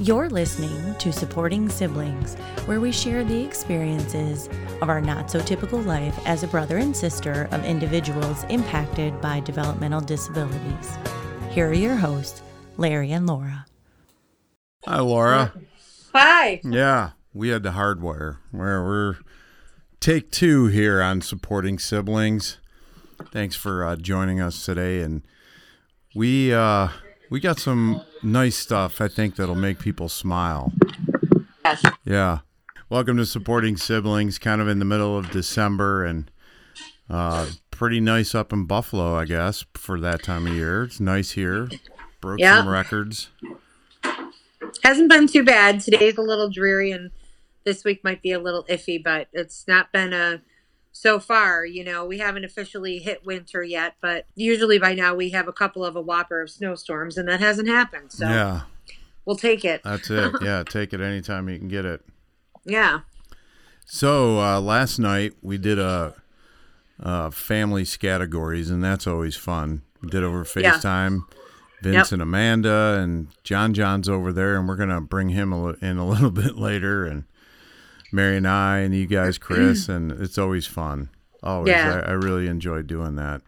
You're 0.00 0.30
listening 0.30 0.94
to 0.94 1.12
Supporting 1.12 1.68
Siblings, 1.68 2.34
where 2.64 2.80
we 2.80 2.90
share 2.90 3.22
the 3.22 3.44
experiences 3.44 4.48
of 4.80 4.88
our 4.88 4.98
not 4.98 5.30
so 5.30 5.40
typical 5.40 5.78
life 5.78 6.18
as 6.24 6.42
a 6.42 6.46
brother 6.46 6.78
and 6.78 6.96
sister 6.96 7.50
of 7.50 7.66
individuals 7.66 8.44
impacted 8.44 9.20
by 9.20 9.40
developmental 9.40 10.00
disabilities. 10.00 10.96
Here 11.50 11.68
are 11.68 11.74
your 11.74 11.96
hosts, 11.96 12.40
Larry 12.78 13.12
and 13.12 13.26
Laura. 13.26 13.66
Hi, 14.86 15.00
Laura. 15.00 15.52
Hi. 16.14 16.62
Yeah, 16.64 17.10
we 17.34 17.50
had 17.50 17.62
the 17.62 17.72
hardwire 17.72 18.38
where 18.52 18.82
we're 18.82 19.16
take 20.00 20.30
two 20.30 20.68
here 20.68 21.02
on 21.02 21.20
supporting 21.20 21.78
siblings. 21.78 22.56
Thanks 23.32 23.54
for 23.54 23.84
uh, 23.84 23.96
joining 23.96 24.40
us 24.40 24.64
today, 24.64 25.02
and 25.02 25.20
we 26.14 26.54
uh, 26.54 26.88
we 27.30 27.40
got 27.40 27.58
some 27.58 28.02
nice 28.22 28.56
stuff. 28.56 29.00
I 29.00 29.08
think 29.08 29.36
that'll 29.36 29.54
make 29.54 29.78
people 29.78 30.08
smile. 30.08 30.72
Yes. 31.64 31.82
Yeah. 32.04 32.38
Welcome 32.88 33.16
to 33.18 33.26
supporting 33.26 33.76
siblings. 33.76 34.38
Kind 34.38 34.60
of 34.60 34.68
in 34.68 34.78
the 34.80 34.84
middle 34.84 35.16
of 35.16 35.30
December, 35.30 36.04
and 36.04 36.30
uh, 37.08 37.46
pretty 37.70 38.00
nice 38.00 38.34
up 38.34 38.52
in 38.52 38.64
Buffalo, 38.66 39.14
I 39.16 39.24
guess, 39.26 39.64
for 39.74 40.00
that 40.00 40.22
time 40.24 40.46
of 40.46 40.54
year. 40.54 40.84
It's 40.84 40.98
nice 41.00 41.32
here. 41.32 41.68
Broke 42.20 42.40
Yeah. 42.40 42.58
some 42.58 42.68
records. 42.68 43.28
Hasn't 44.82 45.08
been 45.08 45.26
too 45.28 45.44
bad. 45.44 45.80
Today's 45.80 46.18
a 46.18 46.22
little 46.22 46.50
dreary 46.50 46.90
and 46.90 47.10
this 47.64 47.84
week 47.84 48.02
might 48.02 48.22
be 48.22 48.32
a 48.32 48.38
little 48.38 48.64
iffy, 48.64 49.02
but 49.02 49.28
it's 49.32 49.66
not 49.68 49.92
been 49.92 50.12
a 50.12 50.42
so 50.92 51.18
far, 51.20 51.64
you 51.64 51.84
know, 51.84 52.04
we 52.04 52.18
haven't 52.18 52.44
officially 52.44 52.98
hit 52.98 53.24
winter 53.24 53.62
yet, 53.62 53.94
but 54.00 54.26
usually 54.34 54.78
by 54.78 54.94
now 54.94 55.14
we 55.14 55.30
have 55.30 55.48
a 55.48 55.52
couple 55.52 55.84
of 55.84 55.96
a 55.96 56.00
whopper 56.00 56.40
of 56.42 56.50
snowstorms 56.50 57.16
and 57.16 57.28
that 57.28 57.40
hasn't 57.40 57.68
happened. 57.68 58.12
So 58.12 58.26
Yeah, 58.28 58.62
we'll 59.24 59.36
take 59.36 59.64
it. 59.64 59.82
that's 59.84 60.10
it. 60.10 60.32
Yeah, 60.42 60.62
take 60.68 60.92
it 60.92 61.00
anytime 61.00 61.48
you 61.48 61.58
can 61.58 61.68
get 61.68 61.84
it. 61.84 62.02
Yeah. 62.64 63.00
So 63.86 64.38
uh, 64.40 64.60
last 64.60 64.98
night 64.98 65.34
we 65.42 65.58
did 65.58 65.78
a, 65.78 66.14
uh 67.02 67.30
family 67.30 67.86
categories, 67.86 68.68
and 68.70 68.84
that's 68.84 69.06
always 69.06 69.34
fun. 69.36 69.82
We 70.02 70.10
did 70.10 70.22
over 70.22 70.46
Yeah. 70.56 70.74
FaceTime. 70.74 71.20
Vince 71.82 71.94
Yep. 72.10 72.12
and 72.12 72.20
Amanda 72.22 72.98
and 73.00 73.28
John 73.42 73.72
John's 73.72 74.06
over 74.06 74.34
there, 74.34 74.58
and 74.58 74.68
we're 74.68 74.76
gonna 74.76 75.00
bring 75.00 75.30
him 75.30 75.52
in 75.80 75.96
a 75.96 76.06
little 76.12 76.30
bit 76.30 76.56
later, 76.58 77.06
and 77.06 77.24
Mary 78.12 78.36
and 78.36 78.46
I, 78.48 78.78
and 78.78 78.94
you 78.94 79.06
guys, 79.06 79.38
Chris, 79.38 79.88
and 79.88 80.12
it's 80.12 80.38
always 80.38 80.66
fun. 80.66 81.10
Always, 81.42 81.70
Yeah. 81.70 82.02
I, 82.06 82.10
I 82.10 82.12
really 82.12 82.46
enjoy 82.48 82.82
doing 82.82 83.16
that. 83.16 83.42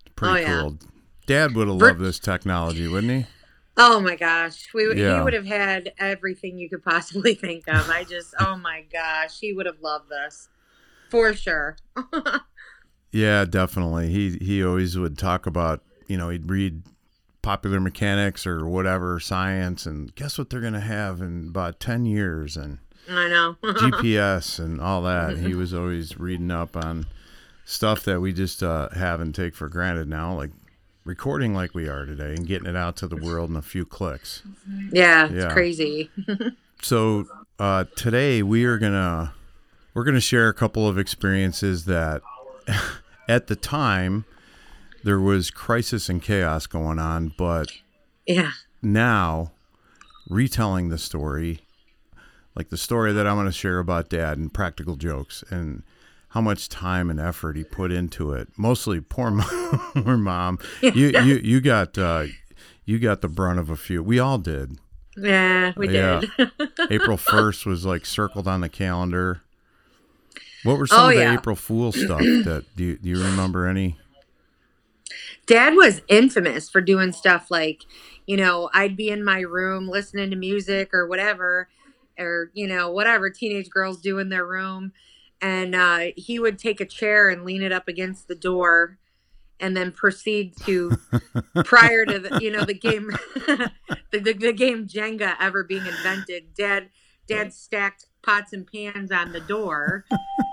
It's 0.00 0.14
pretty 0.16 0.44
Oh, 0.44 0.48
yeah. 0.48 0.60
cool. 0.62 0.78
Dad 1.26 1.54
would 1.54 1.68
have 1.68 1.76
loved 1.76 2.00
this 2.00 2.18
technology, 2.18 2.88
wouldn't 2.88 3.12
he? 3.12 3.26
Oh 3.76 4.00
my 4.00 4.16
gosh. 4.16 4.68
We 4.74 4.88
would 4.88 4.98
Yeah. 4.98 5.18
he 5.18 5.22
would 5.22 5.34
have 5.34 5.46
had 5.46 5.92
everything 5.98 6.58
you 6.58 6.68
could 6.68 6.82
possibly 6.82 7.34
think 7.46 7.68
of. 7.68 7.88
I 7.90 8.02
just 8.04 8.34
oh 8.40 8.56
my 8.56 8.84
gosh, 8.92 9.38
he 9.38 9.52
would 9.52 9.66
have 9.66 9.80
loved 9.80 10.08
this. 10.08 10.48
For 11.10 11.32
sure. 11.34 11.76
Yeah, 13.10 13.46
definitely. 13.46 14.08
He 14.10 14.36
he 14.38 14.62
always 14.62 14.98
would 14.98 15.16
talk 15.16 15.46
about, 15.46 15.82
you 16.08 16.18
know, 16.18 16.28
he'd 16.28 16.50
read 16.50 16.82
popular 17.40 17.80
mechanics 17.80 18.46
or 18.46 18.66
whatever 18.68 19.18
science 19.18 19.86
and 19.86 20.14
guess 20.14 20.36
what 20.36 20.50
they're 20.50 20.60
going 20.60 20.74
to 20.74 20.80
have 20.80 21.22
in 21.22 21.46
about 21.48 21.80
10 21.80 22.04
years 22.04 22.54
and 22.56 22.78
I 23.08 23.28
know. 23.28 23.56
GPS 23.62 24.58
and 24.58 24.80
all 24.80 25.02
that. 25.02 25.38
He 25.38 25.54
was 25.54 25.72
always 25.74 26.18
reading 26.18 26.50
up 26.50 26.76
on 26.76 27.06
stuff 27.64 28.04
that 28.04 28.20
we 28.20 28.32
just 28.32 28.62
uh, 28.62 28.88
have 28.90 29.20
and 29.20 29.34
take 29.34 29.54
for 29.54 29.68
granted 29.68 30.08
now, 30.08 30.34
like 30.34 30.50
recording 31.04 31.54
like 31.54 31.74
we 31.74 31.88
are 31.88 32.04
today 32.04 32.34
and 32.34 32.46
getting 32.46 32.66
it 32.68 32.76
out 32.76 32.96
to 32.96 33.06
the 33.08 33.16
world 33.16 33.48
in 33.50 33.56
a 33.56 33.62
few 33.62 33.84
clicks. 33.86 34.42
yeah, 34.92 35.26
it's 35.26 35.34
Yeah. 35.34 35.52
crazy. 35.52 36.10
So 36.80 37.24
uh, 37.58 37.86
today 37.96 38.40
we 38.40 38.64
are 38.64 38.78
gonna 38.78 39.34
we're 39.94 40.04
gonna 40.04 40.20
share 40.20 40.48
a 40.48 40.54
couple 40.54 40.86
of 40.86 40.96
experiences 40.96 41.86
that 41.86 42.22
at 43.28 43.48
the 43.48 43.56
time 43.56 44.24
there 45.02 45.18
was 45.18 45.50
crisis 45.50 46.08
and 46.08 46.22
chaos 46.22 46.68
going 46.68 47.00
on, 47.00 47.32
but 47.36 47.72
Yeah. 48.28 48.52
now 48.80 49.50
retelling 50.28 50.88
the 50.88 50.98
story, 50.98 51.62
like 52.58 52.70
the 52.70 52.76
story 52.76 53.12
that 53.12 53.26
I'm 53.26 53.36
going 53.36 53.46
to 53.46 53.52
share 53.52 53.78
about 53.78 54.08
dad 54.08 54.36
and 54.36 54.52
practical 54.52 54.96
jokes 54.96 55.44
and 55.48 55.84
how 56.30 56.40
much 56.40 56.68
time 56.68 57.08
and 57.08 57.20
effort 57.20 57.56
he 57.56 57.62
put 57.62 57.92
into 57.92 58.32
it. 58.32 58.48
Mostly 58.58 59.00
poor 59.00 59.30
mom, 59.32 59.92
poor 59.94 60.16
mom. 60.16 60.58
You, 60.82 61.06
you, 61.22 61.36
you 61.36 61.60
got, 61.60 61.96
uh, 61.96 62.26
you 62.84 62.98
got 62.98 63.20
the 63.20 63.28
brunt 63.28 63.60
of 63.60 63.70
a 63.70 63.76
few. 63.76 64.02
We 64.02 64.18
all 64.18 64.38
did. 64.38 64.78
Yeah, 65.16 65.72
we 65.76 65.86
Yeah. 65.88 66.22
did. 66.36 66.50
April 66.90 67.16
1st 67.16 67.64
was 67.64 67.86
like 67.86 68.04
circled 68.04 68.48
on 68.48 68.60
the 68.60 68.68
calendar. 68.68 69.42
What 70.64 70.78
were 70.78 70.86
some 70.88 71.04
Oh, 71.04 71.08
of 71.08 71.14
the 71.14 71.22
yeah. 71.22 71.34
April 71.34 71.54
Fool 71.56 71.92
stuff 71.92 72.18
that 72.44 72.64
do 72.76 72.84
you, 72.84 72.96
do 72.98 73.08
you 73.08 73.18
remember 73.22 73.66
any? 73.66 73.96
Dad 75.46 75.74
was 75.74 76.02
infamous 76.08 76.68
for 76.68 76.80
doing 76.80 77.12
stuff 77.12 77.50
like, 77.50 77.84
you 78.26 78.36
know, 78.36 78.68
I'd 78.74 78.96
be 78.96 79.08
in 79.10 79.24
my 79.24 79.40
room 79.40 79.88
listening 79.88 80.30
to 80.30 80.36
music 80.36 80.92
or 80.92 81.06
whatever, 81.06 81.68
or, 82.18 82.50
you 82.54 82.66
know, 82.66 82.90
whatever 82.90 83.30
teenage 83.30 83.70
girls 83.70 84.00
do 84.00 84.18
in 84.18 84.28
their 84.28 84.46
room. 84.46 84.92
And 85.40 85.74
uh, 85.74 86.06
he 86.16 86.38
would 86.38 86.58
take 86.58 86.80
a 86.80 86.84
chair 86.84 87.28
and 87.28 87.44
lean 87.44 87.62
it 87.62 87.72
up 87.72 87.86
against 87.88 88.26
the 88.28 88.34
door 88.34 88.98
and 89.60 89.76
then 89.76 89.92
proceed 89.92 90.56
to, 90.64 90.96
prior 91.64 92.04
to 92.04 92.18
the, 92.18 92.38
you 92.40 92.50
know, 92.50 92.64
the 92.64 92.74
game, 92.74 93.10
the, 93.46 93.70
the, 94.12 94.32
the 94.32 94.52
game 94.52 94.86
Jenga 94.86 95.34
ever 95.40 95.64
being 95.64 95.86
invented, 95.86 96.54
Dad, 96.54 96.90
Dad 97.26 97.52
stacked 97.52 98.06
pots 98.22 98.52
and 98.52 98.66
pans 98.66 99.12
on 99.12 99.32
the 99.32 99.40
door, 99.40 100.04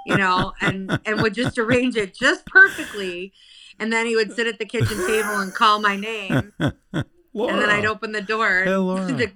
you 0.06 0.18
know, 0.18 0.54
and, 0.62 1.00
and 1.06 1.22
would 1.22 1.34
just 1.34 1.58
arrange 1.58 1.96
it 1.96 2.16
just 2.16 2.46
perfectly 2.46 3.34
and 3.80 3.92
then 3.92 4.06
he 4.06 4.16
would 4.16 4.32
sit 4.34 4.48
at 4.48 4.60
the 4.60 4.66
kitchen 4.66 4.98
table 5.08 5.40
and 5.40 5.54
call 5.54 5.80
my 5.80 5.96
name 5.96 6.54
and 6.60 7.06
then 7.34 7.70
i'd 7.70 7.86
open 7.86 8.12
the 8.12 8.22
door 8.22 8.64
Hey, 8.64 8.76
Laura. 8.76 9.06
the, 9.06 9.32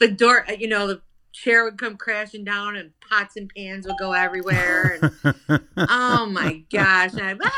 the 0.00 0.08
door 0.08 0.46
you 0.58 0.68
know 0.68 0.86
the 0.86 1.02
chair 1.34 1.64
would 1.64 1.76
come 1.76 1.96
crashing 1.96 2.44
down 2.44 2.76
and 2.76 2.92
pots 3.10 3.36
and 3.36 3.50
pans 3.54 3.86
would 3.86 3.96
go 3.98 4.12
everywhere 4.12 4.98
and 5.02 5.34
oh 5.76 6.26
my 6.26 6.62
gosh 6.72 7.12
and 7.14 7.22
I'd, 7.22 7.38
ah, 7.42 7.50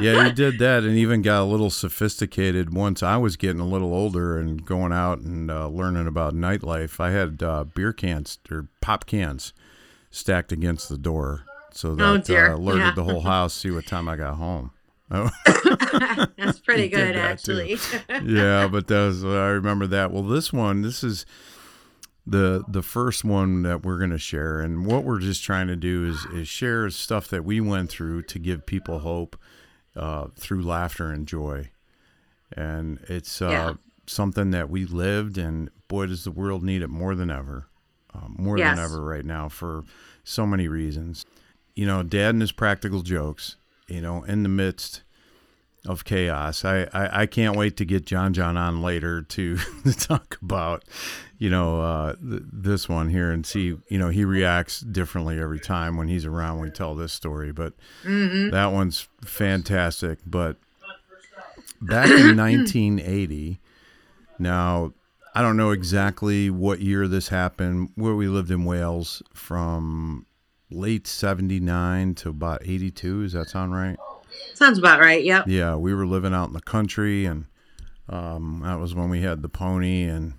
Yeah, 0.00 0.26
you 0.26 0.32
did 0.32 0.58
that 0.58 0.82
and 0.82 0.96
even 0.96 1.22
got 1.22 1.42
a 1.42 1.44
little 1.44 1.70
sophisticated 1.70 2.74
once 2.74 3.02
I 3.02 3.16
was 3.16 3.36
getting 3.36 3.60
a 3.60 3.66
little 3.66 3.94
older 3.94 4.36
and 4.38 4.64
going 4.66 4.92
out 4.92 5.20
and 5.20 5.50
uh, 5.50 5.68
learning 5.68 6.06
about 6.08 6.34
nightlife. 6.34 6.98
I 7.00 7.10
had 7.12 7.42
uh, 7.42 7.64
beer 7.64 7.92
cans 7.92 8.38
or 8.50 8.66
pop 8.80 9.06
cans 9.06 9.52
stacked 10.10 10.50
against 10.52 10.88
the 10.88 10.98
door 10.98 11.44
so 11.72 11.94
that 11.94 12.28
Oh, 12.30 12.34
uh, 12.34 12.54
alerted 12.56 12.80
Yeah. 12.82 12.92
the 12.94 13.04
whole 13.04 13.20
house, 13.34 13.54
see 13.54 13.70
what 13.70 13.86
time 13.86 14.08
I 14.08 14.16
got 14.16 14.34
home. 14.34 14.72
Oh, 15.10 15.30
that's 16.36 16.58
pretty 16.60 16.88
good 16.88 17.14
that, 17.14 17.30
actually 17.30 17.76
yeah, 18.24 18.66
but 18.66 18.88
that 18.88 19.06
was 19.06 19.24
I 19.24 19.48
remember 19.48 19.86
that. 19.86 20.10
Well, 20.10 20.24
this 20.24 20.52
one, 20.52 20.82
this 20.82 21.04
is 21.04 21.24
the 22.26 22.64
the 22.66 22.82
first 22.82 23.24
one 23.24 23.62
that 23.62 23.84
we're 23.84 23.98
going 23.98 24.10
to 24.10 24.18
share, 24.18 24.60
and 24.60 24.84
what 24.84 25.04
we're 25.04 25.20
just 25.20 25.44
trying 25.44 25.68
to 25.68 25.76
do 25.76 26.04
is 26.04 26.24
is 26.26 26.48
share 26.48 26.90
stuff 26.90 27.28
that 27.28 27.44
we 27.44 27.60
went 27.60 27.88
through 27.88 28.22
to 28.22 28.38
give 28.40 28.66
people 28.66 28.98
hope 29.00 29.36
uh, 29.94 30.26
through 30.36 30.62
laughter 30.62 31.10
and 31.12 31.28
joy, 31.28 31.70
and 32.52 32.98
it's 33.08 33.40
uh, 33.40 33.48
Yeah. 33.48 33.72
something 34.06 34.50
that 34.50 34.68
we 34.70 34.86
lived, 34.86 35.38
and 35.38 35.70
boy, 35.88 36.06
does 36.06 36.24
the 36.24 36.32
world 36.32 36.64
need 36.64 36.82
it 36.82 36.90
more 36.90 37.14
than 37.14 37.30
ever, 37.30 37.68
uh, 38.12 38.26
more 38.28 38.58
Yes. 38.58 38.76
than 38.76 38.84
ever 38.84 39.02
right 39.02 39.24
now 39.24 39.48
for 39.48 39.84
so 40.24 40.46
many 40.46 40.66
reasons. 40.66 41.24
You 41.76 41.86
know, 41.86 42.02
Dad 42.02 42.30
and 42.30 42.40
his 42.40 42.50
practical 42.52 43.02
jokes. 43.02 43.54
You 43.88 44.00
know, 44.00 44.24
in 44.24 44.42
the 44.42 44.48
midst 44.48 45.02
of 45.86 46.04
chaos. 46.04 46.64
I, 46.64 46.88
I, 46.92 47.22
I 47.22 47.26
can't 47.26 47.56
wait 47.56 47.76
to 47.76 47.84
get 47.84 48.06
John 48.06 48.32
John 48.34 48.56
on 48.56 48.82
later 48.82 49.22
to, 49.22 49.56
to 49.84 49.92
talk 49.92 50.36
about, 50.42 50.84
you 51.38 51.48
know, 51.48 51.80
uh, 51.80 52.16
th- 52.16 52.42
this 52.52 52.88
one 52.88 53.08
here 53.10 53.30
and 53.30 53.46
see, 53.46 53.76
you 53.88 53.98
know, 53.98 54.08
he 54.08 54.24
reacts 54.24 54.80
differently 54.80 55.38
every 55.38 55.60
time 55.60 55.96
when 55.96 56.08
he's 56.08 56.24
around. 56.24 56.58
when 56.58 56.68
We 56.68 56.74
tell 56.74 56.94
this 56.94 57.12
story, 57.12 57.52
but 57.52 57.74
that 58.50 58.72
one's 58.72 59.08
fantastic. 59.24 60.18
But 60.26 60.56
back 61.80 62.10
in 62.10 62.36
1980, 62.36 63.60
now 64.38 64.92
I 65.34 65.42
don't 65.42 65.56
know 65.56 65.70
exactly 65.70 66.50
what 66.50 66.80
year 66.80 67.06
this 67.06 67.28
happened. 67.28 67.90
Where 67.94 68.14
we 68.14 68.26
lived 68.28 68.50
in 68.50 68.64
Wales 68.64 69.22
from 69.34 70.25
late 70.70 71.06
79 71.06 72.14
to 72.16 72.30
about 72.30 72.62
82. 72.64 73.22
Does 73.22 73.32
that 73.32 73.48
sound 73.48 73.74
right? 73.74 73.96
sounds 74.54 74.78
about 74.78 75.00
right 75.00 75.24
yep 75.24 75.46
Yeah, 75.46 75.76
we 75.76 75.94
were 75.94 76.06
living 76.06 76.34
out 76.34 76.48
in 76.48 76.52
the 76.52 76.60
country, 76.60 77.24
and 77.24 77.46
um, 78.08 78.60
that 78.64 78.78
was 78.78 78.94
when 78.94 79.08
we 79.08 79.22
had 79.22 79.42
the 79.42 79.48
pony, 79.48 80.02
and 80.02 80.34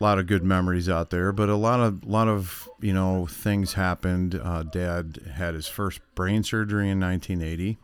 a 0.00 0.04
lot 0.04 0.18
of 0.18 0.26
good 0.26 0.44
memories 0.44 0.88
out 0.88 1.10
there. 1.10 1.32
But 1.32 1.48
a 1.48 1.56
lot 1.56 1.80
of 1.80 2.04
lot 2.04 2.28
of 2.28 2.68
you 2.80 2.92
know 2.92 3.26
things 3.26 3.74
happened. 3.74 4.34
Uh, 4.34 4.62
Dad 4.64 5.20
had 5.34 5.54
his 5.54 5.66
first 5.66 6.00
brain 6.14 6.42
surgery 6.42 6.88
in 6.88 7.00
1980. 7.00 7.78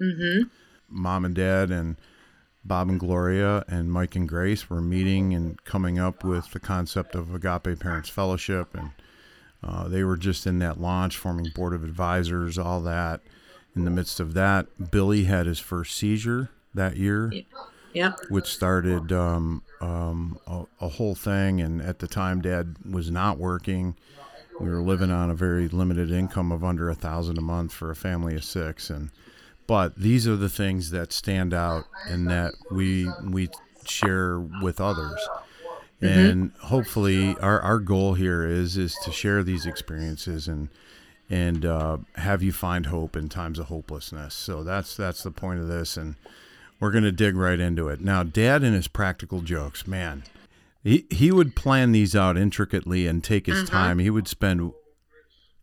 Mm-hmm. 0.00 0.42
Mom 0.88 1.24
and 1.24 1.34
dad 1.34 1.70
and 1.70 1.96
Bob 2.64 2.88
and 2.88 3.00
Gloria 3.00 3.64
and 3.66 3.90
Mike 3.90 4.14
and 4.14 4.28
Grace 4.28 4.68
were 4.68 4.80
meeting 4.80 5.34
and 5.34 5.62
coming 5.64 5.98
up 5.98 6.22
with 6.22 6.50
the 6.52 6.60
concept 6.60 7.14
of 7.14 7.34
Agape 7.34 7.78
Parents 7.80 8.08
Fellowship. 8.08 8.76
And 8.76 8.90
uh, 9.62 9.88
they 9.88 10.02
were 10.02 10.16
just 10.16 10.46
in 10.46 10.58
that 10.58 10.80
launch, 10.80 11.16
forming 11.16 11.50
board 11.54 11.72
of 11.72 11.84
advisors, 11.84 12.58
all 12.58 12.80
that. 12.82 13.20
In 13.74 13.84
the 13.84 13.90
midst 13.90 14.20
of 14.20 14.34
that, 14.34 14.90
Billy 14.90 15.24
had 15.24 15.46
his 15.46 15.58
first 15.58 15.96
seizure 15.96 16.50
that 16.74 16.96
year. 16.96 17.32
Yep. 17.94 18.20
Which 18.28 18.46
started 18.46 19.12
um, 19.12 19.62
um, 19.80 20.38
a, 20.46 20.64
a, 20.80 20.88
whole 20.88 21.14
thing. 21.14 21.60
And 21.60 21.82
at 21.82 21.98
the 21.98 22.06
time, 22.06 22.40
Dad 22.40 22.76
was 22.90 23.10
not 23.10 23.38
working. 23.38 23.96
We 24.58 24.68
were 24.70 24.80
living 24.80 25.10
on 25.10 25.30
a 25.30 25.34
very 25.34 25.68
limited 25.68 26.10
income 26.10 26.52
of 26.52 26.64
under 26.64 26.88
a 26.88 26.94
thousand 26.94 27.36
a 27.36 27.42
month 27.42 27.72
for 27.72 27.90
a 27.90 27.96
family 27.96 28.34
of 28.34 28.44
six. 28.44 28.88
And 28.88 29.10
but 29.66 29.96
these 29.96 30.26
are 30.26 30.36
the 30.36 30.48
things 30.48 30.90
that 30.90 31.12
stand 31.12 31.52
out 31.52 31.84
and 32.08 32.28
that 32.28 32.54
we 32.70 33.10
we 33.24 33.50
share 33.84 34.40
with 34.40 34.80
others. 34.80 35.20
Mm-hmm. 36.02 36.18
And 36.18 36.52
hopefully, 36.62 37.36
our, 37.40 37.60
our 37.60 37.78
goal 37.78 38.14
here 38.14 38.44
is 38.44 38.76
is 38.76 38.96
to 39.04 39.12
share 39.12 39.42
these 39.42 39.66
experiences 39.66 40.48
and 40.48 40.68
and 41.30 41.64
uh, 41.64 41.98
have 42.16 42.42
you 42.42 42.52
find 42.52 42.86
hope 42.86 43.16
in 43.16 43.28
times 43.28 43.58
of 43.58 43.66
hopelessness. 43.66 44.34
So 44.34 44.64
that's 44.64 44.96
that's 44.96 45.22
the 45.22 45.30
point 45.30 45.60
of 45.60 45.68
this, 45.68 45.96
and 45.96 46.16
we're 46.80 46.90
going 46.90 47.04
to 47.04 47.12
dig 47.12 47.36
right 47.36 47.60
into 47.60 47.88
it. 47.88 48.00
Now, 48.00 48.24
Dad 48.24 48.64
and 48.64 48.74
his 48.74 48.88
practical 48.88 49.40
jokes, 49.40 49.86
man, 49.86 50.24
he, 50.82 51.06
he 51.10 51.30
would 51.30 51.54
plan 51.54 51.92
these 51.92 52.16
out 52.16 52.36
intricately 52.36 53.06
and 53.06 53.22
take 53.22 53.46
his 53.46 53.62
uh-huh. 53.62 53.70
time. 53.70 53.98
He 54.00 54.10
would 54.10 54.26
spend 54.26 54.72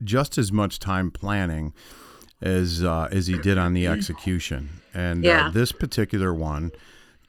just 0.02 0.38
as 0.38 0.52
much 0.52 0.80
time 0.80 1.12
planning 1.12 1.74
as 2.42 2.84
uh, 2.84 3.10
as 3.12 3.28
he 3.28 3.38
did 3.38 3.58
on 3.58 3.74
the 3.74 3.86
execution. 3.86 4.70
And 4.94 5.26
uh, 5.26 5.28
yeah. 5.28 5.48
uh, 5.48 5.52
this 5.52 5.72
particular 5.72 6.34
one, 6.34 6.72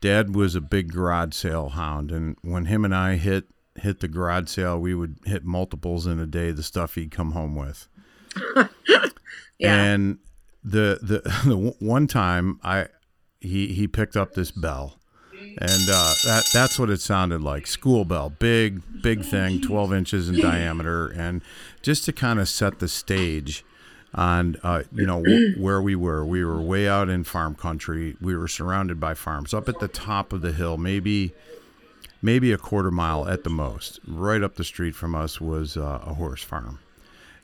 Dad 0.01 0.35
was 0.35 0.55
a 0.55 0.61
big 0.61 0.93
garage 0.93 1.35
sale 1.35 1.71
hound, 1.71 2.11
and 2.11 2.37
when 2.43 2.67
him 2.67 2.85
and 2.85 2.95
I 2.95 3.17
hit 3.17 3.45
hit 3.77 4.01
the 4.01 4.09
garage 4.09 4.49
sale, 4.49 4.79
we 4.79 4.95
would 4.95 5.19
hit 5.25 5.45
multiples 5.45 6.07
in 6.07 6.19
a 6.19 6.27
day. 6.27 6.51
The 6.53 6.63
stuff 6.63 6.95
he'd 6.95 7.11
come 7.11 7.33
home 7.33 7.55
with. 7.55 7.89
yeah. 9.59 9.75
And 9.75 10.19
the 10.63 10.99
the 11.03 11.21
the 11.49 11.75
one 11.79 12.07
time 12.07 12.61
I 12.63 12.89
he 13.41 13.69
he 13.69 13.89
picked 13.89 14.17
up 14.17 14.35
this 14.35 14.51
bell 14.51 14.97
and 15.59 15.89
uh, 15.91 16.15
that 16.25 16.49
that's 16.53 16.79
what 16.79 16.91
it 16.91 17.01
sounded 17.01 17.41
like 17.41 17.67
school 17.67 18.05
bell 18.05 18.31
big 18.31 18.83
big 19.03 19.25
thing 19.25 19.61
12 19.61 19.93
inches 19.95 20.29
in 20.29 20.39
diameter 20.39 21.09
and 21.09 21.43
just 21.83 22.05
to 22.05 22.13
kind 22.13 22.39
of 22.39 22.49
set 22.49 22.79
the 22.79 22.89
stage 22.89 23.65
on 24.15 24.57
uh, 24.63 24.83
you 24.93 25.07
know 25.07 25.23
w- 25.23 25.55
where 25.63 25.81
we 25.81 25.95
were 25.95 26.25
we 26.25 26.45
were 26.45 26.61
way 26.61 26.89
out 26.89 27.09
in 27.09 27.23
farm 27.25 27.55
country 27.55 28.17
we 28.21 28.35
were 28.37 28.49
surrounded 28.49 28.99
by 28.99 29.15
farms 29.15 29.55
up 29.55 29.69
at 29.69 29.79
the 29.79 29.89
top 29.89 30.33
of 30.33 30.41
the 30.41 30.53
hill 30.53 30.77
maybe 30.77 31.33
maybe 32.21 32.53
a 32.53 32.59
quarter 32.59 32.91
mile 32.91 33.29
at 33.29 33.45
the 33.45 33.51
most 33.51 34.01
right 34.07 34.43
up 34.43 34.57
the 34.57 34.65
street 34.65 34.95
from 34.95 35.15
us 35.15 35.41
was 35.41 35.77
uh, 35.77 36.01
a 36.05 36.15
horse 36.15 36.43
farm 36.43 36.79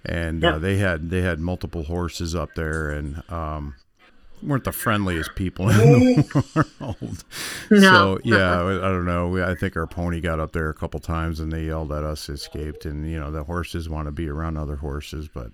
and 0.05 0.45
uh, 0.45 0.59
they 0.59 0.77
had 0.77 1.11
they 1.11 1.23
had 1.23 1.39
multiple 1.39 1.85
horses 1.85 2.35
up 2.35 2.55
there 2.55 2.91
and 2.91 3.23
um, 3.31 3.75
weren't 4.43 4.65
the 4.65 4.73
friendliest 4.73 5.35
people 5.35 5.69
in 5.69 5.77
the 5.79 6.67
world. 6.81 7.25
No. 7.71 7.81
So 7.81 8.19
yeah, 8.25 8.61
I 8.63 8.89
don't 8.89 9.07
know. 9.07 9.43
I 9.45 9.55
think 9.55 9.77
our 9.77 9.87
pony 9.87 10.21
got 10.21 10.39
up 10.39 10.53
there 10.53 10.69
a 10.69 10.75
couple 10.75 11.01
times 11.01 11.41
and 11.41 11.53
they 11.53 11.65
yelled 11.65 11.91
at 11.91 12.05
us, 12.05 12.29
escaped, 12.29 12.85
and 12.85 13.11
you 13.11 13.19
know 13.19 13.31
the 13.31 13.45
horses 13.45 13.89
want 13.89 14.07
to 14.07 14.13
be 14.13 14.29
around 14.29 14.57
other 14.57 14.77
horses. 14.77 15.29
But 15.29 15.53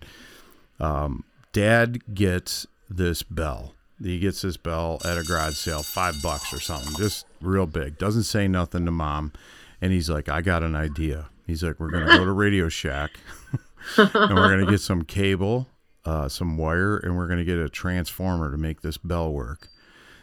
um, 0.80 1.24
Dad 1.52 2.14
gets 2.14 2.66
this 2.88 3.22
bell. 3.22 3.74
He 4.02 4.19
gets 4.19 4.42
this 4.42 4.56
bell 4.56 5.00
at 5.04 5.16
a 5.16 5.22
garage 5.22 5.56
sale, 5.56 5.82
five 5.82 6.20
bucks 6.22 6.52
or 6.52 6.60
something, 6.60 6.94
just 6.96 7.26
real 7.40 7.66
big. 7.66 7.98
Doesn't 7.98 8.24
say 8.24 8.48
nothing 8.48 8.84
to 8.84 8.90
mom, 8.90 9.32
and 9.80 9.92
he's 9.92 10.10
like, 10.10 10.28
"I 10.28 10.40
got 10.40 10.62
an 10.62 10.74
idea." 10.74 11.28
He's 11.46 11.62
like, 11.62 11.78
"We're 11.78 11.90
gonna 11.90 12.19
go 12.19 12.24
to 12.24 12.32
Radio 12.32 12.69
Shack." 12.69 13.12
and 13.96 14.34
we're 14.34 14.48
gonna 14.48 14.70
get 14.70 14.80
some 14.80 15.04
cable 15.04 15.69
uh, 16.04 16.28
some 16.28 16.56
wire 16.56 16.96
and 16.98 17.16
we're 17.16 17.26
going 17.26 17.38
to 17.38 17.44
get 17.44 17.58
a 17.58 17.69
transformer 17.69 18.50
to 18.50 18.56
make 18.56 18.82
this 18.82 18.96
bell 18.96 19.32
work. 19.32 19.69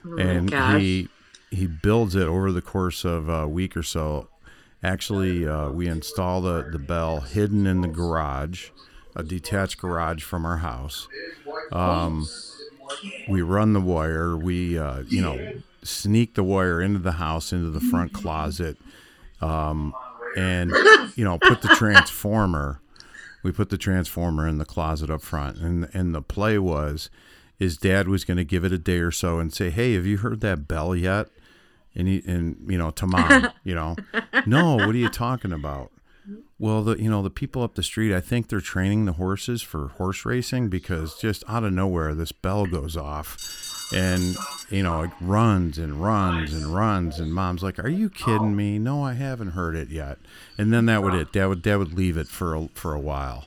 Oh 0.05 0.17
and 0.17 0.49
he 0.79 1.09
he 1.51 1.67
builds 1.67 2.15
it 2.15 2.27
over 2.27 2.51
the 2.51 2.61
course 2.61 3.03
of 3.03 3.27
a 3.27 3.47
week 3.47 3.75
or 3.75 3.83
so. 3.83 4.29
Actually, 4.81 5.45
uh, 5.45 5.69
we 5.71 5.87
install 5.87 6.39
the, 6.39 6.69
the 6.71 6.79
bell 6.79 7.19
hidden 7.19 7.67
in 7.67 7.81
the 7.81 7.87
garage, 7.89 8.69
a 9.19 9.23
detached 9.23 9.77
garage 9.77 10.23
from 10.23 10.45
our 10.45 10.57
house. 10.57 11.07
Um, 11.71 12.27
we 13.27 13.41
run 13.41 13.73
the 13.73 13.81
wire. 13.81 14.35
We 14.37 14.77
uh, 14.77 15.03
you 15.07 15.21
know 15.21 15.61
sneak 15.83 16.35
the 16.35 16.43
wire 16.43 16.81
into 16.81 16.99
the 16.99 17.13
house, 17.13 17.51
into 17.51 17.69
the 17.69 17.79
front 17.79 18.13
closet, 18.13 18.77
um, 19.41 19.93
and 20.35 20.71
you 21.15 21.23
know 21.23 21.37
put 21.37 21.61
the 21.61 21.69
transformer. 21.69 22.81
We 23.43 23.51
put 23.51 23.69
the 23.69 23.77
transformer 23.77 24.47
in 24.47 24.57
the 24.57 24.65
closet 24.65 25.09
up 25.09 25.21
front. 25.21 25.57
And 25.57 25.89
and 25.93 26.15
the 26.15 26.21
play 26.21 26.57
was 26.57 27.09
his 27.57 27.77
dad 27.77 28.07
was 28.07 28.23
going 28.23 28.37
to 28.37 28.45
give 28.45 28.63
it 28.63 28.71
a 28.71 28.77
day 28.77 28.99
or 28.99 29.11
so 29.11 29.39
and 29.39 29.53
say 29.53 29.69
hey 29.69 29.93
have 29.95 30.05
you 30.05 30.17
heard 30.17 30.41
that 30.41 30.67
bell 30.67 30.95
yet? 30.95 31.27
And 31.95 32.07
he 32.07 32.23
and 32.25 32.57
you 32.67 32.77
know 32.77 32.91
to 32.91 33.07
mom 33.07 33.49
you 33.63 33.75
know 33.75 33.95
no 34.45 34.75
what 34.75 34.89
are 34.89 34.97
you 34.97 35.09
talking 35.09 35.51
about 35.51 35.91
well 36.59 36.83
the 36.83 37.01
you 37.01 37.09
know 37.09 37.23
the 37.23 37.29
people 37.29 37.63
up 37.63 37.75
the 37.75 37.83
street 37.83 38.15
i 38.15 38.21
think 38.21 38.47
they're 38.47 38.61
training 38.61 39.05
the 39.05 39.13
horses 39.13 39.61
for 39.61 39.87
horse 39.97 40.25
racing 40.25 40.69
because 40.69 41.17
just 41.19 41.43
out 41.47 41.63
of 41.63 41.73
nowhere 41.73 42.13
this 42.13 42.31
bell 42.31 42.65
goes 42.65 42.95
off 42.95 43.37
and 43.91 44.35
you 44.69 44.83
know 44.83 45.01
it 45.01 45.11
runs 45.19 45.77
and 45.77 46.01
runs 46.01 46.53
and 46.53 46.67
runs. 46.67 47.19
And 47.19 47.33
mom's 47.33 47.63
like 47.63 47.79
are 47.79 47.89
you 47.89 48.09
kidding 48.09 48.55
me? 48.55 48.77
No 48.79 49.03
i 49.03 49.13
haven't 49.13 49.49
heard 49.49 49.75
it 49.75 49.89
yet. 49.89 50.17
And 50.57 50.71
then 50.71 50.85
that 50.85 51.03
would 51.03 51.13
it 51.13 51.31
dad 51.31 51.47
would 51.47 51.61
dad 51.61 51.77
would 51.77 51.93
leave 51.93 52.17
it 52.17 52.27
for 52.27 52.55
a, 52.55 52.67
for 52.73 52.93
a 52.93 52.99
while 52.99 53.45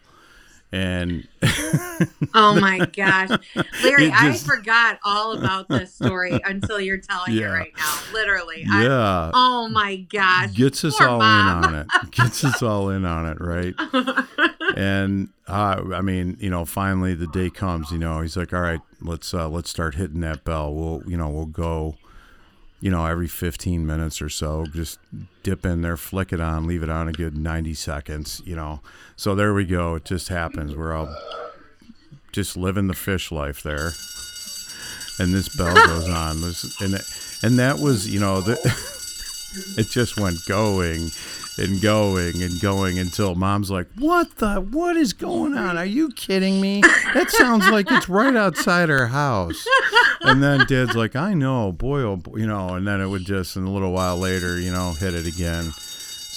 and 0.72 1.28
oh 2.34 2.58
my 2.58 2.78
gosh. 2.96 3.30
Larry 3.84 4.08
just, 4.08 4.48
i 4.48 4.56
forgot 4.56 4.98
all 5.04 5.32
about 5.32 5.68
this 5.68 5.94
story 5.94 6.40
until 6.44 6.80
you're 6.80 6.98
telling 6.98 7.34
yeah. 7.34 7.48
it 7.48 7.50
right 7.50 7.72
now. 7.76 7.98
Literally 8.12 8.64
yeah. 8.66 9.26
I, 9.26 9.30
oh 9.34 9.68
my 9.68 9.96
gosh. 9.96 10.54
Gets 10.54 10.84
us 10.84 11.00
all 11.00 11.18
mom. 11.18 11.64
in 11.64 11.64
on 11.64 11.74
it. 11.74 11.86
Gets 12.10 12.44
us 12.44 12.62
all 12.62 12.88
in 12.88 13.04
on 13.04 13.26
it 13.26 13.40
right? 13.40 13.74
And 14.74 15.28
uh, 15.48 15.82
i 15.92 16.00
mean 16.00 16.38
you 16.40 16.48
know 16.48 16.64
finally 16.64 17.14
the 17.14 17.26
day 17.26 17.50
comes 17.50 17.90
you 17.90 17.98
know 17.98 18.22
he's 18.22 18.38
like 18.38 18.54
all 18.54 18.60
right 18.60 18.80
let's 19.04 19.34
uh, 19.34 19.48
let's 19.48 19.70
start 19.70 19.96
hitting 19.96 20.20
that 20.20 20.44
bell. 20.44 20.72
We'll 20.72 21.02
you 21.06 21.16
know 21.16 21.28
we'll 21.28 21.46
go 21.46 21.96
you 22.82 22.90
know, 22.90 23.06
every 23.06 23.28
15 23.28 23.86
minutes 23.86 24.20
or 24.20 24.28
so, 24.28 24.66
just 24.66 24.98
dip 25.44 25.64
in 25.64 25.82
there, 25.82 25.96
flick 25.96 26.32
it 26.32 26.40
on, 26.40 26.66
leave 26.66 26.82
it 26.82 26.90
on 26.90 27.06
a 27.06 27.12
good 27.12 27.38
90 27.38 27.74
seconds, 27.74 28.42
you 28.44 28.56
know. 28.56 28.80
So 29.14 29.36
there 29.36 29.54
we 29.54 29.64
go. 29.64 29.94
It 29.94 30.04
just 30.04 30.28
happens. 30.28 30.74
We're 30.74 30.92
all 30.92 31.16
just 32.32 32.56
living 32.56 32.88
the 32.88 32.94
fish 32.94 33.30
life 33.30 33.62
there. 33.62 33.92
And 35.20 35.32
this 35.32 35.48
bell 35.56 35.74
goes 35.76 36.08
on. 36.08 36.42
and, 36.80 37.00
and 37.44 37.58
that 37.60 37.78
was, 37.78 38.12
you 38.12 38.18
know, 38.18 38.40
the, 38.40 38.54
it 39.78 39.86
just 39.86 40.18
went 40.18 40.44
going 40.48 41.10
and 41.58 41.80
going 41.80 42.42
and 42.42 42.60
going 42.60 42.98
until 42.98 43.34
mom's 43.34 43.70
like, 43.70 43.86
"What 43.98 44.36
the? 44.36 44.60
What 44.60 44.96
is 44.96 45.12
going 45.12 45.56
on? 45.56 45.76
Are 45.76 45.84
you 45.84 46.10
kidding 46.10 46.60
me? 46.60 46.80
That 47.14 47.30
sounds 47.30 47.68
like 47.68 47.90
it's 47.90 48.08
right 48.08 48.34
outside 48.34 48.90
our 48.90 49.06
house." 49.06 49.66
And 50.22 50.42
then 50.42 50.66
dad's 50.66 50.94
like, 50.94 51.16
"I 51.16 51.34
know, 51.34 51.72
boy, 51.72 52.00
oh 52.00 52.16
boy, 52.16 52.38
you 52.38 52.46
know." 52.46 52.74
And 52.74 52.86
then 52.86 53.00
it 53.00 53.08
would 53.08 53.24
just, 53.24 53.56
in 53.56 53.64
a 53.64 53.70
little 53.70 53.92
while 53.92 54.16
later, 54.16 54.58
you 54.58 54.72
know, 54.72 54.92
hit 54.92 55.14
it 55.14 55.26
again. 55.26 55.72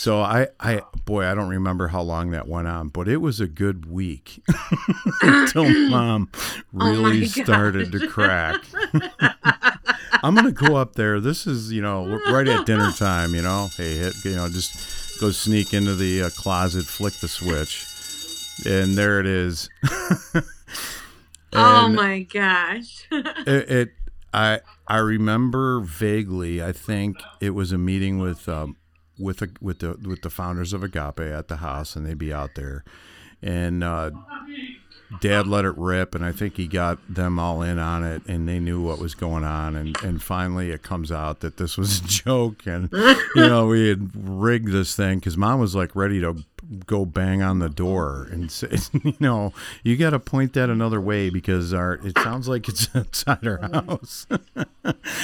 So 0.06 0.22
I, 0.22 0.50
I, 0.60 0.82
boy, 1.06 1.26
I 1.26 1.34
don't 1.34 1.50
remember 1.50 1.88
how 1.88 2.02
long 2.02 2.32
that 2.32 2.48
went 2.48 2.68
on, 2.68 2.90
but 2.90 3.08
it 3.08 3.18
was 3.18 3.40
a 3.40 3.48
good 3.48 3.86
week 3.90 4.44
until 5.22 5.90
mom 5.90 6.30
oh 6.36 6.92
really 6.92 7.24
oh 7.24 7.26
started 7.26 7.92
to 7.94 8.08
crack. 8.08 8.62
I'm 10.22 10.36
gonna 10.36 10.52
go 10.52 10.76
up 10.76 10.94
there. 10.96 11.20
This 11.20 11.48
is, 11.48 11.72
you 11.72 11.82
know, 11.82 12.20
right 12.30 12.48
at 12.48 12.66
dinner 12.66 12.92
time. 12.92 13.34
You 13.34 13.42
know, 13.42 13.70
hey, 13.78 13.96
hit, 13.96 14.14
you 14.26 14.36
know, 14.36 14.50
just 14.50 15.05
go 15.20 15.32
sneak 15.32 15.74
into 15.74 15.96
the 15.96 16.24
uh, 16.24 16.30
closet, 16.30 16.86
flick 16.86 17.14
the 17.16 17.28
switch, 17.28 17.86
and 18.66 18.98
there 18.98 19.20
it 19.20 19.26
is. 19.26 19.70
oh 21.54 21.90
my 21.90 22.22
gosh! 22.24 23.08
it, 23.12 23.70
it, 23.70 23.90
I, 24.34 24.60
I 24.88 24.98
remember 24.98 25.80
vaguely. 25.80 26.62
I 26.64 26.72
think 26.72 27.18
it 27.40 27.52
was 27.52 27.72
a 27.72 27.78
meeting 27.78 28.20
with, 28.20 28.48
um, 28.50 28.78
with 29.18 29.42
a, 29.42 29.50
with 29.62 29.80
the 29.80 29.98
with 30.04 30.22
the 30.22 30.30
founders 30.30 30.74
of 30.74 30.84
Agape 30.84 31.20
at 31.20 31.48
the 31.48 31.58
house, 31.58 31.96
and 31.96 32.06
they'd 32.06 32.18
be 32.18 32.34
out 32.34 32.56
there, 32.56 32.84
and 33.42 33.84
uh, 33.84 34.12
dad 35.22 35.48
let 35.48 35.66
it 35.66 35.78
rip 35.78 36.16
and 36.16 36.26
i 36.26 36.32
think 36.32 36.58
he 36.58 36.68
got 36.68 36.98
them 37.14 37.38
all 37.38 37.62
in 37.62 37.78
on 37.80 38.04
it 38.04 38.22
and 38.28 38.48
they 38.48 38.60
knew 38.60 38.82
what 38.82 39.00
was 39.00 39.14
going 39.16 39.44
on 39.44 39.76
and, 39.76 39.96
and 40.04 40.22
finally 40.22 40.72
it 40.72 40.84
comes 40.84 41.12
out 41.12 41.42
that 41.42 41.58
this 41.58 41.78
was 41.78 42.00
a 42.00 42.04
joke 42.08 42.66
and 42.66 42.90
you 42.92 43.48
know 43.48 43.68
we 43.68 43.90
had 43.90 44.12
rigged 44.16 44.72
this 44.72 44.96
thing 44.96 45.20
because 45.20 45.38
mom 45.38 45.60
was 45.60 45.76
like 45.76 45.96
ready 45.96 46.20
to 46.20 46.44
go 46.86 47.06
bang 47.06 47.42
on 47.42 47.60
the 47.60 47.70
door 47.70 48.28
and 48.32 48.52
say, 48.52 48.78
you 49.04 49.16
know, 49.20 49.54
you 49.84 49.98
got 49.98 50.12
to 50.12 50.20
point 50.20 50.54
that 50.54 50.70
another 50.70 51.00
way 51.02 51.30
because 51.30 51.74
our 51.74 51.94
it 52.06 52.18
sounds 52.20 52.48
like 52.48 52.68
it's 52.68 52.88
inside 52.94 53.46
our 53.48 53.58
house, 53.58 54.28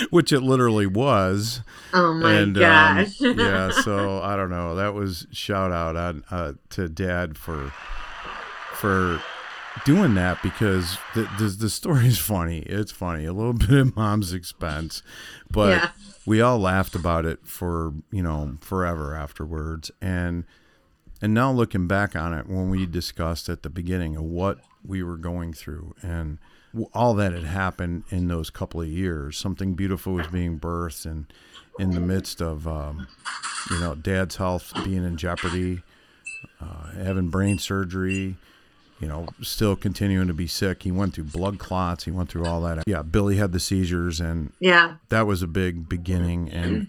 which 0.10 0.32
it 0.32 0.42
literally 0.42 0.88
was. 0.88 1.62
Oh 1.94 2.14
my 2.14 2.34
and, 2.34 2.58
um, 2.58 2.62
gosh! 2.62 3.22
Um, 3.22 3.40
yeah, 3.40 3.72
so 3.72 4.22
I 4.22 4.36
don't 4.36 4.50
know. 4.50 4.76
That 4.76 4.94
was 4.94 5.28
shout 5.32 5.72
out 5.72 5.96
on 5.96 6.24
uh, 6.32 6.54
to 6.72 6.90
Dad 6.90 7.38
for 7.38 7.74
for 8.74 9.22
doing 9.86 10.16
that 10.16 10.42
because 10.44 10.98
the, 11.16 11.30
the, 11.40 11.46
the 11.46 11.70
story 11.70 12.08
is 12.08 12.20
funny. 12.20 12.60
It's 12.60 12.92
funny, 12.92 13.26
a 13.26 13.34
little 13.34 13.54
bit 13.68 13.72
at 13.72 13.96
mom's 13.96 14.34
expense, 14.34 15.02
but 15.50 15.70
yeah. 15.70 15.90
we 16.26 16.42
all 16.42 16.60
laughed 16.60 16.96
about 16.96 17.26
it 17.26 17.40
for 17.46 17.94
you 18.12 18.24
know 18.24 18.58
forever 18.62 19.16
afterwards. 19.16 19.92
And 20.02 20.46
and 21.22 21.34
now 21.34 21.52
looking 21.52 21.88
back 21.88 22.16
on 22.16 22.34
it, 22.34 22.48
when 22.48 22.70
we 22.70 22.86
discussed 22.86 23.50
at 23.50 23.64
the 23.64 23.70
beginning 23.70 24.16
of 24.16 24.24
what 24.24 24.60
we 24.86 25.04
were 25.04 25.18
going 25.18 25.54
through 25.54 25.94
and 26.02 26.40
all 26.94 27.14
that 27.14 27.34
had 27.34 27.44
happened 27.44 28.04
in 28.10 28.28
those 28.28 28.50
couple 28.50 28.82
of 28.82 28.88
years, 28.88 29.38
something 29.38 29.74
beautiful 29.74 30.14
was 30.14 30.28
being 30.28 30.58
birthed, 30.60 31.06
and 31.06 31.32
in 31.78 31.92
the 31.92 32.00
midst 32.00 32.42
of 32.42 32.68
um, 32.68 33.08
you 33.70 33.80
know 33.80 33.96
dad's 33.96 34.38
health 34.38 34.74
being 34.84 35.04
in 35.06 35.18
jeopardy, 35.18 35.82
uh, 36.60 36.92
having 36.92 37.30
brain 37.30 37.58
surgery 37.58 38.38
you 39.02 39.08
know, 39.08 39.28
still 39.42 39.76
continuing 39.76 40.28
to 40.28 40.34
be 40.34 40.46
sick. 40.46 40.84
He 40.84 40.92
went 40.92 41.16
through 41.16 41.26
blood 41.26 41.58
clots. 41.58 42.04
He 42.06 42.12
went 42.12 42.30
through 42.30 42.46
all 42.46 42.62
that. 42.62 42.84
Yeah, 42.86 43.02
Billy 43.02 43.38
had 43.38 43.52
the 43.52 43.60
seizures, 43.60 44.20
and 44.20 44.54
yeah, 44.60 44.96
that 45.10 45.26
was 45.26 45.42
a 45.42 45.48
big 45.48 45.90
beginning. 45.90 46.50
And 46.52 46.88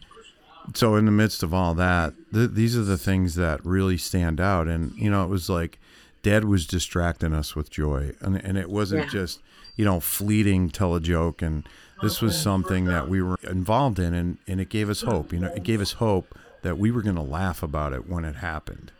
so, 0.74 0.96
in 0.96 1.06
the 1.06 1.10
midst 1.10 1.42
of 1.42 1.54
all 1.54 1.72
that, 1.74 2.12
th- 2.32 2.50
these 2.50 2.76
are 2.76 2.82
the 2.82 2.98
things 2.98 3.34
that 3.36 3.64
really 3.64 3.96
stand 3.96 4.40
out. 4.40 4.68
And 4.68 4.92
you 4.94 5.10
know, 5.10 5.24
it 5.24 5.28
was 5.28 5.48
like 5.48 5.80
Dad 6.22 6.44
was 6.44 6.66
distracting 6.66 7.32
us 7.32 7.56
with 7.56 7.70
joy, 7.70 8.12
and 8.20 8.36
and 8.36 8.58
it 8.58 8.68
wasn't 8.68 9.04
yeah. 9.04 9.10
just 9.10 9.40
you 9.76 9.86
know 9.86 9.98
fleeting 9.98 10.68
tell 10.68 10.94
a 10.94 11.00
joke. 11.00 11.40
And 11.40 11.66
this 12.02 12.20
was 12.20 12.38
something 12.38 12.84
that 12.86 13.08
we 13.08 13.22
were 13.22 13.38
involved 13.44 13.98
in, 13.98 14.12
and 14.12 14.36
and 14.46 14.60
it 14.60 14.68
gave 14.68 14.90
us 14.90 15.00
hope. 15.00 15.32
You 15.32 15.38
know, 15.38 15.52
it 15.54 15.62
gave 15.62 15.80
us 15.80 15.92
hope 15.92 16.38
that 16.60 16.76
we 16.76 16.90
were 16.90 17.00
going 17.00 17.16
to 17.16 17.22
laugh 17.22 17.62
about 17.62 17.94
it 17.94 18.06
when 18.06 18.26
it 18.26 18.36
happened. 18.36 18.92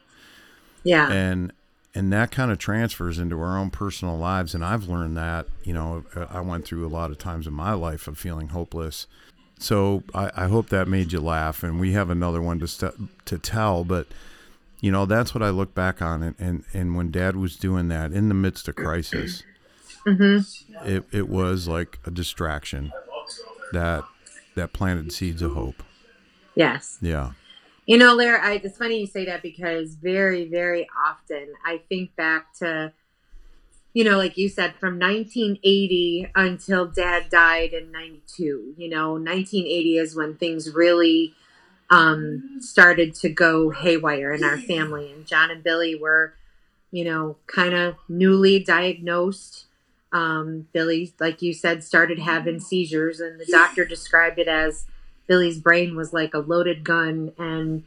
Yeah, 0.82 1.12
and 1.12 1.52
and 1.94 2.12
that 2.12 2.30
kind 2.30 2.50
of 2.50 2.58
transfers 2.58 3.18
into 3.18 3.40
our 3.40 3.58
own 3.58 3.70
personal 3.70 4.16
lives. 4.16 4.54
And 4.54 4.64
i've 4.64 4.88
learned 4.88 5.16
that 5.16 5.46
you 5.64 5.72
know 5.72 6.04
i 6.30 6.40
went 6.40 6.64
through 6.64 6.86
a 6.86 6.88
lot 6.88 7.10
of 7.10 7.18
times 7.18 7.46
in 7.46 7.52
my 7.52 7.72
life 7.72 8.06
of 8.06 8.18
feeling 8.18 8.48
hopeless. 8.48 9.06
So 9.58 10.02
i, 10.14 10.30
I 10.34 10.48
hope 10.48 10.68
that 10.70 10.88
made 10.88 11.12
you 11.12 11.20
laugh. 11.20 11.62
And 11.62 11.80
we 11.80 11.92
have 11.92 12.10
another 12.10 12.42
one 12.42 12.58
to 12.60 12.68
st- 12.68 13.26
to 13.26 13.38
tell 13.38 13.84
but 13.84 14.06
you 14.80 14.90
know 14.90 15.06
that's 15.06 15.34
what 15.34 15.42
i 15.42 15.50
look 15.50 15.74
back 15.74 16.00
on. 16.02 16.22
And 16.22 16.36
and, 16.38 16.64
and 16.72 16.96
when 16.96 17.10
dad 17.10 17.36
was 17.36 17.56
doing 17.56 17.88
that 17.88 18.12
in 18.12 18.28
the 18.28 18.34
midst 18.34 18.68
of 18.68 18.76
crisis 18.76 19.42
mm-hmm. 20.06 20.88
it, 20.88 21.04
it 21.12 21.28
was 21.28 21.68
like 21.68 21.98
a 22.06 22.10
distraction 22.10 22.92
that 23.72 24.04
that 24.54 24.72
planted 24.72 25.12
seeds 25.12 25.40
of 25.40 25.52
hope. 25.52 25.82
Yes. 26.54 26.98
Yeah 27.00 27.32
you 27.86 27.98
know, 27.98 28.14
Larry, 28.14 28.38
I, 28.40 28.52
it's 28.62 28.78
funny 28.78 29.00
you 29.00 29.06
say 29.06 29.24
that 29.26 29.42
because 29.42 29.94
very, 29.94 30.48
very 30.48 30.88
often 31.04 31.52
I 31.64 31.80
think 31.88 32.14
back 32.14 32.54
to, 32.58 32.92
you 33.92 34.04
know, 34.04 34.16
like 34.16 34.38
you 34.38 34.48
said, 34.48 34.74
from 34.76 34.98
1980 34.98 36.30
until 36.34 36.86
dad 36.86 37.28
died 37.28 37.72
in 37.72 37.90
92. 37.90 38.74
You 38.76 38.88
know, 38.88 39.12
1980 39.12 39.98
is 39.98 40.14
when 40.14 40.36
things 40.36 40.72
really 40.72 41.34
um, 41.90 42.58
started 42.60 43.14
to 43.16 43.28
go 43.28 43.70
haywire 43.70 44.32
in 44.32 44.44
our 44.44 44.58
family. 44.58 45.12
And 45.12 45.26
John 45.26 45.50
and 45.50 45.64
Billy 45.64 45.96
were, 45.96 46.34
you 46.92 47.04
know, 47.04 47.36
kind 47.46 47.74
of 47.74 47.96
newly 48.08 48.60
diagnosed. 48.60 49.66
Um, 50.12 50.68
Billy, 50.72 51.12
like 51.18 51.42
you 51.42 51.52
said, 51.52 51.82
started 51.82 52.18
having 52.18 52.60
seizures, 52.60 53.18
and 53.18 53.40
the 53.40 53.46
doctor 53.46 53.84
described 53.84 54.38
it 54.38 54.46
as 54.46 54.86
Billy's 55.26 55.58
brain 55.58 55.96
was 55.96 56.12
like 56.12 56.34
a 56.34 56.38
loaded 56.38 56.84
gun, 56.84 57.32
and 57.38 57.84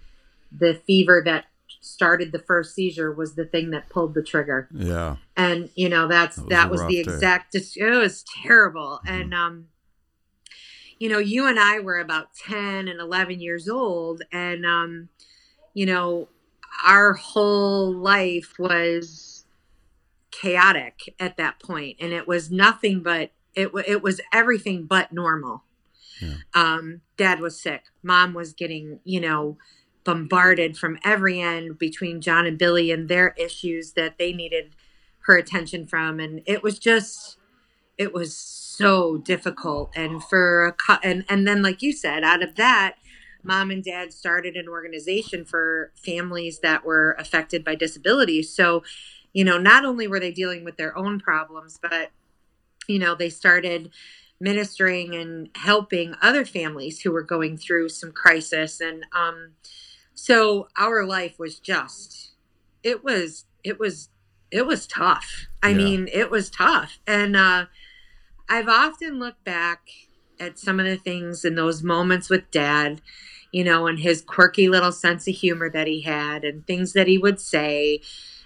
the 0.52 0.76
fever 0.88 1.22
that 1.26 1.46
started 1.82 2.32
the 2.32 2.40
first 2.40 2.74
seizure 2.74 3.12
was 3.12 3.36
the 3.36 3.46
thing 3.46 3.72
that 3.72 3.90
pulled 3.90 4.14
the 4.14 4.24
trigger. 4.24 4.68
Yeah. 4.72 5.18
And 5.38 5.70
you 5.76 5.90
know 5.90 6.08
that's 6.08 6.38
that 6.38 6.44
was, 6.44 6.50
that 6.50 6.72
was 6.72 6.82
the 6.88 7.00
exact. 7.00 7.54
Day. 7.54 7.60
It 7.76 7.90
was 7.90 8.24
terrible, 8.44 9.00
mm-hmm. 9.06 9.14
and 9.14 9.34
um, 9.34 9.68
you 11.00 11.10
know, 11.10 11.20
you 11.20 11.48
and 11.48 11.60
I 11.60 11.80
were 11.80 12.00
about 12.00 12.34
ten 12.34 12.88
and 12.88 13.00
eleven 13.00 13.40
years 13.40 13.68
old, 13.68 14.22
and 14.32 14.66
um, 14.66 15.10
you 15.74 15.86
know, 15.86 16.30
our 16.86 17.14
whole 17.14 17.94
life 17.94 18.54
was 18.58 19.46
chaotic 20.32 21.14
at 21.20 21.38
that 21.38 21.60
point, 21.60 21.98
and 22.00 22.14
it 22.14 22.28
was 22.28 22.50
nothing 22.50 23.02
but 23.02 23.32
it. 23.54 23.72
It 23.86 24.02
was 24.02 24.22
everything 24.34 24.86
but 24.86 25.12
normal. 25.12 25.64
Yeah. 26.22 26.36
Um, 26.54 27.02
dad 27.18 27.40
was 27.40 27.62
sick. 27.62 27.86
Mom 28.04 28.34
was 28.34 28.54
getting, 28.54 29.00
you 29.04 29.20
know, 29.20 29.58
bombarded 30.04 30.78
from 30.78 31.00
every 31.04 31.42
end 31.42 31.78
between 31.78 32.22
John 32.22 32.46
and 32.46 32.58
Billy 32.58 32.92
and 32.92 33.10
their 33.10 33.34
issues 33.38 33.94
that 33.94 34.18
they 34.18 34.32
needed 34.32 34.76
her 35.22 35.36
attention 35.36 35.88
from. 35.88 36.20
And 36.20 36.42
it 36.46 36.62
was 36.62 36.78
just, 36.78 37.38
it 37.98 38.14
was 38.14 38.36
so 38.38 39.18
difficult. 39.18 39.92
And 39.96 40.24
for 40.24 40.76
a, 40.90 41.00
and, 41.02 41.26
and 41.28 41.48
then, 41.48 41.62
like 41.62 41.82
you 41.82 41.92
said, 41.92 42.24
out 42.24 42.44
of 42.44 42.56
that, 42.56 42.98
mom 43.42 43.72
and 43.72 43.84
dad 43.84 44.14
started 44.14 44.56
an 44.56 44.68
organization 44.68 45.46
for 45.46 45.92
families 45.96 46.60
that 46.60 46.86
were 46.86 47.16
affected 47.18 47.64
by 47.64 47.76
disabilities. 47.76 48.54
So, 48.56 48.84
you 49.34 49.44
know, 49.44 49.58
not 49.58 49.86
only 49.86 50.08
were 50.08 50.20
they 50.20 50.32
dealing 50.32 50.64
with 50.64 50.78
their 50.78 50.98
own 50.98 51.20
problems, 51.20 51.80
but, 51.82 52.12
you 52.88 53.00
know, 53.00 53.16
they 53.16 53.30
started 53.30 53.92
ministering 54.40 55.16
and 55.16 55.50
helping 55.56 56.16
other 56.22 56.46
families 56.46 57.02
who 57.02 57.12
were 57.12 57.24
going 57.24 57.58
through 57.58 57.90
some 57.90 58.12
crisis. 58.12 58.82
And 58.82 59.06
um 59.14 59.54
so 60.14 60.68
our 60.78 61.06
life 61.06 61.40
was 61.40 61.60
just 61.60 62.32
it 62.84 63.04
was 63.04 63.46
it 63.64 63.80
was 63.80 64.10
it 64.52 64.66
was 64.66 64.88
tough. 64.88 65.48
I 65.64 65.70
yeah. 65.70 65.78
mean 65.78 66.10
it 66.12 66.30
was 66.30 66.50
tough. 66.50 67.00
And 67.08 67.36
uh 67.36 67.66
i've 68.48 68.68
often 68.70 69.18
looked 69.20 69.44
back 69.44 69.90
at 70.40 70.60
some 70.60 70.80
of 70.80 70.86
the 70.86 70.98
things 70.98 71.44
in 71.44 71.56
those 71.56 71.82
moments 71.82 72.30
with 72.30 72.52
dad 72.52 73.02
you 73.52 73.64
know 73.64 73.88
and 73.88 74.00
his 74.00 74.22
quirky 74.22 74.70
little 74.70 74.92
sense 74.92 75.28
of 75.28 75.34
humor 75.34 75.70
that 75.70 75.88
he 75.88 76.02
had 76.02 76.44
and 76.44 76.68
things 76.68 76.94
that 76.94 77.08
he 77.08 77.18
would 77.18 77.40
say 77.40 78.00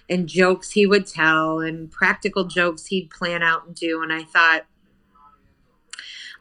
and 0.08 0.28
jokes 0.28 0.70
he 0.70 0.86
would 0.86 1.06
tell 1.06 1.60
and 1.60 1.90
practical 1.90 2.44
jokes 2.44 2.86
he'd 2.86 3.10
plan 3.10 3.42
out 3.42 3.66
and 3.66 3.74
do. 3.74 4.02
And 4.02 4.12
i 4.12 4.22
thought 4.24 4.66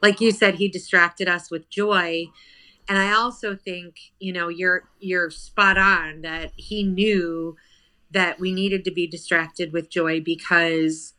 like 0.01 0.21
you 0.21 0.31
said, 0.31 0.55
he 0.55 0.67
distracted 0.67 1.27
us 1.27 1.51
with 1.51 1.69
joy. 1.69 2.25
And 2.87 2.97
I 2.97 3.11
also 3.11 3.55
think, 3.55 3.97
you 4.19 4.33
know, 4.33 4.47
you're 4.47 4.89
you're 4.99 5.29
spot 5.29 5.77
on 5.77 6.21
that 6.21 6.51
he 6.55 6.83
knew 6.83 7.55
that 8.11 8.39
we 8.39 8.51
needed 8.51 8.83
to 8.85 8.91
be 8.91 9.05
distracted 9.05 9.71
with 9.71 9.89
joy 9.89 10.19
because 10.19 11.13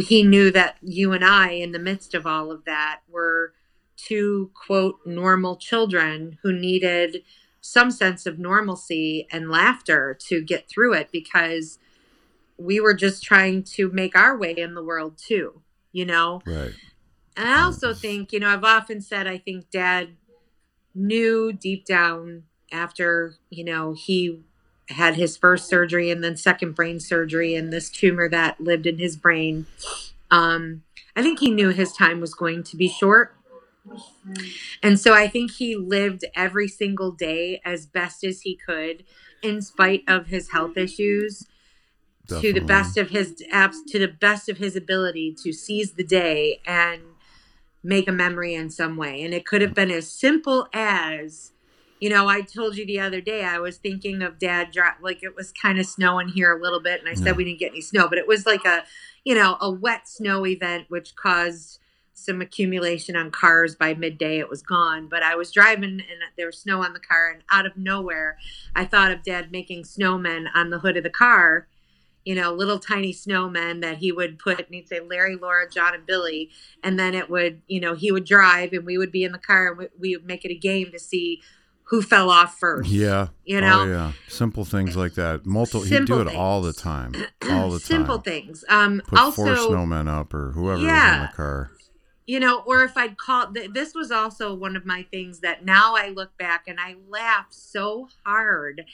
he 0.00 0.22
knew 0.22 0.50
that 0.50 0.76
you 0.80 1.12
and 1.12 1.24
I, 1.24 1.50
in 1.52 1.72
the 1.72 1.78
midst 1.78 2.14
of 2.14 2.26
all 2.26 2.50
of 2.50 2.64
that, 2.64 3.00
were 3.08 3.52
two 3.96 4.50
quote 4.54 5.00
normal 5.04 5.56
children 5.56 6.38
who 6.42 6.52
needed 6.52 7.22
some 7.60 7.90
sense 7.90 8.24
of 8.24 8.38
normalcy 8.38 9.26
and 9.30 9.50
laughter 9.50 10.16
to 10.28 10.42
get 10.42 10.68
through 10.68 10.94
it 10.94 11.10
because 11.12 11.78
we 12.56 12.80
were 12.80 12.94
just 12.94 13.22
trying 13.22 13.62
to 13.62 13.90
make 13.90 14.16
our 14.16 14.36
way 14.36 14.52
in 14.52 14.74
the 14.74 14.82
world 14.82 15.18
too, 15.18 15.60
you 15.92 16.04
know? 16.04 16.40
Right. 16.46 16.72
And 17.40 17.48
I 17.48 17.62
also 17.62 17.94
think, 17.94 18.34
you 18.34 18.40
know, 18.40 18.50
I've 18.50 18.64
often 18.64 19.00
said 19.00 19.26
I 19.26 19.38
think 19.38 19.70
dad 19.70 20.10
knew 20.94 21.54
deep 21.54 21.86
down 21.86 22.42
after, 22.70 23.36
you 23.48 23.64
know, 23.64 23.94
he 23.94 24.42
had 24.90 25.14
his 25.14 25.38
first 25.38 25.66
surgery 25.66 26.10
and 26.10 26.22
then 26.22 26.36
second 26.36 26.72
brain 26.72 27.00
surgery 27.00 27.54
and 27.54 27.72
this 27.72 27.88
tumor 27.88 28.28
that 28.28 28.60
lived 28.60 28.86
in 28.86 28.98
his 28.98 29.16
brain. 29.16 29.64
Um, 30.30 30.82
I 31.16 31.22
think 31.22 31.38
he 31.38 31.50
knew 31.50 31.70
his 31.70 31.94
time 31.94 32.20
was 32.20 32.34
going 32.34 32.62
to 32.64 32.76
be 32.76 32.88
short. 32.88 33.34
And 34.82 35.00
so 35.00 35.14
I 35.14 35.26
think 35.26 35.52
he 35.52 35.76
lived 35.76 36.26
every 36.36 36.68
single 36.68 37.10
day 37.10 37.62
as 37.64 37.86
best 37.86 38.22
as 38.22 38.42
he 38.42 38.54
could 38.54 39.02
in 39.40 39.62
spite 39.62 40.04
of 40.06 40.26
his 40.26 40.50
health 40.50 40.76
issues 40.76 41.46
Definitely. 42.26 42.52
to 42.52 42.60
the 42.60 42.66
best 42.66 42.98
of 42.98 43.08
his 43.08 43.42
apps 43.50 43.76
to 43.88 43.98
the 43.98 44.08
best 44.08 44.50
of 44.50 44.58
his 44.58 44.76
ability 44.76 45.34
to 45.42 45.54
seize 45.54 45.92
the 45.94 46.04
day 46.04 46.60
and 46.66 47.00
make 47.82 48.08
a 48.08 48.12
memory 48.12 48.54
in 48.54 48.70
some 48.70 48.96
way. 48.96 49.22
And 49.22 49.32
it 49.32 49.46
could 49.46 49.62
have 49.62 49.74
been 49.74 49.90
as 49.90 50.10
simple 50.10 50.68
as, 50.72 51.52
you 51.98 52.10
know, 52.10 52.28
I 52.28 52.42
told 52.42 52.76
you 52.76 52.86
the 52.86 53.00
other 53.00 53.20
day 53.20 53.44
I 53.44 53.58
was 53.58 53.78
thinking 53.78 54.22
of 54.22 54.38
dad 54.38 54.70
drop 54.72 54.98
like 55.00 55.22
it 55.22 55.34
was 55.34 55.52
kind 55.52 55.78
of 55.78 55.86
snowing 55.86 56.28
here 56.28 56.56
a 56.56 56.60
little 56.60 56.80
bit 56.80 57.00
and 57.00 57.08
I 57.08 57.14
said 57.14 57.26
yeah. 57.26 57.32
we 57.32 57.44
didn't 57.44 57.60
get 57.60 57.72
any 57.72 57.80
snow, 57.80 58.08
but 58.08 58.18
it 58.18 58.26
was 58.26 58.46
like 58.46 58.64
a, 58.64 58.84
you 59.24 59.34
know, 59.34 59.56
a 59.60 59.70
wet 59.70 60.08
snow 60.08 60.46
event 60.46 60.86
which 60.88 61.16
caused 61.16 61.78
some 62.20 62.40
accumulation 62.42 63.16
on 63.16 63.30
cars 63.30 63.74
by 63.74 63.94
midday 63.94 64.38
it 64.38 64.50
was 64.50 64.60
gone 64.60 65.08
but 65.08 65.22
i 65.22 65.34
was 65.34 65.50
driving 65.50 65.84
and 65.84 66.20
there 66.36 66.46
was 66.46 66.58
snow 66.58 66.82
on 66.82 66.92
the 66.92 67.00
car 67.00 67.30
and 67.30 67.42
out 67.50 67.64
of 67.64 67.76
nowhere 67.76 68.36
i 68.76 68.84
thought 68.84 69.10
of 69.10 69.22
dad 69.22 69.50
making 69.50 69.82
snowmen 69.82 70.44
on 70.54 70.68
the 70.68 70.80
hood 70.80 70.98
of 70.98 71.02
the 71.02 71.08
car 71.08 71.66
you 72.24 72.34
know 72.34 72.52
little 72.52 72.78
tiny 72.78 73.12
snowmen 73.12 73.80
that 73.80 73.96
he 73.98 74.12
would 74.12 74.38
put 74.38 74.58
and 74.58 74.68
he'd 74.70 74.88
say 74.88 75.00
larry 75.00 75.36
laura 75.36 75.68
john 75.70 75.94
and 75.94 76.04
billy 76.06 76.50
and 76.82 76.98
then 76.98 77.14
it 77.14 77.30
would 77.30 77.62
you 77.66 77.80
know 77.80 77.94
he 77.94 78.12
would 78.12 78.24
drive 78.24 78.72
and 78.72 78.84
we 78.84 78.98
would 78.98 79.10
be 79.12 79.24
in 79.24 79.32
the 79.32 79.38
car 79.38 79.68
and 79.68 79.78
we, 79.78 79.86
we 79.98 80.16
would 80.16 80.26
make 80.26 80.44
it 80.44 80.50
a 80.50 80.58
game 80.58 80.90
to 80.92 80.98
see 80.98 81.40
who 81.84 82.00
fell 82.02 82.30
off 82.30 82.58
first 82.58 82.88
Yeah. 82.90 83.28
you 83.44 83.60
know 83.60 83.80
Oh, 83.82 83.86
yeah. 83.86 84.12
Simple 84.28 84.64
things 84.64 84.96
like 84.96 85.14
that. 85.14 85.44
Multiple. 85.44 85.82
He'd 85.82 86.04
do 86.04 86.20
it 86.20 86.28
all 86.34 86.62
the 86.62 86.72
time. 86.72 87.14
All 87.50 87.70
the 87.70 87.78
time. 87.80 87.86
simple 87.86 88.18
things 88.18 88.64
um 88.68 89.02
Put 89.06 89.18
also 89.18 89.44
four 89.44 89.54
snowmen 89.56 90.08
up 90.08 90.32
or 90.32 90.52
whoever 90.52 90.78
was 90.78 90.82
in 90.82 90.86
the 91.22 91.30
car. 91.34 91.70
You 92.30 92.38
know, 92.38 92.60
or 92.64 92.84
if 92.84 92.96
I'd 92.96 93.16
call, 93.18 93.52
th- 93.52 93.72
this 93.72 93.92
was 93.92 94.12
also 94.12 94.54
one 94.54 94.76
of 94.76 94.86
my 94.86 95.02
things 95.10 95.40
that 95.40 95.64
now 95.64 95.94
I 95.96 96.10
look 96.10 96.36
back 96.38 96.64
and 96.68 96.78
I 96.78 96.94
laugh 97.08 97.46
so 97.50 98.08
hard. 98.24 98.84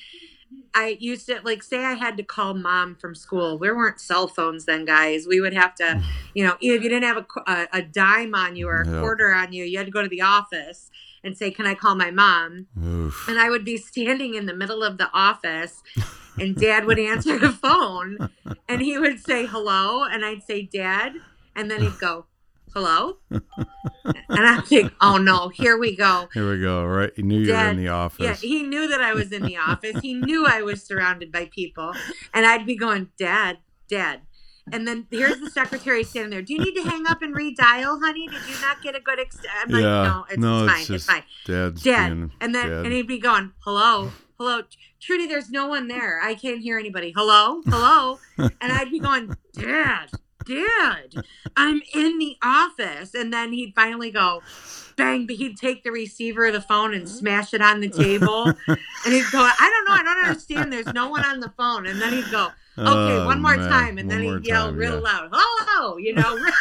I 0.75 0.97
used 1.01 1.27
to, 1.27 1.41
like, 1.45 1.63
say 1.63 1.85
I 1.85 1.95
had 1.95 2.17
to 2.17 2.23
call 2.23 2.55
mom 2.55 2.95
from 2.95 3.15
school. 3.15 3.59
There 3.59 3.77
weren't 3.77 4.01
cell 4.01 4.27
phones 4.27 4.65
then, 4.65 4.87
guys. 4.87 5.27
We 5.29 5.41
would 5.41 5.53
have 5.53 5.75
to, 5.77 6.03
you 6.35 6.47
know, 6.47 6.55
if 6.63 6.83
you 6.83 6.89
didn't 6.89 7.03
have 7.03 7.19
a, 7.19 7.27
a, 7.51 7.69
a 7.75 7.83
dime 7.83 8.35
on 8.35 8.57
you 8.57 8.69
or 8.69 8.81
a 8.83 8.89
Yeah. 8.91 9.01
quarter 9.01 9.35
on 9.35 9.53
you, 9.53 9.65
you 9.65 9.77
had 9.77 9.87
to 9.87 9.93
go 9.93 10.01
to 10.03 10.09
the 10.09 10.23
office 10.23 10.91
and 11.23 11.37
say, 11.37 11.51
Can 11.51 11.67
I 11.67 11.75
call 11.75 11.95
my 11.95 12.11
mom? 12.11 12.69
Oof. 12.83 13.27
And 13.29 13.39
I 13.39 13.51
would 13.51 13.65
be 13.67 13.77
standing 13.77 14.35
in 14.35 14.47
the 14.47 14.55
middle 14.55 14.83
of 14.83 14.97
the 14.97 15.11
office, 15.13 15.83
and 16.39 16.57
dad 16.57 16.87
would 16.87 16.99
answer 16.99 17.39
the 17.39 17.53
phone, 17.53 18.31
and 18.69 18.81
he 18.81 18.97
would 18.99 19.21
say, 19.21 19.45
Hello. 19.45 20.05
And 20.05 20.25
I'd 20.25 20.43
say, 20.43 20.63
Dad. 20.63 21.13
And 21.55 21.71
then 21.71 21.83
he'd 21.83 21.99
go, 21.99 22.27
Hello. 22.77 23.17
And 23.31 23.41
I 24.29 24.61
think, 24.61 24.93
Oh 25.01 25.17
no, 25.17 25.49
here 25.49 25.79
we 25.79 25.97
go. 25.97 26.29
Here 26.35 26.51
we 26.51 26.61
go. 26.61 26.85
Right. 26.85 27.11
He 27.17 27.23
knew 27.23 27.41
you 27.41 27.55
were 27.55 27.69
in 27.71 27.79
the 27.79 27.89
office. 27.89 28.21
Yeah, 28.23 28.35
he 28.35 28.65
knew 28.65 28.87
that 28.89 29.01
I 29.01 29.15
was 29.15 29.33
in 29.33 29.45
the 29.45 29.57
office. 29.57 29.99
He 30.03 30.13
knew 30.13 30.45
I 30.47 30.61
was 30.61 30.83
surrounded 30.83 31.33
by 31.33 31.47
people. 31.47 31.95
And 32.35 32.45
I'd 32.45 32.67
be 32.67 32.77
going, 32.77 33.09
Dad, 33.19 33.61
Dad. 33.89 34.21
And 34.71 34.87
then 34.87 35.07
here's 35.11 35.41
the 35.41 35.49
secretary 35.49 36.05
standing 36.05 36.29
there. 36.31 36.43
Do 36.43 36.53
you 36.53 36.59
need 36.63 36.75
to 36.75 36.83
hang 36.83 37.07
up 37.07 37.23
and 37.23 37.35
redial, 37.35 37.99
honey? 38.05 38.29
Did 38.29 38.47
you 38.47 38.61
not 38.61 38.83
get 38.83 38.95
a 38.95 39.01
good? 39.01 39.21
Ex-? 39.21 39.39
I'm 39.63 39.71
like, 39.71 39.83
Yeah. 39.83 40.03
no, 40.03 40.27
it's, 40.29 40.39
No, 40.39 40.65
it's 40.67 40.67
it's 40.67 40.73
fine. 40.73 40.81
It's 40.81 40.89
just 40.89 41.07
fine. 41.07 41.23
Dad's 41.47 41.83
Dad. 41.83 42.13
And 42.13 42.31
then 42.55 42.69
dad. 42.69 42.85
and 42.85 42.93
he'd 42.93 43.09
be 43.09 43.19
going, 43.19 43.53
Hello, 43.61 44.11
hello. 44.39 44.65
Trudy, 45.01 45.27
there's 45.27 45.49
no 45.51 45.67
one 45.67 45.89
there. 45.89 46.21
I 46.23 46.35
can't 46.35 46.61
hear 46.61 46.79
anybody. 46.79 47.15
Hello, 47.17 47.63
hello. 47.65 48.19
and 48.37 48.53
I'd 48.61 48.91
be 48.91 48.99
going, 48.99 49.35
Dad, 49.55 50.11
Dad, 50.47 51.25
I'm 51.57 51.83
in 51.95 52.19
the 52.19 52.37
office. 52.43 53.15
And 53.15 53.33
then 53.33 53.53
he'd 53.53 53.75
finally 53.75 54.11
go, 54.11 54.43
bang, 54.97 55.27
but 55.27 55.37
he'd 55.37 55.57
take 55.57 55.85
the 55.85 55.91
receiver 55.93 56.47
of 56.47 56.53
the 56.55 56.61
phone 56.61 56.95
and 56.95 57.09
smash 57.09 57.53
it 57.53 57.61
on 57.61 57.81
the 57.81 57.89
table. 57.89 58.45
and 58.69 59.13
he'd 59.13 59.31
go, 59.31 59.39
I 59.41 59.71
don't 59.71 59.85
know, 59.89 60.01
I 60.01 60.03
don't 60.03 60.25
understand. 60.29 60.73
There's 60.73 60.93
no 60.95 61.09
one 61.09 61.25
on 61.25 61.41
the 61.41 61.53
phone. 61.57 61.87
And 61.87 62.01
then 62.01 62.13
he'd 62.13 62.31
go, 62.31 62.49
Okay, 62.79 62.91
Oh, 62.91 63.27
one 63.27 63.41
more 63.41 63.57
man. 63.57 63.71
time. 63.71 63.99
And 63.99 64.09
One 64.09 64.23
then 64.23 64.35
he'd 64.35 64.47
yell 64.47 64.67
time, 64.67 64.77
real 64.77 64.95
yeah. 64.95 65.01
loud, 65.01 65.31
Hello, 65.33 65.97
you 65.97 66.15
know. 66.15 66.37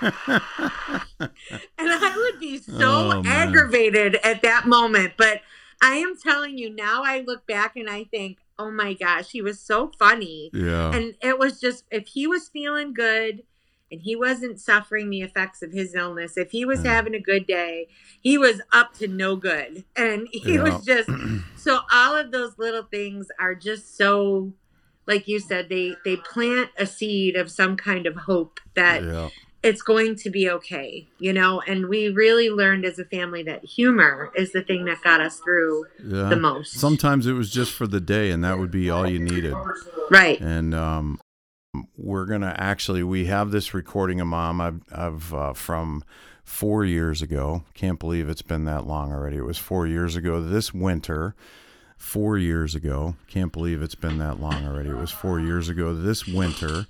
and 0.00 1.30
I 1.78 2.14
would 2.16 2.40
be 2.40 2.58
so 2.58 2.74
Oh, 2.78 3.22
aggravated 3.26 4.16
at 4.16 4.42
that 4.42 4.66
moment. 4.66 5.14
But 5.16 5.42
I 5.82 5.96
am 5.96 6.16
telling 6.16 6.56
you, 6.56 6.70
now 6.70 7.02
I 7.04 7.20
look 7.26 7.46
back 7.46 7.76
and 7.76 7.90
I 7.90 8.04
think, 8.04 8.38
oh 8.60 8.70
my 8.70 8.92
gosh, 8.94 9.30
he 9.30 9.40
was 9.42 9.58
so 9.60 9.90
funny. 9.98 10.50
Yeah. 10.52 10.92
And 10.94 11.14
it 11.22 11.38
was 11.38 11.58
just, 11.60 11.84
if 11.90 12.08
he 12.08 12.26
was 12.26 12.48
feeling 12.48 12.92
good 12.92 13.42
and 13.90 14.00
he 14.02 14.14
wasn't 14.14 14.60
suffering 14.60 15.10
the 15.10 15.22
effects 15.22 15.62
of 15.62 15.72
his 15.72 15.94
illness, 15.94 16.36
if 16.36 16.50
he 16.50 16.64
was 16.64 16.84
Yeah. 16.84 16.94
having 16.94 17.14
a 17.14 17.20
good 17.20 17.46
day, 17.46 17.88
he 18.20 18.36
was 18.38 18.60
up 18.72 18.92
to 18.98 19.08
no 19.08 19.36
good. 19.36 19.84
And 19.96 20.28
he 20.32 20.54
Yeah. 20.54 20.62
was 20.62 20.84
just, 20.84 21.08
so 21.56 21.80
all 21.92 22.14
of 22.16 22.30
those 22.32 22.58
little 22.58 22.84
things 22.84 23.28
are 23.38 23.54
just 23.54 23.96
so. 23.96 24.52
Like 25.06 25.26
you 25.26 25.40
said, 25.40 25.68
they 25.70 25.96
they 26.04 26.16
plant 26.16 26.70
a 26.78 26.86
seed 26.86 27.34
of 27.34 27.50
some 27.50 27.76
kind 27.76 28.06
of 28.06 28.14
hope 28.14 28.60
that 28.74 29.02
yeah. 29.02 29.30
It's 29.62 29.82
going 29.82 30.16
to 30.16 30.30
be 30.30 30.48
okay, 30.48 31.06
you 31.18 31.32
know. 31.32 31.60
And 31.66 31.88
we 31.88 32.08
really 32.08 32.48
learned 32.50 32.84
as 32.84 32.98
a 32.98 33.04
family 33.04 33.42
that 33.44 33.64
humor 33.64 34.30
is 34.34 34.52
the 34.52 34.62
thing 34.62 34.84
that 34.86 35.02
got 35.02 35.20
us 35.20 35.38
through 35.40 35.84
Yeah. 36.04 36.28
the 36.28 36.36
most. 36.36 36.74
Sometimes 36.74 37.26
it 37.26 37.32
was 37.32 37.50
just 37.50 37.72
for 37.72 37.86
the 37.86 38.00
day, 38.00 38.30
and 38.30 38.42
that 38.44 38.58
would 38.58 38.70
be 38.70 38.88
all 38.90 39.08
you 39.08 39.18
needed. 39.18 39.54
right. 40.10 40.40
And 40.40 40.74
um, 40.74 41.20
we're 41.96 42.26
gonna 42.26 42.54
actually 42.58 43.02
we 43.02 43.26
have 43.26 43.50
this 43.50 43.74
recording 43.74 44.20
of 44.20 44.26
mom. 44.26 44.60
I've, 44.60 44.80
I've 44.92 45.34
uh, 45.34 45.52
from 45.52 46.04
four 46.44 46.84
years 46.84 47.22
ago. 47.22 47.64
Can't 47.74 47.98
believe 48.00 48.28
it's 48.28 48.42
been 48.42 48.64
that 48.64 48.86
long 48.86 49.12
already. 49.12 49.36
It 49.36 49.44
was 49.44 49.58
four 49.58 49.86
years 49.86 50.16
ago 50.16 50.40
this 50.42 50.72
winter. 50.74 51.34
Four 52.00 52.38
years 52.38 52.74
ago. 52.74 53.14
Can't 53.28 53.52
believe 53.52 53.82
it's 53.82 53.94
been 53.94 54.16
that 54.18 54.40
long 54.40 54.66
already. 54.66 54.88
It 54.88 54.96
was 54.96 55.10
four 55.10 55.38
years 55.38 55.68
ago 55.68 55.94
this 55.94 56.26
winter. 56.26 56.86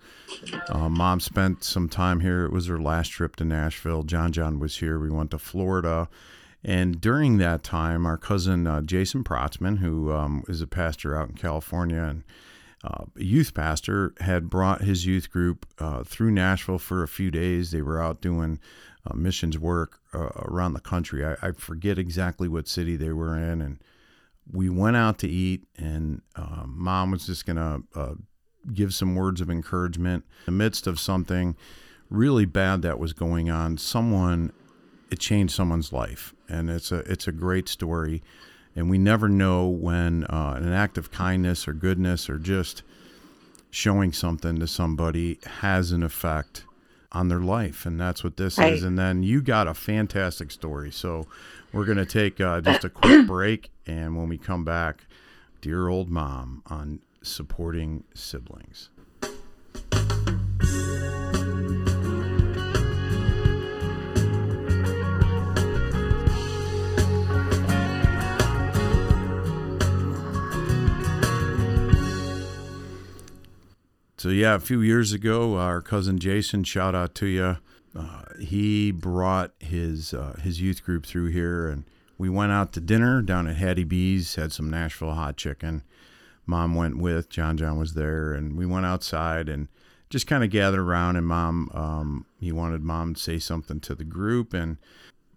Uh, 0.69 0.89
Mom 0.89 1.19
spent 1.19 1.65
some 1.65 1.89
time 1.89 2.21
here. 2.21 2.47
It 2.47 2.53
was 2.53 2.69
her 2.69 2.81
last 2.81 3.09
trip 3.09 3.35
to 3.37 3.45
Nashville. 3.45 4.05
John 4.05 4.31
John 4.33 4.61
was 4.61 4.77
here. 4.77 5.01
We 5.01 5.11
went 5.11 5.33
to 5.33 5.39
Florida. 5.39 6.09
And 6.65 7.01
during 7.01 7.39
that 7.39 7.65
time, 7.65 8.07
our 8.07 8.17
cousin 8.17 8.67
uh, 8.69 8.83
Jason 8.83 9.25
Protzman, 9.25 9.79
who 9.79 10.13
um, 10.13 10.45
is 10.49 10.63
a 10.63 10.67
pastor 10.67 11.17
out 11.19 11.31
in 11.31 11.35
California 11.35 12.01
and 12.01 12.23
uh, 12.85 13.05
a 13.19 13.23
youth 13.23 13.53
pastor, 13.53 14.15
had 14.21 14.49
brought 14.49 14.83
his 14.83 15.07
youth 15.07 15.29
group 15.31 15.67
uh, 15.81 16.05
through 16.05 16.31
Nashville 16.31 16.79
for 16.79 17.03
a 17.03 17.09
few 17.09 17.31
days. 17.33 17.73
They 17.73 17.83
were 17.83 18.01
out 18.01 18.23
doing 18.23 18.61
uh, 19.05 19.15
missions 19.17 19.59
work 19.59 19.99
uh, 20.15 20.31
around 20.37 20.75
the 20.75 20.81
country. 20.81 21.27
I, 21.27 21.35
I 21.43 21.51
forget 21.51 21.99
exactly 21.99 22.49
what 22.49 22.69
city 22.69 22.97
they 22.97 23.11
were 23.11 23.37
in. 23.37 23.61
And 23.61 23.79
we 24.53 24.69
went 24.69 24.97
out 24.97 25.19
to 25.21 25.29
eat, 25.29 25.65
and 25.77 26.23
uh, 26.37 26.65
mom 26.67 27.11
was 27.11 27.27
just 27.27 27.47
going 27.47 27.57
to 27.57 27.83
uh, 27.99 28.15
give 28.75 28.93
some 28.95 29.15
words 29.15 29.41
of 29.41 29.51
encouragement 29.51 30.25
in 30.41 30.55
the 30.55 30.59
midst 30.59 30.87
of 30.87 30.99
something 31.01 31.57
really 32.09 32.45
bad 32.45 32.83
that 32.83 32.99
was 32.99 33.13
going 33.13 33.51
on. 33.51 33.79
Someone 33.79 34.53
it 35.11 35.19
changed 35.19 35.55
someone's 35.55 35.93
life, 35.93 36.35
and 36.49 36.71
it's 36.71 36.93
a 36.93 36.99
it's 37.11 37.27
a 37.29 37.33
great 37.33 37.69
story. 37.69 38.23
And 38.77 38.89
we 38.89 38.99
never 38.99 39.29
know 39.29 39.67
when 39.67 40.25
uh, 40.25 40.55
an 40.57 40.73
act 40.73 40.97
of 40.97 41.11
kindness 41.11 41.67
or 41.67 41.73
goodness 41.73 42.31
or 42.31 42.39
just 42.39 42.85
showing 43.71 44.13
something 44.13 44.59
to 44.61 44.67
somebody 44.67 45.39
has 45.61 45.93
an 45.93 46.03
effect 46.03 46.65
on 47.13 47.27
their 47.29 47.41
life, 47.41 47.85
and 47.87 48.01
that's 48.01 48.23
what 48.23 48.37
this 48.37 48.59
Right. 48.59 48.73
is. 48.73 48.85
And 48.85 48.97
then 48.97 49.25
you 49.25 49.43
got 49.43 49.67
a 49.67 49.75
fantastic 49.75 50.53
story, 50.53 50.93
so 50.93 51.27
we're 51.73 51.85
gonna 51.85 52.07
take 52.07 52.41
uh, 52.41 52.61
just 52.61 52.85
a 52.85 52.89
quick 52.91 53.27
break, 53.27 53.71
and 53.91 54.17
when 54.17 54.29
we 54.29 54.39
come 54.39 54.65
back, 54.65 55.07
dear 55.61 55.89
old 55.89 56.09
mom 56.09 56.63
on 56.67 57.01
supporting 57.23 58.05
siblings. 58.15 58.91
So 74.17 74.29
yeah, 74.29 74.55
a 74.55 74.61
few 74.61 74.83
years 74.83 75.15
ago, 75.15 75.57
our 75.57 75.81
cousin 75.81 76.19
Jason, 76.19 76.63
shout 76.63 76.95
out 76.95 77.15
to 77.17 77.27
you. 77.27 77.57
Uh, 77.97 78.23
he 78.39 78.93
brought 78.93 79.53
his 79.59 80.15
uh, 80.15 80.39
his 80.43 80.61
youth 80.61 80.85
group 80.85 81.07
through 81.07 81.29
here, 81.29 81.69
and 81.69 81.85
we 82.21 82.29
went 82.29 82.53
out 82.53 82.75
to 82.75 82.83
dinner 82.83 83.23
down 83.23 83.47
at 83.47 83.57
Hattie 83.57 83.83
B's. 83.83 84.35
Had 84.35 84.53
some 84.53 84.69
Nashville 84.69 85.15
hot 85.15 85.39
chicken. 85.39 85.83
Mom 86.45 86.75
went 86.75 86.99
with 86.99 87.31
John. 87.31 87.57
John 87.57 87.79
was 87.79 87.95
there, 87.95 88.35
and 88.35 88.59
we 88.59 88.67
went 88.67 88.85
outside 88.85 89.49
and 89.49 89.69
just 90.11 90.27
kind 90.27 90.45
of 90.45 90.51
gathered 90.51 90.81
around. 90.81 91.17
And 91.17 91.27
mom, 91.27 91.71
um, 91.73 92.27
he 92.39 92.53
wanted 92.53 92.83
mom 92.83 93.15
to 93.15 93.21
say 93.21 93.39
something 93.39 93.81
to 93.81 93.95
the 93.95 94.05
group, 94.05 94.53
and 94.53 94.77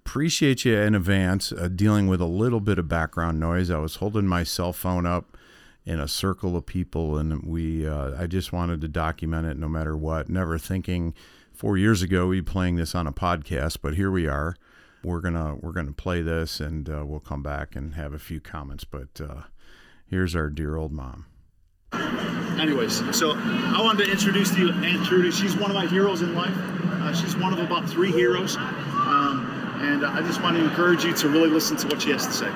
appreciate 0.05 0.65
you 0.65 0.75
in 0.75 0.93
advance 0.93 1.53
uh, 1.53 1.69
dealing 1.69 2.07
with 2.07 2.19
a 2.19 2.25
little 2.25 2.59
bit 2.59 2.77
of 2.77 2.89
background 2.89 3.39
noise. 3.39 3.71
I 3.71 3.77
was 3.77 3.95
holding 3.95 4.27
my 4.27 4.43
cell 4.43 4.73
phone 4.73 5.05
up 5.05 5.37
in 5.85 6.01
a 6.01 6.07
circle 6.09 6.57
of 6.57 6.65
people, 6.65 7.17
and 7.17 7.43
we 7.43 7.87
uh, 7.87 8.21
I 8.21 8.27
just 8.27 8.51
wanted 8.51 8.81
to 8.81 8.89
document 8.89 9.47
it 9.47 9.55
no 9.55 9.69
matter 9.69 9.95
what. 9.95 10.27
Never 10.27 10.57
thinking 10.57 11.13
four 11.53 11.77
years 11.77 12.01
ago 12.01 12.27
we'd 12.27 12.43
be 12.43 12.51
playing 12.51 12.75
this 12.75 12.93
on 12.93 13.07
a 13.07 13.13
podcast, 13.13 13.77
but 13.81 13.95
here 13.95 14.11
we 14.11 14.27
are. 14.27 14.57
We're 15.03 15.21
gonna 15.21 15.55
we're 15.55 15.73
gonna 15.73 15.91
play 15.91 16.21
this, 16.21 16.59
and 16.59 16.89
uh, 16.89 17.03
we'll 17.05 17.19
come 17.19 17.43
back 17.43 17.75
and 17.75 17.95
have 17.95 18.13
a 18.13 18.19
few 18.19 18.39
comments. 18.39 18.83
But 18.83 19.19
uh, 19.19 19.43
here's 20.05 20.35
our 20.35 20.49
dear 20.49 20.75
old 20.77 20.91
mom. 20.91 21.25
Anyways, 22.59 23.01
so 23.15 23.33
I 23.35 23.81
wanted 23.81 24.05
to 24.05 24.11
introduce 24.11 24.51
to 24.51 24.59
you 24.59 24.71
Aunt 24.71 25.05
Trudy. 25.05 25.31
She's 25.31 25.55
one 25.55 25.69
of 25.69 25.75
my 25.75 25.87
heroes 25.87 26.21
in 26.21 26.33
life. 26.33 26.55
Uh, 26.55 27.13
she's 27.13 27.35
one 27.35 27.51
of 27.51 27.59
about 27.59 27.89
three 27.89 28.11
heroes. 28.11 28.55
Um, 28.55 29.79
and 29.81 30.05
I 30.05 30.21
just 30.21 30.41
want 30.41 30.55
to 30.55 30.63
encourage 30.63 31.03
you 31.03 31.13
to 31.13 31.29
really 31.29 31.49
listen 31.49 31.75
to 31.77 31.87
what 31.87 32.01
she 32.01 32.11
has 32.11 32.25
to 32.25 32.33
say. 32.33 32.49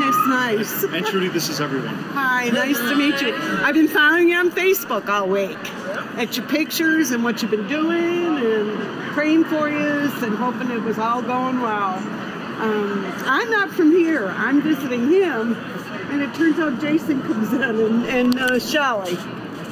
That's 0.00 0.26
nice. 0.26 0.84
Aunt 0.84 1.06
Trudy, 1.06 1.28
this 1.28 1.48
is 1.48 1.60
everyone. 1.60 1.94
Hi, 1.94 2.48
nice 2.48 2.78
to 2.78 2.96
meet 2.96 3.20
you. 3.20 3.34
I've 3.36 3.74
been 3.74 3.88
following 3.88 4.28
you 4.30 4.36
on 4.36 4.50
Facebook 4.50 5.08
all 5.08 5.28
week. 5.28 5.58
At 6.16 6.36
your 6.36 6.46
pictures 6.46 7.10
and 7.10 7.24
what 7.24 7.42
you've 7.42 7.50
been 7.50 7.68
doing 7.68 8.38
and 8.38 9.12
praying 9.12 9.44
for 9.44 9.68
you 9.68 9.76
and 9.76 10.36
hoping 10.36 10.70
it 10.70 10.82
was 10.82 10.98
all 10.98 11.22
going 11.22 11.60
well. 11.60 11.96
Um, 12.60 13.04
I'm 13.26 13.50
not 13.50 13.70
from 13.70 13.90
here. 13.90 14.28
I'm 14.28 14.62
visiting 14.62 15.10
him, 15.10 15.54
and 16.10 16.22
it 16.22 16.32
turns 16.34 16.58
out 16.58 16.80
Jason 16.80 17.20
comes 17.22 17.52
in 17.52 17.62
and, 17.62 18.04
and 18.06 18.38
uh, 18.38 18.58
Shelly. 18.60 19.16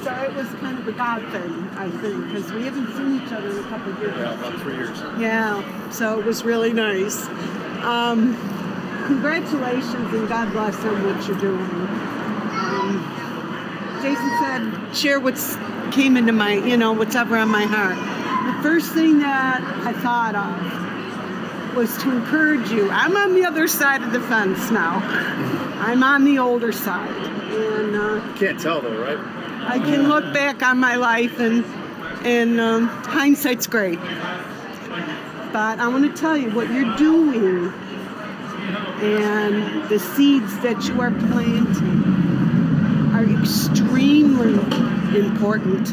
So 0.02 0.12
it 0.14 0.35
was 0.35 0.48
kind 0.61 0.78
of 0.78 0.88
a 0.88 0.92
God 0.92 1.22
thing, 1.31 1.68
I 1.76 1.88
think, 1.88 2.26
because 2.26 2.52
we 2.52 2.64
haven't 2.64 2.92
seen 2.96 3.22
each 3.22 3.33
other 3.33 3.50
in 3.50 3.59
a 3.59 3.68
couple 3.68 3.92
of 3.92 4.00
years. 4.00 4.16
Yeah, 4.16 4.35
about 4.35 4.61
three 4.61 4.74
years. 4.74 4.98
Yeah, 5.16 5.90
so 5.90 6.18
it 6.18 6.26
was 6.26 6.44
really 6.44 6.72
nice. 6.72 7.24
Um, 7.85 8.37
congratulations 9.07 10.12
and 10.12 10.28
God 10.28 10.50
bless 10.52 10.76
on 10.85 11.05
what 11.05 11.26
you're 11.28 11.38
doing. 11.38 11.61
Um, 12.50 13.98
Jason 14.02 14.31
said, 14.40 14.96
share 14.96 15.20
what's 15.20 15.57
came 15.92 16.16
into 16.16 16.33
my, 16.33 16.55
you 16.55 16.76
know, 16.76 16.92
what's 16.92 17.14
ever 17.14 17.37
on 17.37 17.48
my 17.48 17.64
heart. 17.64 17.96
The 18.57 18.62
first 18.62 18.92
thing 18.92 19.18
that 19.18 19.62
I 19.87 19.92
thought 19.92 20.35
of 20.35 21.76
was 21.76 21.96
to 21.98 22.11
encourage 22.11 22.70
you. 22.70 22.90
I'm 22.90 23.16
on 23.16 23.35
the 23.35 23.44
other 23.44 23.68
side 23.68 24.02
of 24.02 24.12
the 24.12 24.20
fence 24.20 24.70
now. 24.70 25.00
I'm 25.81 26.02
on 26.02 26.24
the 26.24 26.38
older 26.38 26.72
side. 26.72 27.11
And 27.11 27.96
uh, 27.96 28.37
Can't 28.37 28.59
tell 28.59 28.81
though, 28.81 28.98
right? 29.00 29.18
I 29.64 29.78
can 29.78 30.09
look 30.09 30.33
back 30.35 30.62
on 30.62 30.78
my 30.78 30.96
life 30.96 31.38
and 31.38 31.64
and 32.24 32.61
um, 32.61 32.88
hindsight's 32.88 33.66
great. 33.66 33.98
But 35.52 35.81
I 35.81 35.88
want 35.88 36.05
to 36.05 36.20
tell 36.20 36.37
you 36.37 36.50
what 36.50 36.70
you're 36.70 36.96
doing 36.96 37.72
and 39.02 39.88
the 39.88 39.98
seeds 39.98 40.59
that 40.61 40.85
you 40.88 41.00
are 41.00 41.11
planting 41.11 42.12
are 43.22 43.40
extremely 43.40 44.54
important. 45.18 45.88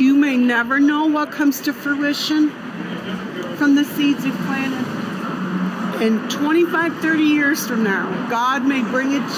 You 0.00 0.14
may 0.14 0.36
never 0.36 0.80
know 0.80 1.06
what 1.06 1.30
comes 1.30 1.60
to 1.62 1.72
fruition 1.72 2.50
from 3.56 3.76
the 3.76 3.84
seeds 3.84 4.24
you've 4.24 4.36
planted. 4.38 4.84
And 6.02 6.30
25, 6.30 6.96
30 6.98 7.22
years 7.22 7.66
from 7.66 7.84
now, 7.84 8.28
God 8.28 8.66
may 8.66 8.82
bring 8.82 9.12
it 9.12 9.28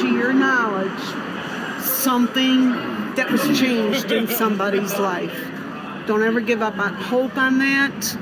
to 0.00 0.08
your 0.08 0.32
knowledge 0.32 1.00
something 1.80 2.70
that 3.14 3.30
was 3.30 3.42
changed 3.58 4.10
in 4.10 4.26
somebody's 4.26 4.98
life. 4.98 5.36
Don't 6.06 6.22
ever 6.22 6.40
give 6.40 6.62
up 6.62 6.78
on 6.78 6.94
hope 6.94 7.36
on 7.36 7.58
that. 7.58 8.16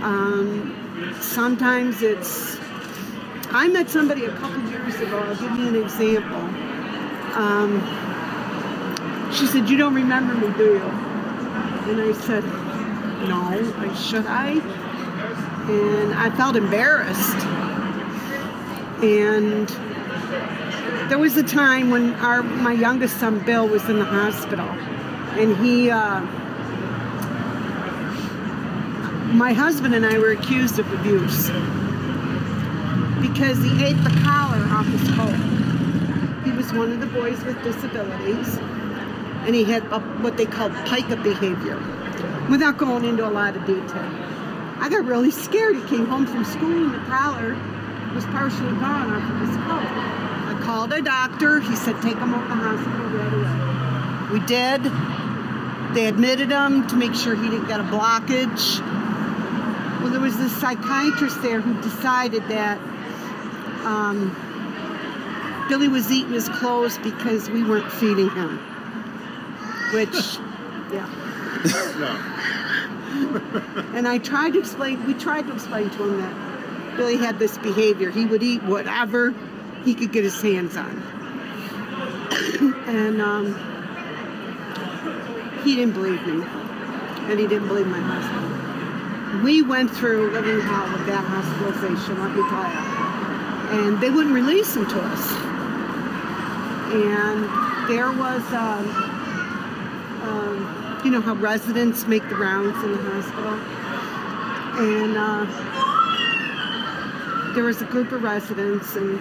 Um, 0.00 1.14
sometimes 1.20 2.02
it's. 2.02 2.58
I 3.56 3.68
met 3.68 3.88
somebody 3.88 4.24
a 4.24 4.32
couple 4.32 4.60
years 4.68 4.96
ago. 4.96 5.16
I'll 5.16 5.36
give 5.36 5.56
you 5.56 5.68
an 5.68 5.76
example. 5.76 6.40
Um, 7.40 7.80
she 9.32 9.46
said, 9.46 9.70
"You 9.70 9.76
don't 9.76 9.94
remember 9.94 10.34
me, 10.34 10.52
do 10.56 10.64
you?" 10.64 10.82
And 11.88 12.00
I 12.00 12.12
said, 12.14 12.42
"No." 13.28 13.72
I 13.78 13.94
should 13.94 14.26
I? 14.26 14.58
And 15.70 16.14
I 16.14 16.30
felt 16.30 16.56
embarrassed. 16.56 17.46
And 19.04 19.68
there 21.08 21.20
was 21.20 21.36
a 21.36 21.44
time 21.44 21.90
when 21.90 22.14
our 22.16 22.42
my 22.42 22.72
youngest 22.72 23.20
son 23.20 23.38
Bill 23.38 23.68
was 23.68 23.88
in 23.88 24.00
the 24.00 24.04
hospital, 24.04 24.68
and 25.38 25.56
he. 25.58 25.92
Uh, 25.92 26.22
my 29.32 29.52
husband 29.52 29.94
and 29.94 30.04
I 30.04 30.18
were 30.18 30.32
accused 30.32 30.80
of 30.80 30.92
abuse 30.92 31.50
because 33.32 33.56
he 33.64 33.84
ate 33.84 33.96
the 34.04 34.14
collar 34.22 34.62
off 34.68 34.86
his 34.86 35.08
coat. 35.16 35.34
He 36.44 36.50
was 36.52 36.72
one 36.74 36.92
of 36.92 37.00
the 37.00 37.06
boys 37.06 37.42
with 37.44 37.60
disabilities, 37.62 38.58
and 39.46 39.54
he 39.54 39.64
had 39.64 39.82
a, 39.86 39.98
what 40.20 40.36
they 40.36 40.44
called 40.44 40.72
pica 40.86 41.16
behavior. 41.16 41.80
Without 42.50 42.76
going 42.76 43.04
into 43.04 43.26
a 43.26 43.32
lot 43.32 43.56
of 43.56 43.64
detail, 43.64 44.08
I 44.78 44.88
got 44.90 45.06
really 45.06 45.30
scared. 45.30 45.76
He 45.76 45.82
came 45.88 46.04
home 46.04 46.26
from 46.26 46.44
school 46.44 46.84
and 46.84 46.94
the 46.94 46.98
collar 47.08 47.54
was 48.14 48.26
partially 48.26 48.72
gone 48.72 49.10
off 49.10 49.30
of 49.30 49.48
his 49.48 49.56
coat. 49.56 49.88
I 50.52 50.60
called 50.62 50.92
a 50.92 51.00
doctor. 51.00 51.60
He 51.60 51.74
said, 51.74 52.00
take 52.02 52.18
him 52.18 52.34
over 52.34 52.42
to 52.42 52.48
the 52.48 52.54
hospital 52.54 53.06
right 53.08 53.32
away. 53.32 54.38
We 54.38 54.46
did. 54.46 54.82
They 55.94 56.06
admitted 56.08 56.50
him 56.50 56.86
to 56.88 56.96
make 56.96 57.14
sure 57.14 57.34
he 57.34 57.48
didn't 57.48 57.68
get 57.68 57.80
a 57.80 57.84
blockage. 57.84 58.80
Well, 60.02 60.10
there 60.10 60.20
was 60.20 60.36
this 60.36 60.54
psychiatrist 60.60 61.40
there 61.40 61.62
who 61.62 61.80
decided 61.80 62.46
that 62.48 62.78
um, 63.84 64.34
Billy 65.68 65.88
was 65.88 66.10
eating 66.10 66.32
his 66.32 66.48
clothes 66.48 66.98
because 66.98 67.48
we 67.50 67.62
weren't 67.62 67.90
feeding 67.92 68.30
him. 68.30 68.58
Which, 69.92 70.08
yeah. 70.92 71.08
No. 71.98 72.20
and 73.94 74.06
I 74.06 74.18
tried 74.18 74.52
to 74.54 74.58
explain, 74.58 75.04
we 75.06 75.14
tried 75.14 75.46
to 75.46 75.54
explain 75.54 75.88
to 75.90 76.02
him 76.02 76.20
that 76.20 76.96
Billy 76.96 77.16
had 77.16 77.38
this 77.38 77.56
behavior. 77.58 78.10
He 78.10 78.26
would 78.26 78.42
eat 78.42 78.62
whatever 78.64 79.34
he 79.84 79.94
could 79.94 80.12
get 80.12 80.24
his 80.24 80.40
hands 80.40 80.76
on. 80.76 80.90
and 82.86 83.22
um, 83.22 83.54
he 85.64 85.76
didn't 85.76 85.94
believe 85.94 86.24
me. 86.26 86.44
And 87.30 87.40
he 87.40 87.46
didn't 87.46 87.68
believe 87.68 87.86
my 87.86 88.00
husband. 88.00 89.42
We 89.42 89.62
went 89.62 89.90
through 89.90 90.30
living 90.30 90.60
hell 90.60 90.92
with 90.92 91.06
that 91.06 91.24
hospitalization, 91.24 92.20
let 92.20 92.36
me 92.36 92.42
tell 92.48 92.70
you. 92.70 93.13
And 93.74 94.00
they 94.00 94.10
wouldn't 94.10 94.34
release 94.34 94.74
them 94.74 94.86
to 94.86 95.00
us. 95.00 95.32
And 96.92 97.44
there 97.88 98.12
was, 98.12 98.42
um, 98.52 98.88
um, 100.22 101.00
you 101.04 101.10
know 101.10 101.20
how 101.20 101.34
residents 101.34 102.06
make 102.06 102.28
the 102.28 102.36
rounds 102.36 102.82
in 102.84 102.92
the 102.92 102.98
hospital? 102.98 103.58
And 104.78 105.16
uh, 105.16 105.46
there 107.54 107.64
was 107.64 107.82
a 107.82 107.86
group 107.86 108.12
of 108.12 108.22
residents, 108.22 108.96
and 108.96 109.18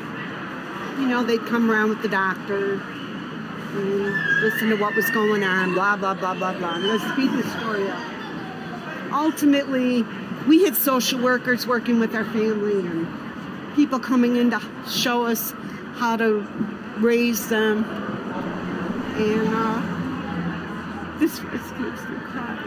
you 1.00 1.08
know, 1.08 1.24
they'd 1.24 1.46
come 1.48 1.70
around 1.72 1.90
with 1.90 2.02
the 2.02 2.10
doctor 2.10 2.76
and 2.76 4.42
listen 4.42 4.70
to 4.70 4.76
what 4.76 4.96
was 4.96 5.10
going 5.10 5.44
on, 5.44 5.74
blah, 5.74 5.96
blah, 5.96 6.14
blah, 6.14 6.36
blah, 6.36 6.54
blah. 6.58 6.76
And 6.76 6.88
let's 6.88 7.04
speed 7.12 7.32
the 7.32 7.44
story 7.58 7.90
up. 7.90 8.00
Ultimately, 9.12 10.04
we 10.48 10.64
had 10.64 10.76
social 10.76 11.20
workers 11.20 11.66
working 11.66 12.00
with 12.00 12.14
our 12.14 12.26
family 12.26 12.86
and 12.86 13.08
people 13.76 14.00
coming 14.00 14.36
in 14.38 14.52
to 14.52 14.62
show 14.90 15.26
us 15.26 15.54
how 15.96 16.16
to 16.18 16.42
raise 16.98 17.48
them. 17.50 17.84
And 19.16 19.50
uh, 19.54 21.20
this 21.20 21.42
makes 21.42 21.72
me 22.10 22.18
cry. 22.32 22.60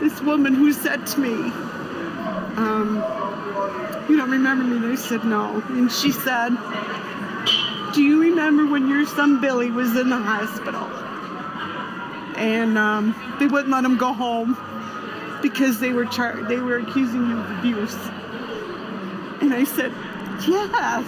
This 0.00 0.20
woman 0.22 0.54
who 0.54 0.72
said 0.72 1.06
to 1.08 1.20
me, 1.20 1.52
um, 2.56 2.96
you 4.08 4.16
don't 4.16 4.30
remember 4.30 4.64
me? 4.64 4.76
And 4.76 4.86
I 4.92 4.94
said, 4.96 5.24
no. 5.24 5.62
And 5.68 5.90
she 5.90 6.12
said, 6.12 6.56
do 7.94 8.02
you 8.02 8.20
remember 8.20 8.66
when 8.66 8.88
your 8.88 9.06
son 9.06 9.40
Billy 9.40 9.70
was 9.70 9.96
in 9.96 10.10
the 10.10 10.18
hospital? 10.18 10.82
And 12.36 12.76
um, 12.76 13.14
they 13.38 13.46
wouldn't 13.46 13.70
let 13.70 13.84
him 13.84 13.96
go 13.96 14.12
home 14.12 14.56
because 15.40 15.78
they 15.78 15.92
were 15.92 16.06
char- 16.06 16.42
they 16.48 16.56
were 16.56 16.78
accusing 16.78 17.28
you 17.28 17.38
of 17.38 17.58
abuse. 17.58 17.96
And 19.40 19.54
I 19.54 19.64
said, 19.64 19.92
yes. 20.46 21.06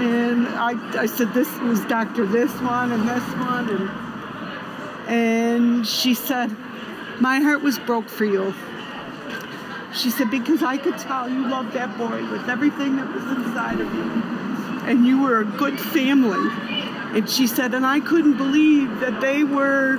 And 0.00 0.48
I, 0.48 1.00
I 1.00 1.06
said, 1.06 1.34
this 1.34 1.54
was 1.58 1.84
Dr. 1.86 2.26
This 2.26 2.52
one 2.60 2.92
and 2.92 3.08
this 3.08 3.24
one. 3.34 3.68
And, 3.68 5.08
and 5.08 5.86
she 5.86 6.14
said, 6.14 6.50
my 7.20 7.40
heart 7.40 7.62
was 7.62 7.78
broke 7.78 8.08
for 8.08 8.24
you. 8.24 8.54
She 9.94 10.10
said, 10.10 10.30
because 10.30 10.62
I 10.62 10.78
could 10.78 10.96
tell 10.98 11.28
you 11.28 11.48
loved 11.48 11.72
that 11.74 11.98
boy 11.98 12.24
with 12.30 12.48
everything 12.48 12.96
that 12.96 13.12
was 13.12 13.24
inside 13.24 13.80
of 13.80 13.92
you. 13.92 14.22
And 14.88 15.06
you 15.06 15.20
were 15.20 15.40
a 15.40 15.44
good 15.44 15.78
family. 15.78 16.48
And 17.16 17.28
she 17.28 17.46
said, 17.46 17.74
and 17.74 17.84
I 17.84 18.00
couldn't 18.00 18.36
believe 18.36 19.00
that 19.00 19.20
they 19.20 19.44
were 19.44 19.98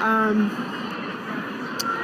um, 0.00 0.50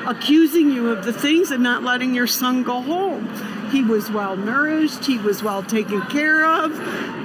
accusing 0.06 0.70
you 0.70 0.90
of 0.90 1.04
the 1.04 1.12
things 1.12 1.50
and 1.50 1.62
not 1.62 1.82
letting 1.82 2.14
your 2.14 2.26
son 2.26 2.62
go 2.62 2.80
home. 2.80 3.28
He 3.72 3.82
was 3.82 4.10
well 4.10 4.36
nourished, 4.36 5.04
he 5.04 5.18
was 5.18 5.42
well 5.42 5.62
taken 5.62 6.02
care 6.02 6.44
of, 6.44 6.72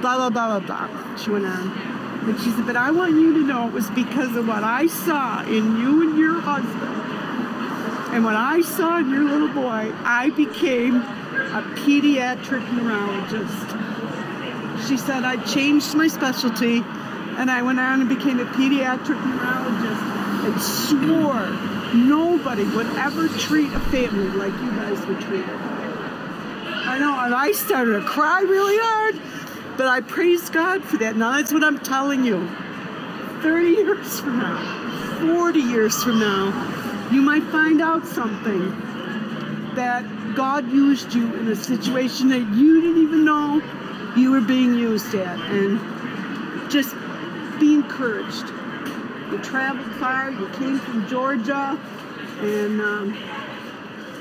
blah, 0.00 0.16
blah, 0.16 0.30
blah, 0.30 0.58
blah, 0.58 0.88
blah. 0.88 1.16
She 1.16 1.30
went 1.30 1.44
on. 1.44 1.70
And 2.28 2.40
she 2.40 2.50
said, 2.50 2.66
but 2.66 2.76
I 2.76 2.90
want 2.90 3.12
you 3.12 3.34
to 3.34 3.40
know 3.40 3.68
it 3.68 3.72
was 3.72 3.88
because 3.90 4.34
of 4.34 4.48
what 4.48 4.64
I 4.64 4.88
saw 4.88 5.42
in 5.42 5.78
you 5.78 6.08
and 6.08 6.18
your 6.18 6.40
husband 6.40 6.98
and 8.10 8.24
when 8.24 8.34
I 8.34 8.62
saw 8.62 8.98
in 8.98 9.10
your 9.10 9.22
little 9.22 9.48
boy, 9.48 9.92
I 10.02 10.30
became 10.30 10.96
a 10.96 11.62
pediatric 11.76 12.72
neurologist. 12.72 13.68
She 14.88 14.96
said 14.96 15.24
I 15.24 15.36
changed 15.44 15.94
my 15.94 16.08
specialty 16.08 16.82
and 17.36 17.50
I 17.50 17.60
went 17.60 17.78
on 17.78 18.00
and 18.00 18.08
became 18.08 18.40
a 18.40 18.46
pediatric 18.46 19.22
neurologist 19.26 20.02
and 20.46 20.58
swore 20.60 21.50
nobody 21.94 22.64
would 22.74 22.86
ever 22.96 23.28
treat 23.28 23.70
a 23.74 23.80
family 23.80 24.30
like 24.30 24.54
you 24.62 24.70
guys 24.70 25.04
were 25.06 25.20
treated. 25.20 25.77
I 26.98 27.00
know, 27.00 27.24
and 27.26 27.32
I 27.32 27.52
started 27.52 27.92
to 27.92 28.00
cry 28.00 28.40
really 28.40 28.76
hard, 28.76 29.14
but 29.76 29.86
I 29.86 30.00
praise 30.00 30.50
God 30.50 30.82
for 30.82 30.96
that. 30.96 31.14
Now 31.14 31.36
that's 31.36 31.52
what 31.52 31.62
I'm 31.62 31.78
telling 31.78 32.24
you. 32.24 32.44
30 33.40 33.68
years 33.68 34.18
from 34.18 34.38
now, 34.40 35.36
40 35.36 35.60
years 35.60 36.02
from 36.02 36.18
now, 36.18 36.46
you 37.12 37.22
might 37.22 37.44
find 37.52 37.80
out 37.80 38.04
something 38.04 38.70
that 39.76 40.04
God 40.34 40.68
used 40.72 41.14
you 41.14 41.32
in 41.36 41.46
a 41.46 41.54
situation 41.54 42.30
that 42.30 42.52
you 42.56 42.80
didn't 42.80 43.00
even 43.00 43.24
know 43.24 43.62
you 44.16 44.32
were 44.32 44.40
being 44.40 44.74
used 44.74 45.14
at. 45.14 45.38
And 45.52 45.78
just 46.68 46.96
be 47.60 47.74
encouraged. 47.74 48.48
You 49.30 49.38
traveled 49.38 49.94
far, 50.00 50.32
you 50.32 50.48
came 50.54 50.80
from 50.80 51.06
Georgia, 51.06 51.78
and 52.40 52.80
um, 52.80 53.16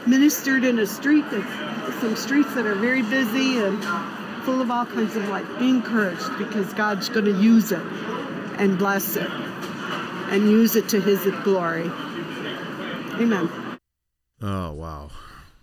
ministered 0.08 0.64
in 0.66 0.80
a 0.80 0.88
street 0.88 1.26
that's 1.32 2.02
some 2.02 2.16
streets 2.16 2.54
that 2.56 2.66
are 2.66 2.76
very 2.76 3.04
busy 3.04 3.60
and 3.60 3.84
full 4.46 4.62
of 4.62 4.72
all 4.72 4.86
kinds 4.86 5.16
of 5.16 5.28
life. 5.30 5.48
Be 5.60 5.70
encouraged 5.70 6.38
because 6.38 6.74
God's 6.74 7.10
going 7.10 7.26
to 7.26 7.40
use 7.42 7.72
it 7.72 7.84
and 8.60 8.78
bless 8.78 9.16
it 9.18 9.30
and 10.32 10.50
use 10.52 10.76
it 10.76 10.90
to 10.90 11.02
His 11.02 11.26
glory. 11.44 11.92
Amen. 13.16 13.50
Oh 14.42 14.74
wow. 14.74 15.10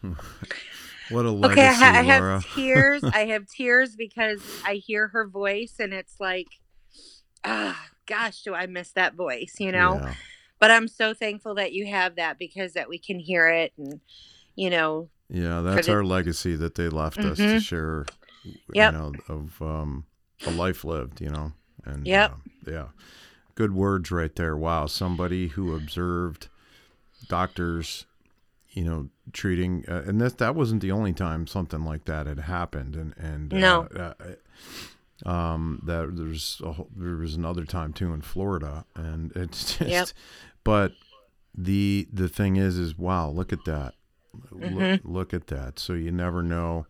what 1.09 1.27
a 1.27 1.31
legacy, 1.31 1.45
Okay, 1.45 1.67
I, 1.69 1.73
ha- 1.75 1.93
I 1.95 2.03
Laura. 2.03 2.03
have 2.03 2.39
tears. 2.55 3.05
I 3.13 3.27
have 3.27 3.47
tears 3.49 3.97
because 3.97 4.53
I 4.65 4.75
hear 4.77 5.09
her 5.09 5.27
voice 5.29 5.77
and 5.81 5.95
it's 5.95 6.17
like, 6.21 6.49
ah, 7.45 7.89
gosh, 8.07 8.43
do 8.43 8.55
I 8.55 8.67
miss 8.67 8.93
that 8.93 9.15
voice, 9.15 9.57
you 9.59 9.73
know? 9.73 10.03
Yeah. 10.03 10.15
But 10.61 10.71
I'm 10.71 10.89
so 10.89 11.15
thankful 11.15 11.55
that 11.57 11.73
you 11.73 11.87
have 11.87 12.17
that 12.17 12.39
because 12.39 12.75
that 12.75 12.89
we 12.89 12.99
can 12.99 13.19
hear 13.21 13.49
it 13.49 13.73
and, 13.79 14.01
you 14.55 14.71
know, 14.71 15.09
Yeah, 15.29 15.61
that's 15.63 15.87
the- 15.87 15.93
our 15.95 16.05
legacy 16.05 16.55
that 16.57 16.75
they 16.75 16.89
left 16.89 17.19
us 17.19 17.39
to 17.39 17.43
Mhm. 17.45 17.61
share. 17.63 18.07
Yep. 18.73 18.93
You 18.93 18.99
know, 18.99 19.13
of 19.29 19.63
um, 19.63 20.05
a 20.47 20.51
life 20.51 20.85
lived. 20.85 21.21
You 21.21 21.31
know, 21.31 21.53
and 21.85 22.07
Yep. 22.07 22.31
uh, 22.33 22.71
yeah, 22.71 22.89
good 23.55 23.73
words 23.73 24.11
right 24.11 24.35
there. 24.37 24.57
Wow, 24.57 24.87
somebody 24.87 25.49
who 25.49 25.75
observed 25.75 26.49
doctors, 27.29 28.05
you 28.73 28.85
know, 28.85 29.09
treating, 29.33 29.85
uh, 29.89 30.03
and 30.07 30.21
that 30.21 30.39
that 30.39 30.55
wasn't 30.55 30.83
the 30.83 30.93
only 30.93 31.13
time 31.15 31.47
something 31.47 31.85
like 31.85 32.05
that 32.05 32.27
had 32.27 32.41
happened, 32.41 32.95
and 32.97 33.15
and 33.17 33.53
No. 33.53 33.89
uh, 33.97 34.13
uh, 34.21 35.29
um, 35.31 35.81
that 35.85 36.15
there's 36.17 36.61
a 36.65 36.73
whole, 36.73 36.91
there 36.95 37.17
was 37.17 37.35
another 37.35 37.65
time 37.65 37.93
too 37.93 38.13
in 38.13 38.21
Florida, 38.21 38.85
and 38.95 39.33
it's 39.35 39.65
just, 39.79 39.91
Yep. 39.91 40.09
but 40.65 40.93
the 41.57 42.09
the 42.13 42.29
thing 42.29 42.57
is, 42.57 42.77
is 42.77 42.99
wow, 42.99 43.31
look 43.31 43.53
at 43.53 43.65
that, 43.65 43.95
Mm-hmm. 44.53 44.77
look, 44.79 45.01
look 45.05 45.35
at 45.35 45.47
that. 45.49 45.79
So 45.79 45.93
you 45.95 46.11
never 46.13 46.43
know. 46.43 46.87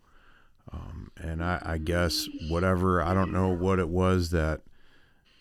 Um, 0.73 1.11
and 1.17 1.45
I, 1.45 1.61
I 1.65 1.79
guess 1.79 2.27
whatever 2.49 3.03
I 3.03 3.15
don't 3.15 3.33
know 3.33 3.49
what 3.49 3.79
it 3.79 3.89
was 3.89 4.31
that 4.31 4.63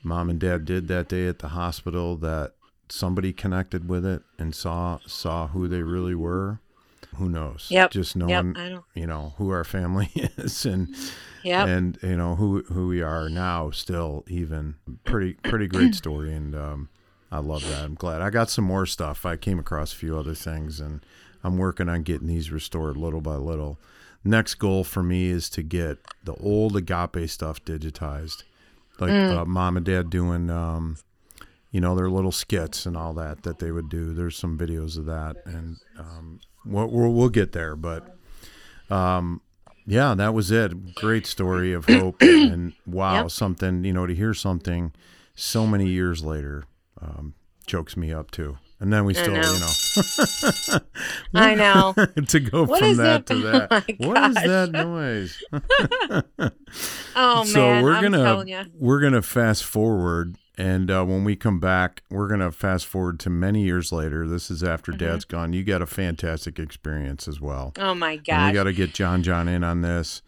mom 0.03 0.29
and 0.29 0.39
dad 0.39 0.65
did 0.65 0.87
that 0.89 1.07
day 1.07 1.27
at 1.27 1.39
the 1.39 1.49
hospital 1.49 2.17
that 2.17 2.53
somebody 2.89 3.31
connected 3.33 3.87
with 3.89 4.05
it 4.05 4.21
and 4.37 4.53
saw 4.53 4.99
saw 5.07 5.47
who 5.47 5.67
they 5.67 5.81
really 5.81 6.13
were. 6.15 6.59
Who 7.15 7.29
knows? 7.29 7.67
Yep. 7.69 7.91
Just 7.91 8.15
yep, 8.15 8.27
knowing 8.27 8.53
know. 8.53 8.83
you 8.95 9.07
know 9.07 9.33
who 9.37 9.49
our 9.51 9.63
family 9.63 10.09
is 10.15 10.65
and 10.65 10.93
Yep. 11.43 11.67
and 11.67 11.99
you 12.03 12.17
know 12.17 12.35
who 12.35 12.63
who 12.63 12.87
we 12.87 13.01
are 13.01 13.29
now 13.29 13.69
still 13.71 14.23
even 14.27 14.75
pretty 15.03 15.33
pretty 15.33 15.67
great 15.67 15.93
story 15.95 16.33
and 16.33 16.55
um 16.55 16.89
I 17.33 17.39
love 17.39 17.67
that. 17.67 17.83
I'm 17.83 17.95
glad. 17.95 18.21
I 18.21 18.29
got 18.29 18.49
some 18.51 18.65
more 18.65 18.85
stuff. 18.85 19.25
I 19.25 19.35
came 19.37 19.57
across 19.57 19.91
a 19.91 19.95
few 19.95 20.15
other 20.17 20.35
things 20.35 20.79
and 20.79 21.03
I'm 21.43 21.57
working 21.57 21.89
on 21.89 22.03
getting 22.03 22.27
these 22.27 22.51
restored 22.51 22.95
little 22.95 23.21
by 23.21 23.35
little. 23.35 23.79
Next 24.23 24.55
goal 24.55 24.83
for 24.83 25.01
me 25.01 25.27
is 25.29 25.49
to 25.49 25.63
get 25.63 25.97
the 26.23 26.35
old 26.35 26.77
agape 26.77 27.27
stuff 27.29 27.65
digitized. 27.65 28.43
Like 28.99 29.09
uh, 29.31 29.45
mom 29.45 29.77
and 29.77 29.85
dad 29.85 30.11
doing 30.11 30.51
um 30.51 30.97
you 31.71 31.81
know 31.81 31.95
their 31.95 32.09
little 32.09 32.31
skits 32.31 32.85
and 32.85 32.95
all 32.95 33.13
that 33.15 33.41
that 33.43 33.57
they 33.57 33.71
would 33.71 33.89
do. 33.89 34.13
There's 34.13 34.37
some 34.37 34.55
videos 34.55 34.97
of 34.99 35.05
that 35.05 35.37
and 35.45 35.77
um 35.97 36.39
we'll, 36.63 36.87
we'll, 36.87 37.11
we'll 37.13 37.29
get 37.29 37.51
there 37.53 37.75
but 37.75 38.15
um 38.91 39.41
yeah, 39.87 40.13
that 40.13 40.33
was 40.35 40.51
it. 40.51 40.93
Great 40.95 41.25
story 41.25 41.73
of 41.73 41.85
hope 41.85 42.21
and 42.21 42.73
wow, 42.85 43.23
Yep. 43.23 43.31
something, 43.31 43.83
you 43.83 43.91
know, 43.91 44.05
to 44.05 44.13
hear 44.15 44.33
something 44.35 44.93
so 45.35 45.65
many 45.65 45.87
years 45.87 46.23
later 46.23 46.65
um, 47.03 47.33
chokes 47.65 47.97
me 47.97 48.13
up 48.13 48.31
too. 48.31 48.57
And 48.79 48.91
then 48.91 49.05
we 49.05 49.13
still, 49.13 49.31
know. 49.33 49.53
you 49.53 49.59
know, 49.59 50.79
I 51.33 51.55
know. 51.55 51.93
to 52.27 52.39
go 52.39 52.65
What 52.65 52.79
from 52.79 52.97
that 52.97 53.25
to 53.27 53.35
that. 53.35 53.67
Oh 53.71 54.07
What 54.09 54.29
is 54.31 54.35
that 54.35 54.71
noise? 54.73 55.41
Oh 57.15 57.43
so 57.45 57.59
man, 57.59 57.81
So 57.81 57.83
we're 57.83 57.93
I'm 57.93 58.03
gonna 58.03 58.23
telling 58.23 58.47
you. 58.49 58.63
we're 58.77 58.99
gonna 58.99 59.21
fast 59.21 59.63
forward, 59.63 60.35
and 60.57 60.91
uh, 60.91 61.05
when 61.05 61.23
we 61.23 61.35
come 61.37 61.59
back, 61.59 62.03
we're 62.09 62.27
gonna 62.27 62.51
fast 62.51 62.85
forward 62.85 63.19
to 63.21 63.29
many 63.29 63.63
years 63.63 63.91
later. 63.91 64.27
This 64.27 64.51
is 64.51 64.63
after 64.63 64.91
Mm-hmm. 64.91 64.99
Dad's 65.05 65.25
gone. 65.25 65.53
You 65.53 65.63
got 65.63 65.81
a 65.81 65.85
fantastic 65.87 66.59
experience 66.59 67.27
as 67.27 67.39
well. 67.39 67.71
Oh 67.77 67.93
my 67.95 68.19
And 68.27 68.47
we 68.47 68.53
got 68.53 68.63
to 68.65 68.73
get 68.73 68.93
John 68.93 69.23
John 69.23 69.47
in 69.47 69.63
on 69.63 69.81
this. 69.81 70.21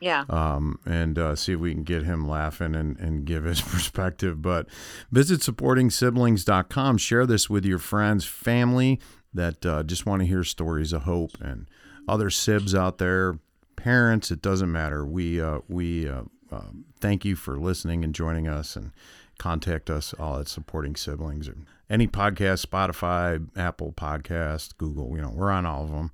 Yeah. 0.00 0.24
um, 0.28 0.78
and 0.86 1.18
uh, 1.18 1.36
see 1.36 1.52
if 1.52 1.60
we 1.60 1.72
can 1.72 1.82
get 1.82 2.04
him 2.04 2.28
laughing 2.28 2.74
and, 2.74 2.98
and 2.98 3.24
give 3.24 3.44
his 3.44 3.60
perspective. 3.62 4.42
But 4.42 4.68
visit 5.10 5.40
supportingsiblings.com. 5.40 6.98
Share 6.98 7.26
this 7.26 7.48
with 7.50 7.64
your 7.64 7.78
friends, 7.78 8.24
family 8.24 9.00
that 9.34 9.64
uh, 9.64 9.82
just 9.82 10.06
want 10.06 10.20
to 10.20 10.26
hear 10.26 10.42
stories 10.44 10.92
of 10.92 11.02
hope 11.02 11.32
and 11.40 11.68
other 12.08 12.30
sibs 12.30 12.74
out 12.74 12.98
there, 12.98 13.38
parents. 13.76 14.30
It 14.30 14.42
doesn't 14.42 14.70
matter. 14.70 15.04
We 15.04 15.40
uh, 15.40 15.60
we 15.68 16.08
uh, 16.08 16.22
uh, 16.50 16.70
thank 17.00 17.24
you 17.24 17.36
for 17.36 17.58
listening 17.58 18.04
and 18.04 18.14
joining 18.14 18.48
us 18.48 18.76
and 18.76 18.92
contact 19.38 19.90
us 19.90 20.14
all 20.18 20.38
at 20.40 20.48
supporting 20.48 20.96
siblings 20.96 21.48
or 21.48 21.56
any 21.88 22.08
podcast, 22.08 22.66
Spotify, 22.66 23.46
Apple 23.56 23.92
Podcast, 23.92 24.76
Google. 24.78 25.14
You 25.14 25.22
know, 25.22 25.30
we're 25.30 25.50
on 25.50 25.66
all 25.66 25.84
of 25.84 25.90
them. 25.90 26.10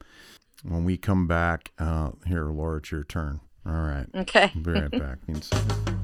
When 0.64 0.84
we 0.84 0.96
come 0.96 1.26
back, 1.26 1.72
uh, 1.78 2.12
here, 2.26 2.44
Laura, 2.46 2.78
it's 2.78 2.90
your 2.90 3.04
turn. 3.04 3.40
All 3.64 3.72
right. 3.72 4.06
Okay. 4.14 4.50
Be 4.60 4.70
right 4.72 4.90
back. 4.90 5.18
In 5.28 5.36
a 5.36 5.42
second. 5.42 5.98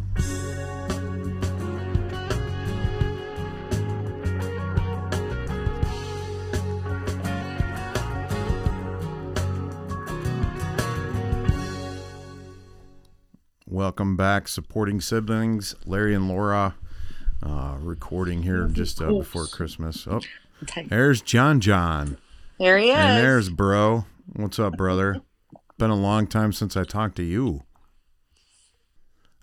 Welcome 13.67 14.17
back, 14.17 14.49
supporting 14.49 15.01
siblings, 15.01 15.75
Larry 15.85 16.15
and 16.15 16.27
Laura, 16.27 16.75
uh, 17.43 17.77
recording 17.81 18.43
here 18.43 18.67
just 18.67 19.01
uh, 19.03 19.09
before 19.09 19.47
Christmas. 19.47 20.07
Oh, 20.11 20.21
there's 20.87 21.21
John 21.21 21.61
John. 21.61 22.17
There 22.59 22.79
he 22.79 22.91
is. 22.91 22.97
And 22.97 23.23
there's 23.23 23.51
bro. 23.51 24.07
What's 24.35 24.59
up, 24.59 24.77
brother? 24.77 25.21
Been 25.79 25.91
a 25.91 25.95
long 25.97 26.27
time 26.27 26.53
since 26.53 26.77
I 26.77 26.83
talked 26.83 27.15
to 27.17 27.23
you. 27.23 27.63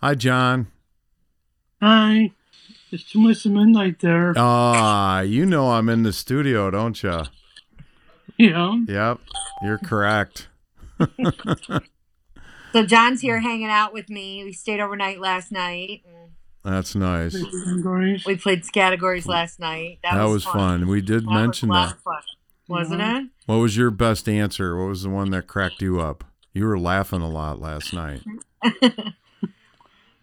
Hi, 0.02 0.16
John. 0.16 0.68
Hi. 1.82 2.32
It's 2.92 3.10
too 3.10 3.20
much 3.20 3.44
to 3.44 3.50
midnight 3.50 4.00
there. 4.00 4.34
Ah, 4.36 5.22
you 5.22 5.46
know 5.46 5.72
I'm 5.72 5.88
in 5.88 6.04
the 6.04 6.12
studio, 6.12 6.70
don't 6.70 7.02
you? 7.02 7.24
Yeah. 8.38 8.76
Yep, 8.88 9.20
you're 9.64 9.78
correct. 9.80 10.50
So 12.74 12.84
John's 12.84 13.22
here 13.22 13.40
hanging 13.40 13.70
out 13.70 13.94
with 13.94 14.10
me. 14.10 14.44
We 14.44 14.52
stayed 14.52 14.82
overnight 14.82 15.22
last 15.22 15.50
night. 15.50 16.04
That's 16.62 16.94
nice. 16.94 17.34
We 18.26 18.36
played 18.36 18.70
categories 18.74 19.26
last 19.26 19.62
night. 19.62 20.00
That, 20.04 20.16
That 20.16 20.26
was 20.26 20.44
fun. 20.44 20.86
We 20.90 21.00
did 21.00 21.24
That 21.26 21.32
mention 21.32 21.70
was 21.70 21.78
a 21.78 21.80
lot 21.80 21.98
that. 22.04 22.26
Of 22.70 22.76
fun, 22.76 22.78
wasn't 22.80 23.02
mm-hmm. 23.02 23.26
it? 23.26 23.32
What 23.46 23.56
was 23.58 23.78
your 23.78 23.92
best 23.92 24.28
answer? 24.30 24.78
What 24.78 24.90
was 24.90 25.04
the 25.04 25.10
one 25.10 25.32
that 25.32 25.48
cracked 25.48 25.82
you 25.82 26.00
up? 26.00 26.24
You 26.54 26.66
were 26.66 26.80
laughing 26.80 27.22
a 27.22 27.30
lot 27.30 27.60
last 27.60 27.94
night. 27.94 28.22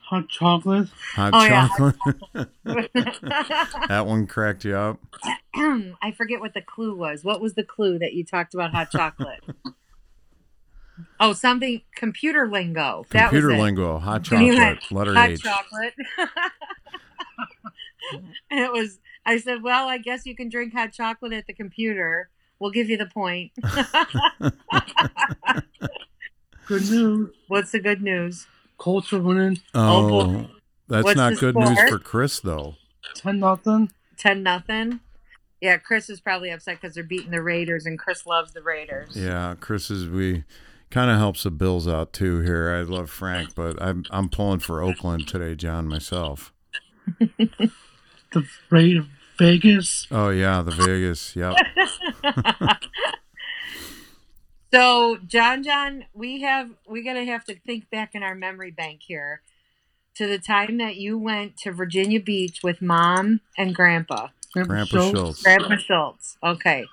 Hot 0.09 0.29
chocolate. 0.29 0.89
Hot 1.15 1.31
Oh, 1.35 1.45
yeah. 1.45 1.69
chocolate. 1.69 1.97
that 3.89 4.05
one 4.07 4.27
cracked 4.27 4.65
you 4.65 4.77
up. 4.77 4.99
I 5.55 6.13
forget 6.15 6.41
what 6.41 6.53
the 6.55 6.61
clue 6.61 6.95
was. 6.95 7.25
What 7.25 7.41
was 7.41 7.55
the 7.55 7.65
clue 7.65 7.99
that 7.99 8.13
you 8.13 8.25
talked 8.25 8.53
about 8.53 8.73
hot 8.73 8.91
chocolate? 8.91 9.41
oh, 11.19 11.33
something 11.33 11.81
computer 11.95 12.47
lingo. 12.47 13.07
That 13.11 13.31
Computer 13.31 13.49
was 13.49 13.57
it. 13.57 13.63
lingo. 13.63 13.99
Hot 13.99 14.23
chocolate. 14.23 14.55
had 14.59 14.79
Letter 14.91 15.15
hot 15.15 15.31
H. 15.31 15.43
chocolate. 15.43 15.95
and 18.51 18.61
it 18.61 18.73
was. 18.73 18.99
I 19.25 19.39
said, 19.39 19.63
"Well, 19.63 19.89
I 19.89 19.97
guess 19.99 20.27
you 20.27 20.35
can 20.37 20.49
drink 20.51 20.75
hot 20.75 20.93
chocolate 20.93 21.33
at 21.33 21.47
the 21.47 21.55
computer. 21.55 22.29
We'll 22.63 22.71
give 22.71 22.89
you 22.89 22.97
the 22.97 23.07
point." 23.07 23.51
Good 26.67 26.91
news. 26.91 27.31
What's 27.49 27.73
the 27.73 27.81
good 27.81 28.03
news? 28.03 28.47
Colts 28.79 29.13
are 29.13 29.21
winning 29.21 29.59
Oh, 29.75 30.21
Oh, 30.21 30.47
that's 30.89 31.05
What's 31.05 31.17
not 31.17 31.35
the 31.35 31.41
good 31.41 31.57
news 31.57 31.79
for 31.89 31.99
Chris, 31.99 32.39
though. 32.41 32.77
ten 33.15 33.41
nothing. 33.41 33.91
Ten 34.17 34.43
nothing. 34.45 35.01
Yeah, 35.61 35.77
Chris 35.79 36.09
is 36.09 36.21
probably 36.21 36.51
upset 36.51 36.81
because 36.81 36.95
they're 36.95 37.05
beating 37.05 37.33
the 37.33 37.43
Raiders, 37.43 37.85
and 37.85 37.99
Chris 37.99 38.27
loves 38.27 38.53
the 38.53 38.63
Raiders. 38.63 39.17
Yeah, 39.17 39.55
Chris 39.59 39.91
is 39.91 40.09
we 40.09 40.45
kind 40.91 41.11
of 41.11 41.19
helps 41.19 41.43
the 41.43 41.51
Bills 41.51 41.89
out 41.89 42.13
too 42.13 42.41
here. 42.41 42.71
I 42.71 42.83
love 42.83 43.11
Frank, 43.11 43.55
but 43.55 43.81
I'm 43.83 44.05
I'm 44.11 44.29
pulling 44.29 44.61
for 44.61 44.83
Oakland 44.83 45.27
today, 45.27 45.55
John 45.57 45.89
myself. 45.89 46.53
the 47.19 48.47
rate 48.71 48.97
of 48.99 49.09
Vegas. 49.39 50.07
Oh 50.11 50.31
yeah, 50.31 50.63
the 50.63 50.73
Vegas. 50.73 51.35
Yep. 51.37 51.55
So, 54.73 55.19
John, 55.27 55.63
John, 55.63 56.07
we 56.15 56.41
have 56.41 56.71
we're 56.87 57.05
gonna 57.05 57.27
have 57.27 57.45
to 57.45 57.55
think 57.55 57.91
back 57.91 58.15
in 58.15 58.23
our 58.23 58.35
memory 58.35 58.71
bank 58.71 59.03
here 59.07 59.43
to 60.15 60.27
the 60.27 60.39
time 60.39 60.79
that 60.79 60.97
you 60.97 61.19
went 61.19 61.59
to 61.59 61.73
Virginia 61.73 62.21
Beach 62.21 62.61
with 62.63 62.81
mom 62.81 63.43
and 63.59 63.75
grandpa. 63.75 64.29
Grandpa 64.55 64.85
Schultz. 64.85 65.19
Schultz. 65.19 65.43
Grandpa 65.43 65.77
Schultz. 65.77 66.39
Okay. 66.43 66.87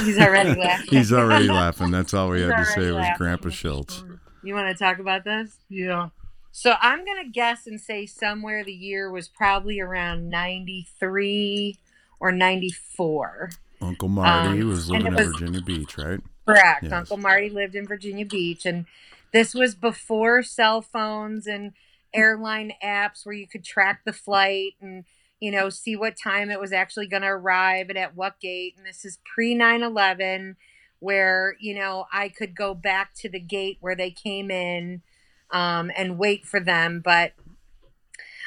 He's 0.00 0.18
already 0.18 0.54
laughing. 0.60 0.86
He's 0.90 1.12
already 1.14 1.48
laughing. 1.48 1.90
That's 1.90 2.12
all 2.12 2.28
we 2.28 2.42
He's 2.42 2.50
had 2.50 2.58
to 2.58 2.64
say 2.66 2.90
already 2.90 3.08
was. 3.08 3.18
Grandpa 3.18 3.48
Schultz. 3.48 4.04
You 4.42 4.52
want 4.52 4.68
to 4.68 4.74
talk 4.74 4.98
about 4.98 5.24
this? 5.24 5.56
Yeah. 5.70 6.10
So 6.52 6.74
I'm 6.80 7.06
gonna 7.06 7.28
guess 7.30 7.66
and 7.66 7.80
say 7.80 8.04
somewhere 8.04 8.64
the 8.64 8.72
year 8.72 9.10
was 9.10 9.28
probably 9.28 9.80
around 9.80 10.28
'93 10.28 11.78
or 12.20 12.32
'94. 12.32 13.50
Uncle 13.80 14.08
Marty 14.08 14.60
Um, 14.62 14.68
was 14.68 14.90
living 14.90 15.06
in 15.08 15.14
was- 15.14 15.26
Virginia 15.28 15.60
Beach, 15.62 15.98
right? 15.98 16.20
Correct. 16.46 16.84
Yes. 16.84 16.92
Uncle 16.92 17.16
Marty 17.16 17.50
lived 17.50 17.74
in 17.74 17.86
Virginia 17.86 18.24
Beach, 18.24 18.64
and 18.64 18.86
this 19.32 19.54
was 19.54 19.74
before 19.74 20.42
cell 20.42 20.80
phones 20.80 21.46
and 21.46 21.72
airline 22.14 22.72
apps 22.82 23.26
where 23.26 23.34
you 23.34 23.46
could 23.46 23.64
track 23.64 24.02
the 24.04 24.12
flight 24.12 24.74
and 24.80 25.04
you 25.40 25.50
know 25.50 25.68
see 25.68 25.96
what 25.96 26.16
time 26.16 26.50
it 26.50 26.60
was 26.60 26.72
actually 26.72 27.06
going 27.06 27.22
to 27.22 27.28
arrive 27.28 27.88
and 27.90 27.98
at 27.98 28.14
what 28.16 28.40
gate. 28.40 28.74
And 28.76 28.86
this 28.86 29.04
is 29.04 29.18
pre 29.24 29.54
9/11, 29.54 30.56
where 31.00 31.56
you 31.60 31.74
know 31.74 32.06
I 32.12 32.28
could 32.28 32.54
go 32.54 32.74
back 32.74 33.12
to 33.16 33.28
the 33.28 33.40
gate 33.40 33.78
where 33.80 33.96
they 33.96 34.10
came 34.10 34.50
in 34.50 35.02
um, 35.50 35.90
and 35.96 36.16
wait 36.18 36.46
for 36.46 36.60
them, 36.60 37.00
but 37.04 37.32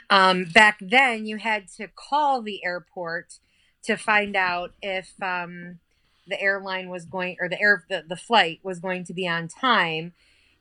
um, 0.10 0.46
back 0.46 0.78
then 0.82 1.26
you 1.26 1.38
had 1.38 1.68
to 1.78 1.88
call 1.88 2.42
the 2.42 2.64
airport 2.66 3.40
to 3.84 3.96
find 3.96 4.36
out 4.36 4.74
if 4.82 5.14
um, 5.22 5.80
the 6.28 6.40
airline 6.42 6.90
was 6.90 7.06
going 7.06 7.38
or 7.40 7.50
the 7.50 7.60
air 7.62 7.86
the, 7.90 8.04
the 8.08 8.16
flight 8.16 8.60
was 8.64 8.80
going 8.80 9.04
to 9.06 9.14
be 9.14 9.28
on 9.28 9.48
time. 9.48 10.14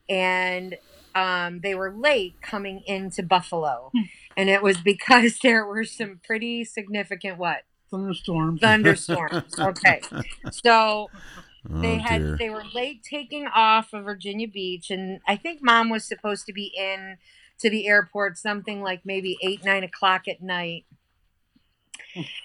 And 0.09 0.77
um, 1.15 1.61
they 1.61 1.75
were 1.75 1.93
late 1.93 2.37
coming 2.41 2.83
into 2.87 3.23
buffalo. 3.23 3.91
And 4.37 4.49
it 4.49 4.63
was 4.63 4.79
because 4.79 5.39
there 5.43 5.67
were 5.67 5.85
some 5.85 6.21
pretty 6.25 6.65
significant 6.65 7.39
what? 7.39 7.63
Thunderstorms. 7.91 8.61
thunderstorms. 8.61 9.55
Okay. 9.59 10.01
So 10.53 11.09
Oh 11.71 11.83
they 11.83 11.99
had 11.99 12.21
dear. 12.21 12.37
they 12.39 12.51
were 12.51 12.63
late 12.75 13.03
taking 13.03 13.47
off 13.47 13.93
of 13.93 14.05
Virginia 14.05 14.49
Beach, 14.49 14.91
and 14.91 15.21
I 15.27 15.37
think 15.37 15.61
mom 15.63 15.91
was 15.91 16.05
supposed 16.05 16.47
to 16.47 16.53
be 16.53 16.73
in 16.77 17.19
to 17.59 17.69
the 17.69 17.89
airport 17.89 18.39
something 18.39 18.81
like 18.81 19.05
maybe 19.05 19.37
eight 19.43 19.65
nine 19.65 19.83
o'clock 19.83 20.29
at 20.29 20.41
night. 20.41 20.87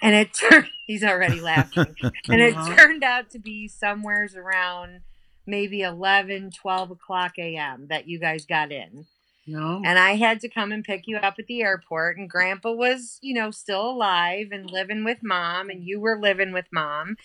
And 0.01 0.15
it 0.15 0.33
turned 0.33 0.67
he's 0.88 1.03
already 1.03 1.41
laughing. 1.41 1.95
And 2.29 2.41
it 2.41 2.55
Uh-huh. 2.55 2.75
turned 2.75 3.03
out 3.03 3.29
to 3.31 3.39
be 3.39 3.67
somewheres 3.67 4.36
around 4.36 5.01
maybe 5.45 5.81
11, 5.81 6.51
12 6.51 6.91
o'clock 6.91 7.33
a.m. 7.38 7.88
that 7.89 8.07
you 8.07 8.19
guys 8.19 8.45
got 8.45 8.71
in. 8.71 9.05
Yeah. 9.45 9.79
And 9.83 9.99
I 9.99 10.15
had 10.15 10.39
to 10.41 10.49
come 10.49 10.71
and 10.71 10.83
pick 10.83 11.03
you 11.05 11.17
up 11.17 11.36
at 11.38 11.47
the 11.47 11.62
airport. 11.62 12.17
And 12.17 12.29
grandpa 12.29 12.71
was, 12.71 13.19
you 13.21 13.33
know, 13.33 13.51
still 13.51 13.89
alive 13.91 14.47
and 14.51 14.69
living 14.71 15.03
with 15.03 15.19
mom, 15.21 15.69
and 15.69 15.83
you 15.83 15.99
were 15.99 16.17
living 16.19 16.53
with 16.53 16.65
mom. 16.71 17.17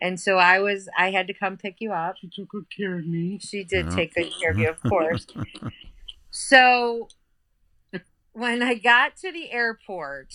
And 0.00 0.18
so 0.18 0.38
I 0.38 0.58
was, 0.60 0.88
I 0.98 1.10
had 1.10 1.26
to 1.28 1.34
come 1.34 1.56
pick 1.58 1.76
you 1.80 1.92
up. 1.92 2.16
She 2.18 2.28
took 2.28 2.48
good 2.48 2.66
care 2.74 2.98
of 2.98 3.06
me. 3.06 3.38
She 3.40 3.62
did 3.64 3.86
Yeah. 3.86 3.96
take 3.96 4.14
good 4.14 4.32
care 4.40 4.50
of 4.52 4.58
you, 4.58 4.68
of 4.70 4.82
course. 4.88 5.26
So 6.30 7.08
when 8.32 8.62
I 8.62 8.74
got 8.74 9.16
to 9.18 9.32
the 9.32 9.50
airport, 9.52 10.32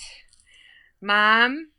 mom 1.02 1.70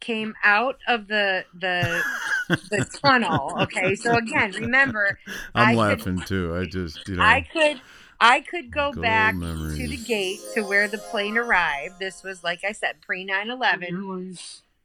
came 0.00 0.34
out 0.42 0.78
of 0.88 1.06
the 1.08 1.44
the 1.58 2.02
the 2.48 2.84
tunnel. 3.04 3.56
Okay, 3.62 3.94
so 3.94 4.16
again, 4.16 4.52
remember, 4.52 5.18
I'm 5.54 5.68
I 5.68 5.72
could- 5.72 5.78
laughing 5.98 6.20
too. 6.26 6.56
I 6.56 6.64
just, 6.64 7.06
you 7.08 7.16
know, 7.16 7.22
I 7.22 7.42
could 7.42 7.80
I 8.20 8.40
could 8.40 8.70
go 8.70 8.92
back 8.92 9.34
old 9.34 9.76
to 9.76 9.88
the 9.88 9.96
gate 9.96 10.40
to 10.54 10.62
where 10.62 10.86
the 10.88 10.98
plane 10.98 11.36
arrived. 11.36 11.98
This 11.98 12.22
was 12.22 12.44
like 12.44 12.64
I 12.64 12.72
said, 12.72 13.00
pre 13.00 13.26
9/11. 13.26 14.38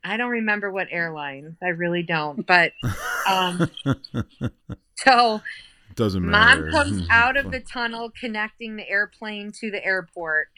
I 0.03 0.15
don't 0.15 0.29
remember 0.29 0.71
what 0.71 0.87
airline. 0.89 1.57
I 1.61 1.69
really 1.69 2.03
don't. 2.03 2.45
But 2.45 2.73
um 3.27 3.69
so 4.95 5.41
doesn't 5.95 6.23
matter. 6.25 6.69
Mom 6.69 6.71
comes 6.71 7.07
out 7.11 7.37
of 7.37 7.51
the 7.51 7.59
tunnel 7.59 8.11
connecting 8.11 8.75
the 8.75 8.87
airplane 8.89 9.51
to 9.53 9.71
the 9.71 9.83
airport 9.83 10.49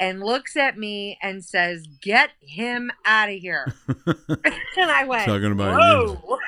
and 0.00 0.22
looks 0.22 0.56
at 0.56 0.78
me 0.78 1.18
and 1.22 1.44
says, 1.44 1.86
Get 2.00 2.30
him 2.40 2.90
out 3.04 3.28
of 3.28 3.36
here. 3.36 3.72
and 4.06 4.90
I 4.90 5.04
went, 5.04 5.26
Talking 5.26 5.52
about 5.52 5.80
Whoa. 5.80 6.38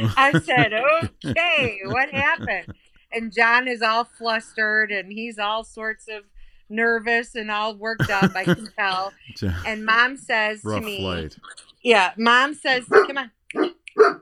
I 0.16 0.32
said, 0.40 0.72
Okay, 1.24 1.80
what 1.86 2.10
happened? 2.10 2.74
And 3.12 3.32
John 3.32 3.68
is 3.68 3.82
all 3.82 4.04
flustered 4.04 4.90
and 4.90 5.12
he's 5.12 5.38
all 5.38 5.64
sorts 5.64 6.08
of 6.08 6.24
nervous 6.68 7.34
and 7.34 7.50
all 7.50 7.74
worked 7.76 8.08
up, 8.10 8.34
I 8.34 8.44
can 8.44 8.68
tell. 8.78 9.12
And 9.66 9.84
mom 9.84 10.16
says 10.16 10.62
to 10.62 10.80
me, 10.80 11.00
flight. 11.00 11.36
yeah, 11.82 12.12
mom 12.16 12.54
says, 12.54 12.84
come 12.86 13.18
on. 13.18 13.30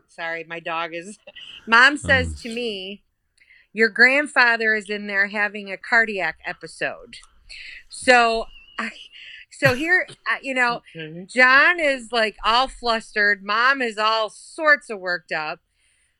Sorry, 0.09 0.44
my 0.44 0.59
dog 0.59 0.92
is. 0.92 1.18
Mom 1.68 1.96
says 1.96 2.26
Um. 2.28 2.35
to 2.42 2.48
me, 2.52 3.04
your 3.72 3.88
grandfather 3.88 4.74
is 4.74 4.90
in 4.90 5.06
there 5.06 5.28
having 5.28 5.70
a 5.70 5.76
cardiac 5.76 6.38
episode. 6.44 7.18
So, 7.90 8.46
I, 8.79 8.90
so 9.50 9.74
here, 9.74 10.07
uh, 10.31 10.37
you 10.42 10.55
know, 10.55 10.81
Okay. 10.96 11.26
John 11.29 11.79
is 11.79 12.11
like 12.12 12.37
all 12.44 12.68
flustered. 12.68 13.44
Mom 13.44 13.83
is 13.83 13.98
all 13.98 14.31
sorts 14.31 14.88
of 14.90 14.98
worked 15.00 15.33
up. 15.33 15.59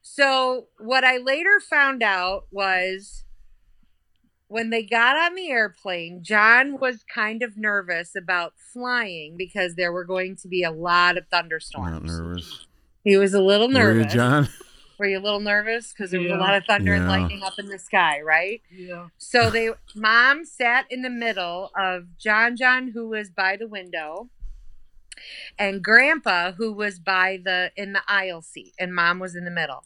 So, 0.03 0.67
what 0.79 1.05
I 1.05 1.17
later 1.19 1.61
found 1.61 2.03
out 2.03 2.45
was 2.51 3.25
when 4.49 4.71
they 4.71 4.83
got 4.83 5.17
on 5.17 5.37
the 5.37 5.49
airplane, 5.51 6.25
John 6.25 6.79
was 6.81 7.05
kind 7.15 7.43
of 7.43 7.57
nervous 7.57 8.17
about 8.17 8.55
flying 8.73 9.37
because 9.39 9.77
there 9.77 9.93
were 9.93 10.05
going 10.05 10.35
to 10.37 10.49
be 10.49 10.65
a 10.65 10.73
lot 10.73 11.17
of 11.17 11.25
Not 11.31 11.43
thunderstorms. 11.43 12.19
nervous. 12.19 12.67
He 13.05 13.17
was 13.17 13.33
a 13.33 13.41
little 13.41 13.69
nervous. 13.69 13.87
Were 13.87 13.93
you, 13.93 13.99
nervous. 14.01 14.15
John? 14.15 14.49
Were 15.01 15.07
you 15.07 15.19
a 15.19 15.19
little 15.19 15.41
nervous 15.41 15.95
because 15.95 16.11
there 16.11 16.21
was 16.21 16.31
a 16.31 16.37
lot 16.37 16.55
of 16.55 16.65
thunder 16.67 16.93
and 16.93 17.09
lightning 17.09 17.43
up 17.43 17.59
in 17.59 17.69
the 17.69 17.79
sky, 17.79 18.21
right? 18.21 18.61
Yeah. 18.71 19.07
So 19.17 19.49
they 19.49 19.71
mom 19.97 20.45
sat 20.45 20.85
in 20.91 21.01
the 21.01 21.09
middle 21.09 21.71
of 21.75 22.19
John 22.19 22.55
John 22.55 22.89
who 22.89 23.09
was 23.09 23.31
by 23.31 23.57
the 23.57 23.67
window 23.67 24.29
and 25.59 25.83
grandpa 25.83 26.53
who 26.53 26.71
was 26.75 26.99
by 26.99 27.39
the 27.43 27.73
in 27.77 27.95
the 27.95 28.03
aisle 28.09 28.43
seat 28.43 28.75
and 28.79 28.95
mom 28.95 29.21
was 29.21 29.35
in 29.35 29.47
the 29.47 29.51
middle. 29.51 29.85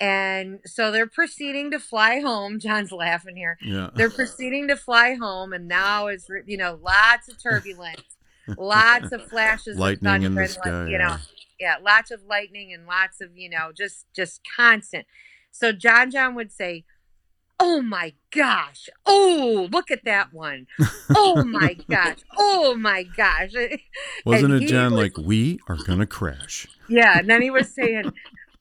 And 0.00 0.58
so 0.66 0.90
they're 0.90 1.06
proceeding 1.06 1.70
to 1.70 1.78
fly 1.78 2.18
home. 2.18 2.58
John's 2.58 2.90
laughing 2.90 3.36
here. 3.36 3.56
Yeah. 3.62 3.90
They're 3.94 4.10
proceeding 4.10 4.66
to 4.66 4.74
fly 4.74 5.14
home 5.14 5.52
and 5.52 5.68
now 5.68 6.08
it's 6.08 6.26
you 6.44 6.56
know 6.56 6.80
lots 6.82 7.28
of 7.28 7.40
turbulence, 7.40 8.13
lots 8.58 9.12
of 9.12 9.22
flashes 9.28 9.78
Lightning 9.78 10.14
of 10.16 10.22
in 10.24 10.34
the 10.34 10.46
sky. 10.48 10.82
like, 10.82 10.90
you 10.90 10.98
know 10.98 11.04
yeah. 11.08 11.18
yeah 11.60 11.76
lots 11.82 12.10
of 12.10 12.20
lightning 12.28 12.72
and 12.72 12.86
lots 12.86 13.20
of 13.20 13.36
you 13.36 13.48
know 13.48 13.70
just 13.76 14.06
just 14.14 14.40
constant 14.56 15.06
so 15.50 15.72
john 15.72 16.10
john 16.10 16.34
would 16.34 16.52
say 16.52 16.84
oh 17.60 17.80
my 17.80 18.12
gosh 18.32 18.88
oh 19.06 19.68
look 19.72 19.90
at 19.90 20.04
that 20.04 20.32
one 20.32 20.66
oh 21.10 21.44
my 21.44 21.74
gosh 21.88 22.18
oh 22.36 22.74
my 22.74 23.04
gosh 23.16 23.50
Wasn't 24.26 24.52
and 24.52 24.62
it 24.62 24.66
John 24.68 24.92
was- 24.92 25.00
like 25.02 25.16
we 25.18 25.60
are 25.68 25.76
gonna 25.76 26.06
crash? 26.06 26.66
yeah 26.88 27.18
and 27.18 27.30
then 27.30 27.40
he 27.42 27.50
was 27.50 27.72
saying 27.74 28.12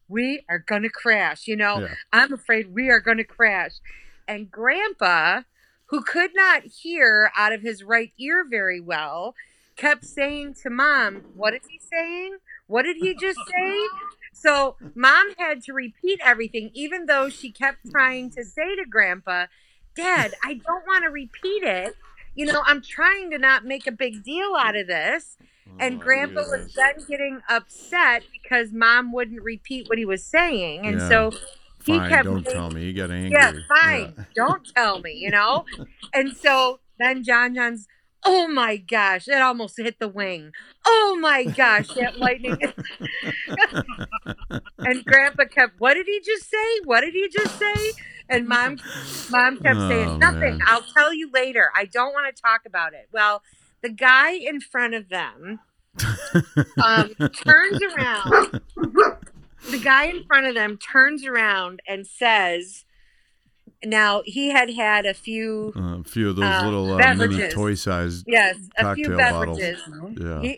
we 0.07 0.43
are 0.47 0.59
gonna 0.59 0.89
crash 0.89 1.47
you 1.47 1.55
know 1.55 1.79
Yeah. 1.79 1.95
i'm 2.13 2.31
afraid 2.33 2.73
we 2.73 2.89
are 2.89 2.99
gonna 2.99 3.23
crash 3.23 3.71
and 4.27 4.49
grandpa 4.51 5.41
who 5.87 6.01
could 6.03 6.31
not 6.35 6.63
hear 6.63 7.31
out 7.35 7.51
of 7.51 7.61
his 7.61 7.83
right 7.83 8.11
ear 8.19 8.45
very 8.49 8.79
well 8.79 9.33
kept 9.75 10.05
saying 10.05 10.53
to 10.61 10.69
mom 10.69 11.23
what 11.35 11.53
is 11.53 11.61
he 11.69 11.79
saying 11.91 12.37
what 12.67 12.83
did 12.83 12.97
he 12.97 13.13
just 13.15 13.39
say 13.51 13.75
so 14.33 14.75
mom 14.95 15.27
had 15.37 15.61
to 15.61 15.73
repeat 15.73 16.19
everything 16.23 16.69
even 16.73 17.05
though 17.05 17.29
she 17.29 17.51
kept 17.51 17.79
trying 17.91 18.29
to 18.29 18.43
say 18.43 18.75
to 18.75 18.85
grandpa 18.89 19.45
dad 19.95 20.33
i 20.43 20.53
don't 20.53 20.85
want 20.87 21.03
to 21.03 21.09
repeat 21.09 21.63
it 21.63 21.95
you 22.35 22.45
know 22.45 22.61
i'm 22.65 22.81
trying 22.81 23.29
to 23.31 23.37
not 23.37 23.65
make 23.65 23.85
a 23.87 23.91
big 23.91 24.23
deal 24.23 24.55
out 24.57 24.75
of 24.75 24.87
this 24.87 25.37
and 25.79 25.95
Oh, 25.95 26.03
grandpa 26.03 26.41
was 26.41 26.73
then 26.75 26.95
getting 27.07 27.39
upset 27.49 28.23
because 28.31 28.71
mom 28.71 29.11
wouldn't 29.11 29.41
repeat 29.41 29.87
what 29.89 29.97
he 29.97 30.05
was 30.05 30.23
saying 30.25 30.85
and 30.85 30.99
Yeah. 30.99 31.09
so 31.09 31.31
he 31.85 31.97
Fine, 31.97 32.09
kept 32.09 32.23
don't 32.25 32.45
saying- 32.45 32.55
tell 32.55 32.71
me. 32.71 32.85
You 32.85 32.93
got 32.93 33.11
angry. 33.11 33.31
yeah 33.31 33.51
fine 33.67 34.13
Yeah. 34.17 34.23
don't 34.35 34.67
tell 34.75 34.99
me 34.99 35.13
you 35.13 35.31
know 35.31 35.65
and 36.13 36.35
so 36.35 36.79
then 36.99 37.23
john 37.23 37.55
john's 37.55 37.87
oh 38.25 38.47
my 38.47 38.77
gosh 38.77 39.27
it 39.27 39.41
almost 39.41 39.77
hit 39.77 39.99
the 39.99 40.07
wing. 40.07 40.51
Oh 40.85 41.17
my 41.21 41.43
gosh 41.45 41.87
that 41.95 42.17
lightning. 42.19 42.57
And 44.79 45.03
grandpa 45.05 45.45
kept 45.45 45.79
what 45.79 45.93
did 45.95 46.05
he 46.07 46.19
just 46.25 46.49
say? 46.49 46.79
What 46.83 47.01
did 47.01 47.13
he 47.13 47.29
just 47.29 47.57
say? 47.57 47.91
And 48.29 48.47
mom 48.47 48.77
mom 49.29 49.57
kept 49.57 49.77
Oh, 49.79 49.89
saying 49.89 50.19
nothing. 50.19 50.57
man. 50.57 50.61
i'll 50.67 50.81
tell 50.93 51.13
you 51.13 51.29
later. 51.31 51.69
I 51.75 51.85
don't 51.85 52.13
want 52.13 52.33
to 52.35 52.41
talk 52.41 52.61
about 52.65 52.93
it. 52.93 53.07
Well 53.11 53.41
the 53.81 53.89
guy 53.89 54.31
in 54.33 54.61
front 54.61 54.93
of 54.93 55.09
them 55.09 55.59
um, 56.83 57.11
turns 57.45 57.81
around. 57.83 58.61
The 59.69 59.79
guy 59.81 60.05
in 60.05 60.23
front 60.25 60.45
of 60.47 60.55
them 60.55 60.77
turns 60.77 61.25
around 61.25 61.81
and 61.87 62.05
says, 62.07 62.83
"Now 63.85 64.21
he 64.25 64.49
had 64.49 64.69
had 64.71 65.05
a 65.05 65.13
few, 65.13 65.73
Uh, 65.75 65.99
a 65.99 66.03
few 66.03 66.29
of 66.29 66.35
those 66.37 66.45
Uh, 66.45 66.65
little 66.65 66.93
uh, 66.93 67.13
mini 67.15 67.47
toy 67.49 67.73
sized. 67.75 68.25
yes, 68.27 68.57
a 68.77 68.95
few 68.95 69.09
Cocktail 69.09 69.31
bottles. 69.31 69.59
Yeah. 70.19 70.41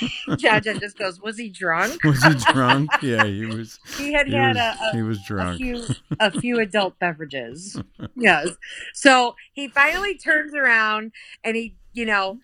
He, 0.00 0.08
Jaja 0.28 0.78
just 0.80 0.98
goes, 0.98 1.20
"Was 1.20 1.38
he 1.38 1.48
drunk?" 1.48 2.02
Was 2.04 2.22
he 2.24 2.34
drunk? 2.52 2.90
Yeah, 3.02 3.24
he 3.24 3.46
was. 3.46 3.78
He 3.96 4.12
had 4.12 4.26
He 4.26 4.34
had 4.34 4.56
was, 4.56 4.76
a, 4.80 4.84
a 4.84 4.92
he 4.96 5.02
was 5.02 5.18
a 5.18 5.24
drunk. 5.26 5.56
few 5.58 5.84
a 6.18 6.30
few 6.40 6.58
adult 6.60 6.98
beverages. 6.98 7.80
Yes. 8.16 8.48
So 8.92 9.36
he 9.52 9.68
finally 9.68 10.16
turns 10.18 10.54
around 10.54 11.12
and 11.44 11.56
he, 11.56 11.76
you 11.92 12.06
know, 12.06 12.40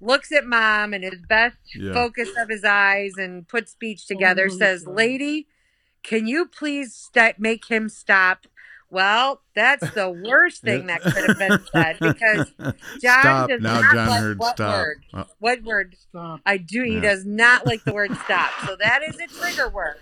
looks 0.00 0.30
at 0.32 0.46
mom 0.46 0.92
and 0.94 1.02
his 1.02 1.20
best 1.28 1.56
Yeah. 1.74 1.92
focus 1.94 2.28
of 2.38 2.48
his 2.48 2.64
eyes 2.64 3.14
and 3.16 3.46
puts 3.48 3.72
speech 3.72 4.06
together 4.06 4.48
Oh, 4.50 4.56
says, 4.56 4.84
God. 4.84 4.94
"Lady, 4.94 5.48
can 6.02 6.26
you 6.26 6.46
please 6.46 6.94
st- 6.94 7.38
make 7.38 7.66
him 7.66 7.88
stop?" 7.88 8.46
Well, 8.94 9.42
that's 9.54 9.90
the 9.90 10.08
worst 10.08 10.62
thing 10.62 10.86
that 10.86 11.02
could 11.02 11.28
have 11.28 11.38
been 11.38 11.60
said 11.72 11.98
because 12.00 12.46
John 13.02 13.20
stop. 13.20 13.48
does 13.50 13.60
Now 13.60 13.80
not 13.80 13.92
John 13.94 14.08
like 14.08 14.20
heard 14.20 14.38
what 14.38 14.56
stop. 14.56 14.70
word? 14.74 15.04
Uh, 15.12 15.24
what 15.40 15.62
word? 15.64 15.96
Stop. 16.08 16.40
I 16.46 16.56
do. 16.56 16.82
He 16.84 16.94
Yeah. 16.94 17.00
does 17.02 17.24
not 17.26 17.66
like 17.66 17.84
the 17.84 17.92
word 17.92 18.16
stop. 18.24 18.50
So 18.66 18.76
that 18.80 19.00
is 19.02 19.16
a 19.18 19.26
trigger 19.26 19.68
word. 19.68 19.96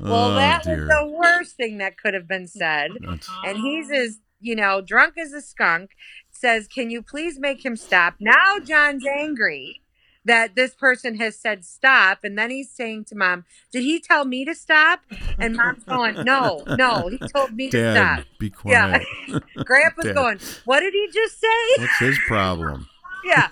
Well, 0.00 0.32
oh, 0.32 0.34
that 0.34 0.64
dear. 0.64 0.76
was 0.76 0.88
the 0.88 1.06
worst 1.16 1.56
thing 1.56 1.78
that 1.78 1.96
could 1.98 2.14
have 2.14 2.26
been 2.26 2.46
said. 2.46 2.90
That's, 3.00 3.28
And 3.44 3.58
he's 3.58 3.90
as, 3.90 4.18
you 4.40 4.56
know, 4.56 4.80
drunk 4.80 5.14
as 5.18 5.32
a 5.32 5.40
skunk, 5.40 5.90
says, 6.30 6.68
Can 6.68 6.90
you 6.90 7.02
please 7.02 7.38
make 7.38 7.64
him 7.64 7.76
stop? 7.76 8.14
Now 8.20 8.58
John's 8.64 9.04
angry 9.06 9.80
that 10.24 10.54
this 10.54 10.74
person 10.74 11.16
has 11.16 11.38
said 11.38 11.64
stop. 11.64 12.18
And 12.24 12.38
then 12.38 12.50
he's 12.50 12.70
saying 12.70 13.06
to 13.06 13.14
mom, 13.14 13.44
Did 13.72 13.82
he 13.82 14.00
tell 14.00 14.24
me 14.24 14.44
to 14.44 14.54
stop? 14.54 15.00
And 15.38 15.56
mom's 15.56 15.84
going, 15.84 16.22
No, 16.24 16.64
no, 16.66 17.08
he 17.08 17.18
told 17.34 17.52
me 17.54 17.70
to 17.70 17.76
Dad, 17.80 17.94
stop. 17.94 18.26
be 18.38 18.52
Yeah. 18.66 18.98
quiet. 19.26 19.42
Grandpa's 19.64 20.04
Dad. 20.06 20.14
going, 20.14 20.40
What 20.64 20.80
did 20.80 20.92
he 20.92 21.08
just 21.12 21.40
say? 21.40 21.80
What's 21.82 21.98
his 21.98 22.18
problem? 22.26 22.86
yeah. 23.24 23.48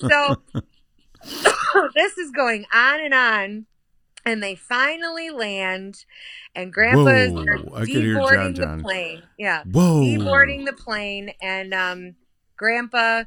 So 0.00 0.36
this 1.94 2.18
is 2.18 2.30
going 2.30 2.64
on 2.72 3.00
and 3.04 3.14
on. 3.14 3.66
And 4.26 4.42
they 4.42 4.54
finally 4.54 5.28
land, 5.28 6.06
and 6.54 6.72
Grandpa 6.72 7.08
is 7.10 7.32
Whoa, 7.32 7.44
they're 7.44 7.58
I 7.74 7.80
could 7.80 7.88
hear 7.88 8.14
John 8.14 8.24
deboarding 8.24 8.54
John. 8.56 8.78
the 8.78 8.82
plane. 8.82 9.22
Yeah, 9.38 9.62
Whoa. 9.70 10.00
deboarding 10.00 10.64
the 10.64 10.72
plane, 10.72 11.32
and 11.42 11.74
um, 11.74 12.14
Grandpa 12.56 13.24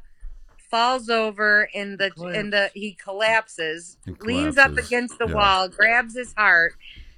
falls 0.70 1.08
over 1.08 1.68
in 1.72 1.96
the 1.96 2.10
in 2.34 2.50
the 2.50 2.70
he 2.74 2.92
collapses, 2.94 3.96
He 4.04 4.12
leans 4.20 4.58
up 4.58 4.76
against 4.76 5.18
the 5.18 5.26
yeah. 5.28 5.34
wall, 5.34 5.68
grabs 5.68 6.16
his 6.16 6.32
heart. 6.34 6.74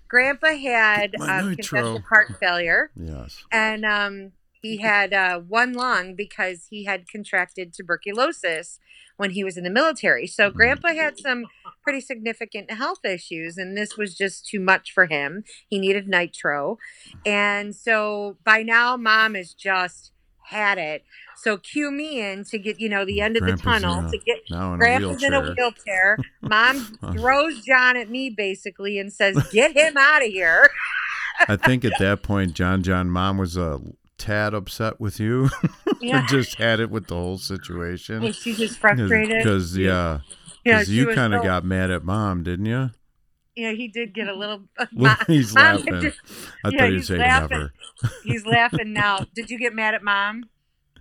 Grandpa 0.08 0.56
had 0.56 1.14
My 1.18 1.38
um, 1.38 1.54
congestive 1.54 2.02
heart 2.04 2.36
failure 2.40 2.90
Yes. 2.96 3.44
and 3.52 3.84
um, 3.84 4.32
he 4.60 4.78
had 4.78 5.12
uh, 5.14 5.38
one 5.38 5.72
lung 5.72 6.14
because 6.16 6.66
he 6.68 6.84
had 6.84 7.08
contracted 7.08 7.72
tuberculosis 7.72 8.78
when 9.16 9.30
he 9.30 9.44
was 9.44 9.56
in 9.56 9.64
the 9.64 9.70
military. 9.70 10.26
So 10.26 10.50
Grandpa 10.50 10.94
had 10.94 11.18
some 11.18 11.44
pretty 11.82 12.00
significant 12.00 12.70
health 12.72 13.04
issues, 13.04 13.56
and 13.56 13.76
this 13.76 13.96
was 13.96 14.16
just 14.16 14.46
too 14.46 14.60
much 14.60 14.92
for 14.92 15.06
him. 15.06 15.44
He 15.68 15.78
needed 15.78 16.08
nitro, 16.08 16.78
and 17.24 17.74
so 17.74 18.36
by 18.44 18.62
now, 18.62 18.96
Mom 18.96 19.36
is 19.36 19.54
just 19.54 20.12
had 20.50 20.78
it. 20.78 21.04
So 21.36 21.56
cue 21.56 21.90
me 21.90 22.20
in 22.20 22.44
to 22.44 22.58
get 22.58 22.78
you 22.78 22.88
know 22.90 23.04
the 23.06 23.20
end 23.22 23.36
of 23.36 23.40
the 23.42 23.52
Grandpa's 23.56 23.76
in 23.76 23.88
tunnel 23.88 24.06
a- 24.06 24.10
to 24.10 24.18
get 24.18 24.38
Now 24.50 24.74
in 24.74 24.78
Grandpa's 24.78 25.22
a 25.22 25.26
in 25.26 25.32
a 25.34 25.40
wheelchair. 25.40 25.54
wheelchair. 25.56 26.18
Mom 26.42 26.84
throws 27.16 27.60
John 27.64 27.96
at 27.96 28.10
me 28.10 28.28
basically 28.30 28.98
and 28.98 29.12
says, 29.12 29.36
"Get 29.52 29.74
him 29.76 29.96
out 29.96 30.22
of 30.22 30.28
here." 30.28 30.70
I 31.48 31.56
think 31.56 31.84
at 31.86 31.94
that 31.98 32.22
point, 32.22 32.52
John 32.52 32.82
John 32.82 33.08
mom 33.10 33.38
was 33.38 33.56
a 33.56 33.80
tad 34.18 34.52
upset 34.54 35.00
with 35.00 35.18
you. 35.18 35.48
Yeah. 36.02 36.26
just 36.28 36.54
had 36.56 36.80
it 36.80 36.88
with 36.90 37.08
the 37.08 37.14
whole 37.14 37.36
situation. 37.36 38.22
Was 38.22 38.34
she 38.36 38.54
just 38.54 38.78
frustrated? 38.78 39.42
Because 39.42 39.76
yeah, 39.76 40.20
Yeah, 40.64 40.78
because 40.78 40.86
she 40.88 40.94
you 40.94 41.14
kind 41.14 41.34
of 41.34 41.40
so- 41.40 41.44
got 41.44 41.62
mad 41.64 41.90
at 41.90 42.04
mom, 42.04 42.42
didn't 42.42 42.64
you? 42.64 42.90
Yeah, 43.56 43.72
he 43.72 43.88
did 43.88 44.14
get 44.14 44.28
a 44.28 44.34
little. 44.34 44.62
He's 45.26 45.54
Mom 45.54 45.76
laughing. 45.76 46.00
did- 46.00 46.14
I 46.64 46.68
yeah, 46.70 46.78
thought 46.78 46.88
he'd 46.88 46.94
he's 46.96 47.06
say 47.08 47.18
laughing. 47.18 47.48
never. 47.58 47.72
He's 48.24 48.46
laughing 48.46 48.92
now. 48.92 49.26
Did 49.34 49.50
you 49.50 49.58
get 49.58 49.74
mad 49.74 49.94
at 49.94 50.02
mom? 50.02 50.44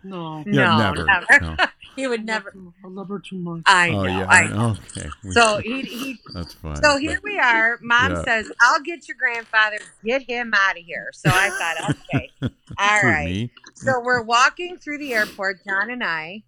No. 0.04 0.44
Yeah, 0.48 0.78
no, 0.78 0.78
never. 0.94 1.04
never. 1.06 1.40
No. 1.42 1.56
he 1.98 2.08
would 2.08 2.26
never. 2.26 2.54
I 2.84 2.88
love 2.88 3.10
her 3.10 3.20
too 3.20 3.38
much. 3.38 3.64
I 3.66 3.90
Oh 3.90 4.04
know. 4.04 4.20
yeah. 4.20 4.26
I 4.30 4.48
know. 4.48 4.76
Okay. 4.98 5.10
So 5.32 5.58
he, 5.58 5.82
he 5.82 6.18
that's 6.34 6.54
fine. 6.54 6.78
so 6.78 6.98
here 6.98 7.20
we 7.22 7.38
are. 7.38 7.78
Mom 7.82 8.14
Yeah. 8.14 8.24
says, 8.24 8.50
"I'll 8.62 8.80
get 8.82 9.08
your 9.10 9.18
grandfather. 9.18 9.78
Get 10.06 10.22
him 10.24 10.54
out 10.56 10.78
of 10.78 10.84
here." 10.86 11.10
So 11.14 11.30
I 11.34 11.50
thought, 11.50 11.96
okay, 12.14 12.30
all 12.78 13.02
right. 13.04 13.26
Me, 13.26 13.52
So 13.76 14.00
we're 14.02 14.22
walking 14.24 14.78
through 14.78 15.00
the 15.00 15.14
airport, 15.14 15.66
John 15.66 15.90
and 15.90 16.02
I. 16.04 16.44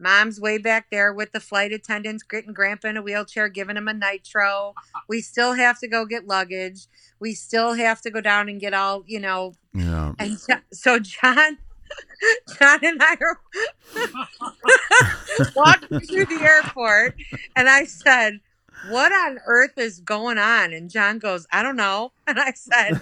Mom's 0.00 0.40
way 0.40 0.58
back 0.58 0.86
there 0.90 1.12
with 1.12 1.32
the 1.32 1.40
flight 1.40 1.72
attendants, 1.72 2.22
getting 2.22 2.52
Grandpa 2.52 2.88
in 2.88 2.96
a 2.96 3.02
wheelchair, 3.02 3.48
giving 3.48 3.76
him 3.76 3.88
a 3.88 3.94
nitro. 3.94 4.74
We 5.08 5.22
still 5.22 5.54
have 5.54 5.78
to 5.80 5.88
go 5.88 6.04
get 6.04 6.26
luggage. 6.26 6.86
We 7.18 7.32
still 7.32 7.72
have 7.72 8.02
to 8.02 8.10
go 8.10 8.20
down 8.20 8.48
and 8.48 8.60
get 8.60 8.74
all, 8.74 9.04
you 9.06 9.20
know. 9.20 9.54
yeah. 9.72 10.12
And 10.18 10.38
so 10.70 10.98
John, 10.98 11.56
John 12.58 12.78
and 12.82 13.02
I 13.02 13.16
are 13.20 13.40
walking 15.56 16.00
through 16.00 16.26
the 16.26 16.40
airport, 16.42 17.16
and 17.56 17.70
I 17.70 17.84
said, 17.84 18.40
"What 18.90 19.12
on 19.12 19.38
earth 19.46 19.78
is 19.78 20.00
going 20.00 20.36
on?" 20.36 20.74
And 20.74 20.90
John 20.90 21.18
goes, 21.18 21.46
"I 21.50 21.62
don't 21.62 21.76
know." 21.76 22.12
And 22.26 22.38
I 22.38 22.52
said, 22.52 23.00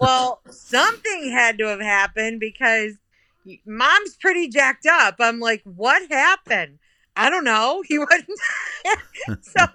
well, 0.00 0.40
something 0.50 1.30
had 1.30 1.56
to 1.58 1.66
have 1.68 1.80
happened 1.80 2.40
because 2.40 2.94
mom's 3.66 4.16
pretty 4.16 4.48
jacked 4.48 4.86
up. 4.86 5.16
I'm 5.20 5.40
like, 5.40 5.62
what 5.64 6.10
happened? 6.10 6.78
I 7.16 7.30
don't 7.30 7.44
know. 7.44 7.82
He 7.88 7.98
wouldn't. 7.98 8.28
so 9.42 9.66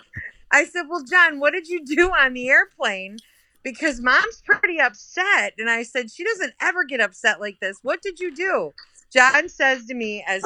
I 0.52 0.66
said, 0.66 0.84
well, 0.90 1.04
John, 1.04 1.40
what 1.40 1.54
did 1.54 1.68
you 1.68 1.84
do 1.86 2.10
on 2.10 2.34
the 2.34 2.50
airplane? 2.50 3.18
Because 3.64 4.00
mom's 4.00 4.42
pretty 4.46 4.80
upset. 4.80 5.54
And 5.58 5.70
I 5.70 5.84
said, 5.84 6.12
she 6.12 6.24
doesn't 6.24 6.54
ever 6.62 6.84
get 6.84 7.02
upset 7.02 7.40
like 7.42 7.60
this. 7.60 7.80
What 7.82 8.02
did 8.02 8.20
you 8.20 8.34
do? 8.34 8.74
John 9.12 9.50
says 9.50 9.86
to 9.86 9.94
me 9.94 10.24
as 10.28 10.44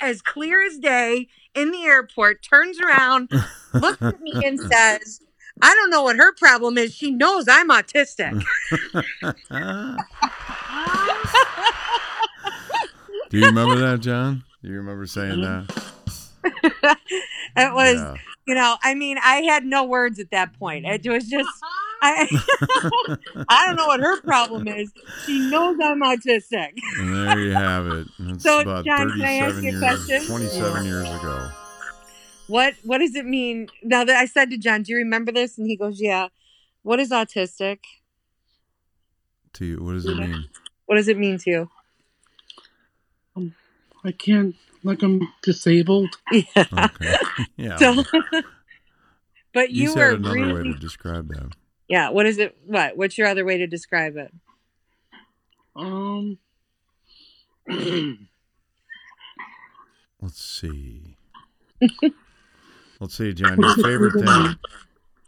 as 0.00 0.20
clear 0.20 0.64
as 0.66 0.78
day 0.78 1.28
in 1.54 1.70
the 1.70 1.84
airport, 1.84 2.42
turns 2.42 2.78
around, 2.80 3.30
looks 3.72 4.02
at 4.02 4.20
me 4.20 4.32
and 4.44 4.60
says, 4.72 5.20
I 5.62 5.74
don't 5.74 5.90
know 5.90 6.02
what 6.02 6.16
her 6.16 6.34
problem 6.34 6.76
is. 6.78 6.94
She 6.94 7.10
knows 7.10 7.46
I'm 7.48 7.70
autistic. 7.70 8.42
Do 13.34 13.40
you 13.40 13.46
remember 13.46 13.74
that, 13.74 13.98
John? 13.98 14.44
Do 14.62 14.68
you 14.68 14.76
remember 14.76 15.06
saying 15.06 15.40
mm-hmm. 15.40 15.66
that? 16.44 16.98
it 17.56 17.74
was, 17.74 17.96
Yeah. 17.96 18.14
you 18.46 18.54
know, 18.54 18.76
I 18.80 18.94
mean, 18.94 19.18
I 19.18 19.38
had 19.38 19.64
no 19.64 19.82
words 19.82 20.20
at 20.20 20.30
that 20.30 20.56
point. 20.56 20.86
It 20.86 21.04
was 21.10 21.26
just, 21.26 21.48
I, 22.00 22.28
I 23.48 23.66
don't 23.66 23.74
know 23.74 23.88
what 23.88 23.98
her 23.98 24.20
problem 24.20 24.68
is. 24.68 24.92
She 25.26 25.50
knows 25.50 25.76
I'm 25.82 26.00
autistic. 26.00 26.74
And 27.00 27.12
there 27.12 27.40
you 27.40 27.54
have 27.54 27.88
it. 27.88 28.06
It's 28.20 28.44
So, 28.44 28.60
about 28.60 28.84
John, 28.84 29.10
can 29.10 29.22
I 29.22 29.32
ask 29.32 29.56
37 29.56 29.64
you 29.64 29.76
a 29.76 29.80
question? 29.80 30.26
27 30.26 30.86
years 30.86 31.08
ago. 31.08 31.50
What 32.46 32.74
What 32.84 32.98
does 32.98 33.16
it 33.16 33.26
mean? 33.26 33.66
Now 33.82 34.04
that 34.04 34.14
I 34.14 34.26
said 34.26 34.50
to 34.50 34.58
John, 34.58 34.84
do 34.84 34.92
you 34.92 34.98
remember 34.98 35.32
this? 35.32 35.58
And 35.58 35.66
he 35.66 35.76
goes, 35.76 36.00
Yeah. 36.00 36.28
What 36.82 37.00
is 37.00 37.10
autistic? 37.10 37.78
To 39.54 39.64
you, 39.64 39.82
what 39.82 39.94
does 39.94 40.06
it 40.06 40.16
mean? 40.18 40.44
What 40.86 40.96
does 40.96 41.08
it 41.08 41.18
mean 41.18 41.38
to 41.38 41.50
you? 41.50 41.70
I 44.04 44.12
can't, 44.12 44.54
like 44.82 45.02
I'm 45.02 45.20
disabled. 45.42 46.16
Yeah. 46.30 46.64
Okay. 46.72 47.16
Yeah. 47.56 47.76
So, 47.76 48.04
but 49.52 49.70
you 49.70 49.84
you, 49.84 49.88
said 49.90 49.96
were 49.98 50.10
another 50.34 50.54
way 50.54 50.62
to 50.64 50.74
describe 50.74 51.28
that. 51.28 51.52
yeah. 51.88 52.10
What 52.10 52.26
is 52.26 52.38
it? 52.38 52.56
What? 52.66 52.96
What's 52.96 53.16
your 53.16 53.26
other 53.28 53.44
way 53.44 53.58
to 53.58 53.66
describe 53.66 54.16
it? 54.16 54.32
Um, 55.76 56.38
Let's 60.20 60.42
see. 60.42 61.16
Let's 63.00 63.16
see, 63.16 63.32
John. 63.34 63.60
Your 63.60 63.74
favorite 63.76 64.24
thing? 64.24 64.56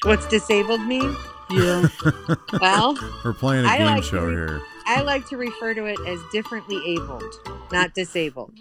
What's 0.04 0.26
disabled 0.28 0.82
mean? 0.82 1.14
yeah. 1.50 1.88
Well, 2.60 2.96
We're 3.24 3.32
playing 3.34 3.64
a 3.64 3.68
I 3.68 3.78
game 3.78 3.86
like 3.86 4.02
show 4.04 4.26
to- 4.26 4.32
here. 4.32 4.62
I 4.86 5.02
like 5.02 5.28
to 5.28 5.36
refer 5.36 5.74
to 5.74 5.84
it 5.86 5.98
as 6.06 6.20
differently 6.32 6.80
abled, 6.94 7.34
not 7.72 7.94
disabled. 7.94 8.58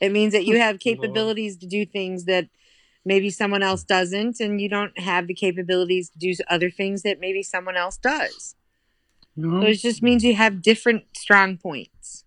It 0.00 0.10
means 0.12 0.32
that 0.32 0.46
you 0.46 0.58
have 0.60 0.78
capabilities 0.78 1.56
to 1.58 1.66
do 1.66 1.84
things 1.84 2.24
that 2.24 2.48
maybe 3.04 3.30
someone 3.30 3.62
else 3.62 3.84
doesn't, 3.84 4.40
and 4.40 4.60
you 4.60 4.68
don't 4.68 4.98
have 4.98 5.26
the 5.26 5.34
capabilities 5.34 6.10
to 6.10 6.18
do 6.18 6.34
other 6.48 6.70
things 6.70 7.02
that 7.02 7.20
maybe 7.20 7.42
someone 7.42 7.76
else 7.76 7.96
does. 7.98 8.54
No. 9.36 9.60
So 9.60 9.66
it 9.68 9.74
just 9.80 10.02
means 10.02 10.24
you 10.24 10.34
have 10.34 10.62
different 10.62 11.04
strong 11.16 11.58
points. 11.58 12.24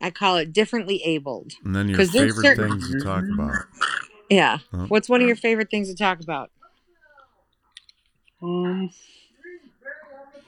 I 0.00 0.10
call 0.10 0.36
it 0.36 0.52
differently 0.52 1.02
abled. 1.02 1.52
And 1.64 1.74
then 1.74 1.88
your 1.88 1.96
'Cause 1.96 2.12
there's 2.12 2.34
favorite 2.36 2.56
certain- 2.56 2.80
things 2.80 2.92
to 2.92 3.00
talk 3.00 3.24
about. 3.32 3.64
Yeah. 4.28 4.58
Oh. 4.74 4.84
What's 4.88 5.08
one 5.08 5.22
of 5.22 5.26
your 5.26 5.36
favorite 5.36 5.70
things 5.70 5.88
to 5.88 5.96
talk 5.96 6.20
about? 6.20 6.50
Um, 8.42 8.90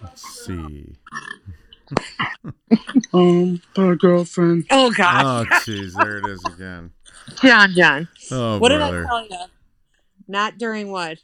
Let's 0.03 0.45
see. 0.45 0.95
Um, 3.12 3.61
about 3.74 3.93
a 3.93 3.97
girlfriend. 3.97 4.64
Oh 4.70 4.91
gosh, 4.93 5.24
Oh, 5.24 5.45
jeez, 5.61 5.93
there 5.95 6.18
it 6.18 6.26
is 6.26 6.45
again. 6.45 6.93
John, 7.43 7.72
John. 7.74 8.09
Oh, 8.30 8.59
what 8.59 8.70
brother. 8.70 9.03
did 9.03 9.07
I 9.07 9.09
tell 9.09 9.22
you? 9.26 9.45
Not 10.26 10.59
during 10.59 10.91
what? 10.91 11.18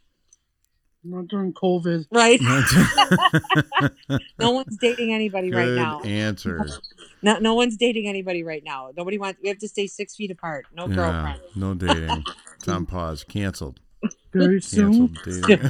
Not 1.06 1.28
during 1.28 1.52
COVID. 1.52 2.06
Right? 2.10 2.40
no 4.38 4.50
one's 4.52 4.76
dating 4.78 5.12
anybody 5.12 5.50
right 5.52 5.68
now. 5.68 6.00
answer. 6.00 6.66
No, 7.22 7.38
no 7.38 7.54
one's 7.54 7.76
dating 7.76 8.06
anybody 8.08 8.42
right 8.42 8.62
now. 8.64 8.90
Nobody 8.96 9.18
wants. 9.18 9.40
We 9.42 9.48
have 9.48 9.58
to 9.58 9.68
stay 9.68 9.86
six 9.86 10.14
feet 10.16 10.30
apart. 10.30 10.66
No 10.74 10.86
Yeah, 10.88 10.94
girlfriend. 10.94 11.40
no 11.56 11.74
dating. 11.74 12.24
It's 12.56 12.68
on 12.68 12.86
pause. 12.86 13.24
Canceled. 13.24 13.80
Very 14.32 14.60
soon. 14.60 15.14
Canceled 15.14 15.68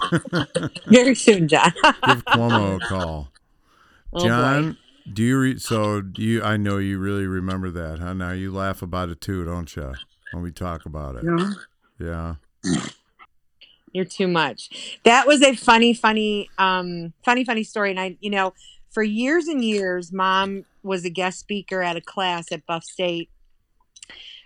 dating. 0.54 0.70
Very 0.86 1.14
soon, 1.14 1.48
John. 1.48 1.72
Give 2.06 2.24
Cuomo 2.24 2.76
a 2.76 2.86
call. 2.86 3.28
Oh, 4.12 4.20
boy. 4.28 4.76
John, 5.04 5.14
do 5.14 5.22
you 5.22 5.38
re- 5.38 5.58
so 5.58 6.00
do 6.00 6.22
you? 6.22 6.42
I 6.42 6.56
know 6.56 6.78
you 6.78 6.98
really 6.98 7.26
remember 7.26 7.70
that, 7.70 7.98
huh? 7.98 8.14
Now 8.14 8.32
you 8.32 8.52
laugh 8.52 8.82
about 8.82 9.08
it 9.08 9.20
too, 9.20 9.44
don't 9.44 9.74
you? 9.76 9.94
When 10.32 10.42
we 10.42 10.50
talk 10.50 10.86
about 10.86 11.16
it, 11.16 11.24
Yeah. 11.24 11.52
yeah. 11.98 12.34
You're 13.92 14.04
too 14.04 14.26
much. 14.26 14.98
That 15.04 15.26
was 15.26 15.40
a 15.40 15.54
funny, 15.54 15.94
funny, 15.94 16.50
um, 16.58 17.12
funny, 17.24 17.44
funny 17.44 17.62
story. 17.62 17.90
And 17.90 18.00
I, 18.00 18.16
you 18.20 18.30
know, 18.30 18.52
for 18.90 19.04
years 19.04 19.46
and 19.46 19.64
years, 19.64 20.12
mom 20.12 20.64
was 20.82 21.04
a 21.04 21.10
guest 21.10 21.38
speaker 21.38 21.80
at 21.80 21.96
a 21.96 22.00
class 22.00 22.50
at 22.50 22.66
Buff 22.66 22.82
State. 22.82 23.30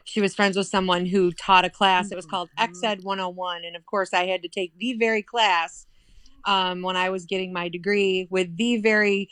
She 0.05 0.21
was 0.21 0.35
friends 0.35 0.57
with 0.57 0.67
someone 0.67 1.07
who 1.07 1.33
taught 1.33 1.65
a 1.65 1.71
class. 1.71 2.13
It 2.13 2.17
was 2.17 2.27
called 2.27 2.51
XED 2.59 3.05
101. 3.05 3.65
And 3.65 3.75
of 3.75 3.87
course, 3.87 4.13
I 4.13 4.27
had 4.27 4.43
to 4.43 4.49
take 4.49 4.77
the 4.79 4.93
very 4.95 5.23
class 5.23 5.87
um, 6.45 6.83
when 6.83 6.97
I 6.97 7.09
was 7.09 7.25
getting 7.25 7.53
my 7.53 7.69
degree 7.69 8.27
with 8.31 8.55
the 8.57 8.79
very 8.83 9.29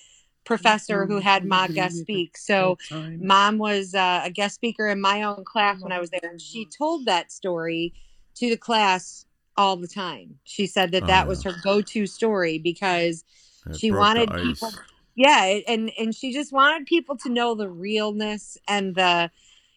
professor 0.46 1.04
who 1.04 1.18
had 1.18 1.44
my 1.44 1.68
guest 1.68 1.98
speak. 1.98 2.38
So, 2.38 2.78
mom 3.18 3.58
was 3.58 3.94
uh, 3.94 4.22
a 4.24 4.30
guest 4.30 4.54
speaker 4.54 4.86
in 4.86 5.00
my 5.00 5.22
own 5.22 5.44
class 5.44 5.82
when 5.82 5.92
I 5.92 6.00
was 6.00 6.10
there, 6.10 6.20
and 6.22 6.40
she 6.40 6.64
told 6.64 7.04
that 7.04 7.30
story 7.30 7.92
to 8.36 8.48
the 8.48 8.56
class 8.56 9.26
all 9.56 9.76
the 9.76 9.88
time. 9.88 10.38
She 10.44 10.66
said 10.66 10.92
that 10.92 11.02
Oh, 11.04 11.06
that 11.06 11.28
was 11.28 11.42
her 11.42 11.52
go-to 11.62 12.06
story 12.06 12.58
because 12.58 13.24
It 13.68 13.76
She 13.78 13.90
wanted 13.90 14.30
people- 14.42 14.72
yeah, 15.14 15.60
and 15.66 15.90
and 15.98 16.14
she 16.14 16.32
just 16.32 16.52
wanted 16.52 16.86
people 16.86 17.16
to 17.18 17.28
know 17.30 17.54
the 17.54 17.68
realness 17.68 18.56
and 18.68 18.94
the 18.94 19.30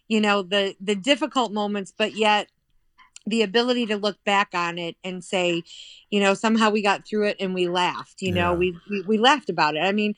you 0.08 0.22
know 0.22 0.44
the 0.44 0.76
the 0.80 0.96
difficult 0.96 1.52
moments, 1.52 1.94
but 1.98 2.16
yet 2.16 2.48
the 3.26 3.42
ability 3.44 3.86
to 3.86 3.96
look 3.98 4.18
back 4.26 4.50
on 4.54 4.78
it 4.78 4.96
and 5.04 5.24
say, 5.24 5.62
you 6.10 6.20
know, 6.20 6.34
somehow 6.34 6.70
we 6.72 6.82
got 6.82 7.08
through 7.08 7.28
it 7.28 7.38
and 7.40 7.54
we 7.54 7.68
laughed. 7.68 8.22
You 8.22 8.32
know, 8.34 8.54
we, 8.54 8.76
we 8.90 9.02
we 9.04 9.18
laughed 9.18 9.50
about 9.50 9.76
it. 9.76 9.80
I 9.82 9.92
mean, 9.92 10.16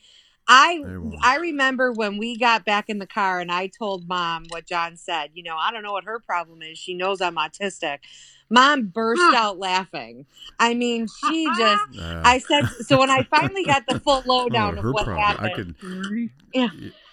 I 0.48 0.82
I 1.22 1.36
remember 1.36 1.92
when 1.92 2.18
we 2.18 2.36
got 2.36 2.64
back 2.64 2.88
in 2.88 2.98
the 2.98 3.06
car 3.06 3.40
and 3.40 3.50
I 3.50 3.68
told 3.68 4.08
mom 4.08 4.44
what 4.48 4.66
John 4.66 4.96
said. 4.96 5.30
You 5.34 5.42
know, 5.42 5.56
I 5.56 5.70
don't 5.70 5.82
know 5.82 5.92
what 5.92 6.04
her 6.04 6.18
problem 6.20 6.62
is. 6.62 6.78
She 6.78 6.94
knows 6.94 7.20
I'm 7.20 7.36
autistic. 7.36 7.98
Mom 8.50 8.86
burst 8.86 9.22
out 9.34 9.58
laughing. 9.58 10.26
I 10.58 10.74
mean, 10.74 11.06
she 11.06 11.46
just. 11.46 11.82
Yeah. 11.92 12.22
I 12.24 12.38
said 12.38 12.66
so 12.86 12.98
when 12.98 13.10
I 13.10 13.22
finally 13.24 13.64
got 13.64 13.86
the 13.86 13.98
full 14.00 14.22
Oh, 14.26 14.28
lowdown 14.28 14.78
of 14.78 14.84
what 14.84 15.04
problem. 15.04 15.24
I 15.38 15.48
happened. 15.48 15.76
could. 15.80 16.10
Really? 16.10 16.30
Yeah. 16.52 16.68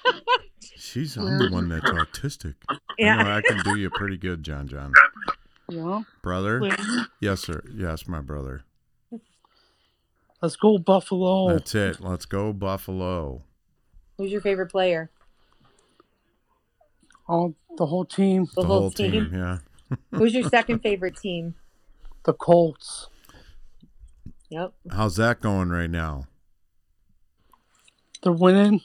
She's 0.78 1.16
I'm 1.16 1.38
the 1.38 1.48
one 1.48 1.70
that's 1.70 1.92
autistic. 1.92 2.56
I 2.70 2.78
Yeah. 2.98 3.24
know 3.24 3.30
I 3.30 3.42
can 3.42 3.62
do 3.62 3.74
you 3.74 3.90
pretty 3.90 4.18
good, 4.18 4.44
John. 4.44 4.68
John, 4.68 4.94
Yeah. 5.70 6.02
brother. 6.22 6.60
Well, 6.62 6.76
Yes, 7.22 7.42
sir. 7.42 7.62
Yes, 7.74 8.08
my 8.08 8.22
brother. 8.22 8.64
Let's 10.42 10.56
go 10.56 10.78
Buffalo. 10.78 11.54
That's 11.54 11.76
it. 11.76 12.00
Let's 12.00 12.26
go 12.26 12.54
Buffalo. 12.54 13.44
Who's 14.18 14.32
your 14.32 14.42
favorite 14.42 14.72
player? 14.72 15.12
All 17.28 17.56
the 17.78 17.86
whole 17.86 18.06
team. 18.06 18.46
The, 18.56 18.62
The 18.62 18.68
whole, 18.68 18.80
whole 18.82 18.92
team. 18.92 19.12
team. 19.12 19.30
Yeah. 19.34 19.58
Who's 20.12 20.34
your 20.34 20.48
second 20.50 20.80
favorite 20.80 21.18
team? 21.18 21.56
The 22.26 22.34
Colts. 22.34 23.08
Yep. 24.50 24.74
How's 24.92 25.16
that 25.18 25.42
going 25.42 25.70
right 25.70 25.90
now? 25.90 26.26
They're 28.24 28.32
winning. 28.34 28.82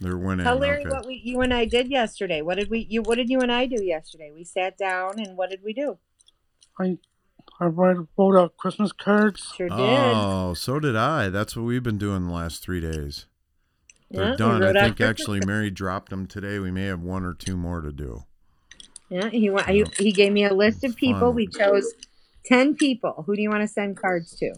They're 0.00 0.16
winning. 0.16 0.44
Tell 0.44 0.58
Larry 0.58 0.82
okay. 0.82 0.90
what 0.90 1.06
we 1.06 1.20
you 1.24 1.40
and 1.40 1.54
I 1.54 1.64
did 1.64 1.88
yesterday. 1.88 2.42
What 2.42 2.58
did 2.58 2.70
we 2.70 2.86
you 2.88 3.02
what 3.02 3.16
did 3.16 3.30
you 3.30 3.40
and 3.40 3.50
I 3.50 3.66
do 3.66 3.82
yesterday? 3.82 4.30
We 4.34 4.44
sat 4.44 4.76
down 4.76 5.18
and 5.18 5.36
what 5.36 5.50
did 5.50 5.60
we 5.64 5.72
do? 5.72 5.98
I 6.78 6.98
I 7.58 7.64
wrote, 7.66 8.08
wrote 8.18 8.36
out 8.38 8.56
Christmas 8.58 8.92
cards. 8.92 9.52
Sure 9.56 9.68
did. 9.68 9.78
Oh, 9.78 10.52
so 10.54 10.78
did 10.78 10.94
I. 10.96 11.28
That's 11.30 11.56
what 11.56 11.62
we've 11.64 11.82
been 11.82 11.98
doing 11.98 12.26
the 12.26 12.32
last 12.32 12.62
three 12.62 12.80
days. 12.80 13.26
They're 14.10 14.30
Yeah, 14.30 14.36
done. 14.36 14.62
I 14.62 14.72
think 14.84 15.00
actually 15.00 15.40
Mary 15.44 15.70
dropped 15.70 16.10
them 16.10 16.26
today. 16.26 16.58
We 16.58 16.70
may 16.70 16.84
have 16.86 17.00
one 17.00 17.24
or 17.24 17.32
two 17.34 17.56
more 17.56 17.80
to 17.80 17.90
do. 17.92 18.24
Yeah, 19.08 19.30
he 19.30 19.48
went. 19.50 19.68
He, 19.68 19.84
he 19.98 20.12
gave 20.12 20.32
me 20.32 20.44
a 20.44 20.52
list 20.52 20.84
of 20.84 20.96
people. 20.96 21.20
Fun. 21.20 21.34
We 21.34 21.46
chose 21.46 21.92
ten 22.44 22.74
people. 22.74 23.22
Who 23.26 23.34
do 23.36 23.42
you 23.42 23.48
want 23.50 23.62
to 23.62 23.68
send 23.68 23.96
cards 23.96 24.34
to? 24.36 24.52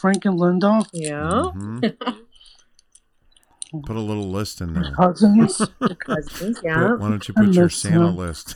Frank 0.00 0.24
and 0.24 0.36
Linda. 0.38 0.84
Yeah, 0.92 1.50
Mhm. 1.54 1.96
Put 3.86 3.96
a 3.96 4.00
little 4.00 4.30
list 4.30 4.60
in 4.60 4.72
there. 4.74 4.92
Cousins. 4.96 5.60
cousins. 6.00 6.60
Yeah, 6.62 6.88
Put- 6.88 7.00
why 7.00 7.08
don't 7.10 7.28
you 7.28 7.34
put 7.34 7.52
your 7.54 7.68
Santa 7.68 8.06
them. 8.06 8.16
list? 8.16 8.54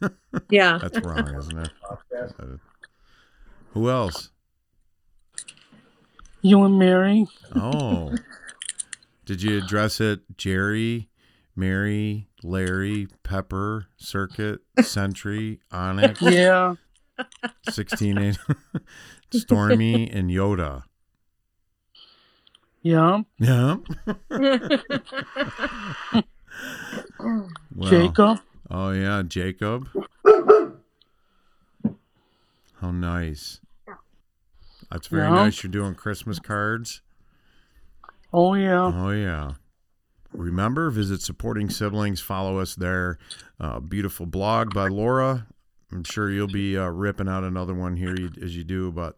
yeah. 0.50 0.78
That's 0.80 1.00
wrong, 1.00 1.34
isn't 1.36 1.58
it? 1.58 1.70
Who 3.70 3.88
else? 3.90 4.30
you 6.42 6.62
and 6.64 6.78
Mary. 6.78 7.26
Oh. 7.54 8.14
Did 9.26 9.42
you 9.42 9.58
address 9.58 10.00
it 10.00 10.20
Jerry, 10.38 11.08
Mary, 11.54 12.28
Larry, 12.42 13.08
Pepper, 13.22 13.86
Circuit, 13.96 14.60
Sentry, 14.80 15.60
Onyx, 15.70 16.20
Yeah. 16.22 16.74
16 17.68 18.36
Stormy, 19.30 20.10
and 20.10 20.30
Yoda? 20.30 20.84
Yeah. 22.82 23.20
Yeah. 23.38 23.76
Well, 27.18 27.90
Jacob. 27.90 28.38
Oh, 28.70 28.90
yeah, 28.90 29.22
Jacob. 29.26 29.88
How 32.80 32.90
nice. 32.90 33.60
That's 34.90 35.06
very 35.08 35.24
Yeah. 35.28 35.34
nice. 35.34 35.62
You're 35.62 35.70
doing 35.70 35.94
Christmas 35.94 36.38
cards. 36.38 37.02
Oh 38.32 38.54
yeah. 38.54 38.90
Oh 38.94 39.10
yeah. 39.10 39.52
Remember, 40.32 40.90
visit 40.90 41.20
supporting 41.20 41.68
siblings. 41.68 42.20
Follow 42.20 42.58
us 42.58 42.74
there. 42.74 43.18
Uh, 43.58 43.80
beautiful 43.80 44.26
blog 44.26 44.72
by 44.72 44.86
Laura. 44.88 45.46
I'm 45.92 46.04
sure 46.04 46.30
you'll 46.30 46.46
be 46.46 46.78
uh, 46.78 46.86
ripping 46.86 47.28
out 47.28 47.42
another 47.42 47.74
one 47.74 47.96
here 47.96 48.14
you- 48.16 48.30
as 48.40 48.56
you 48.56 48.62
do. 48.64 48.92
But 48.92 49.16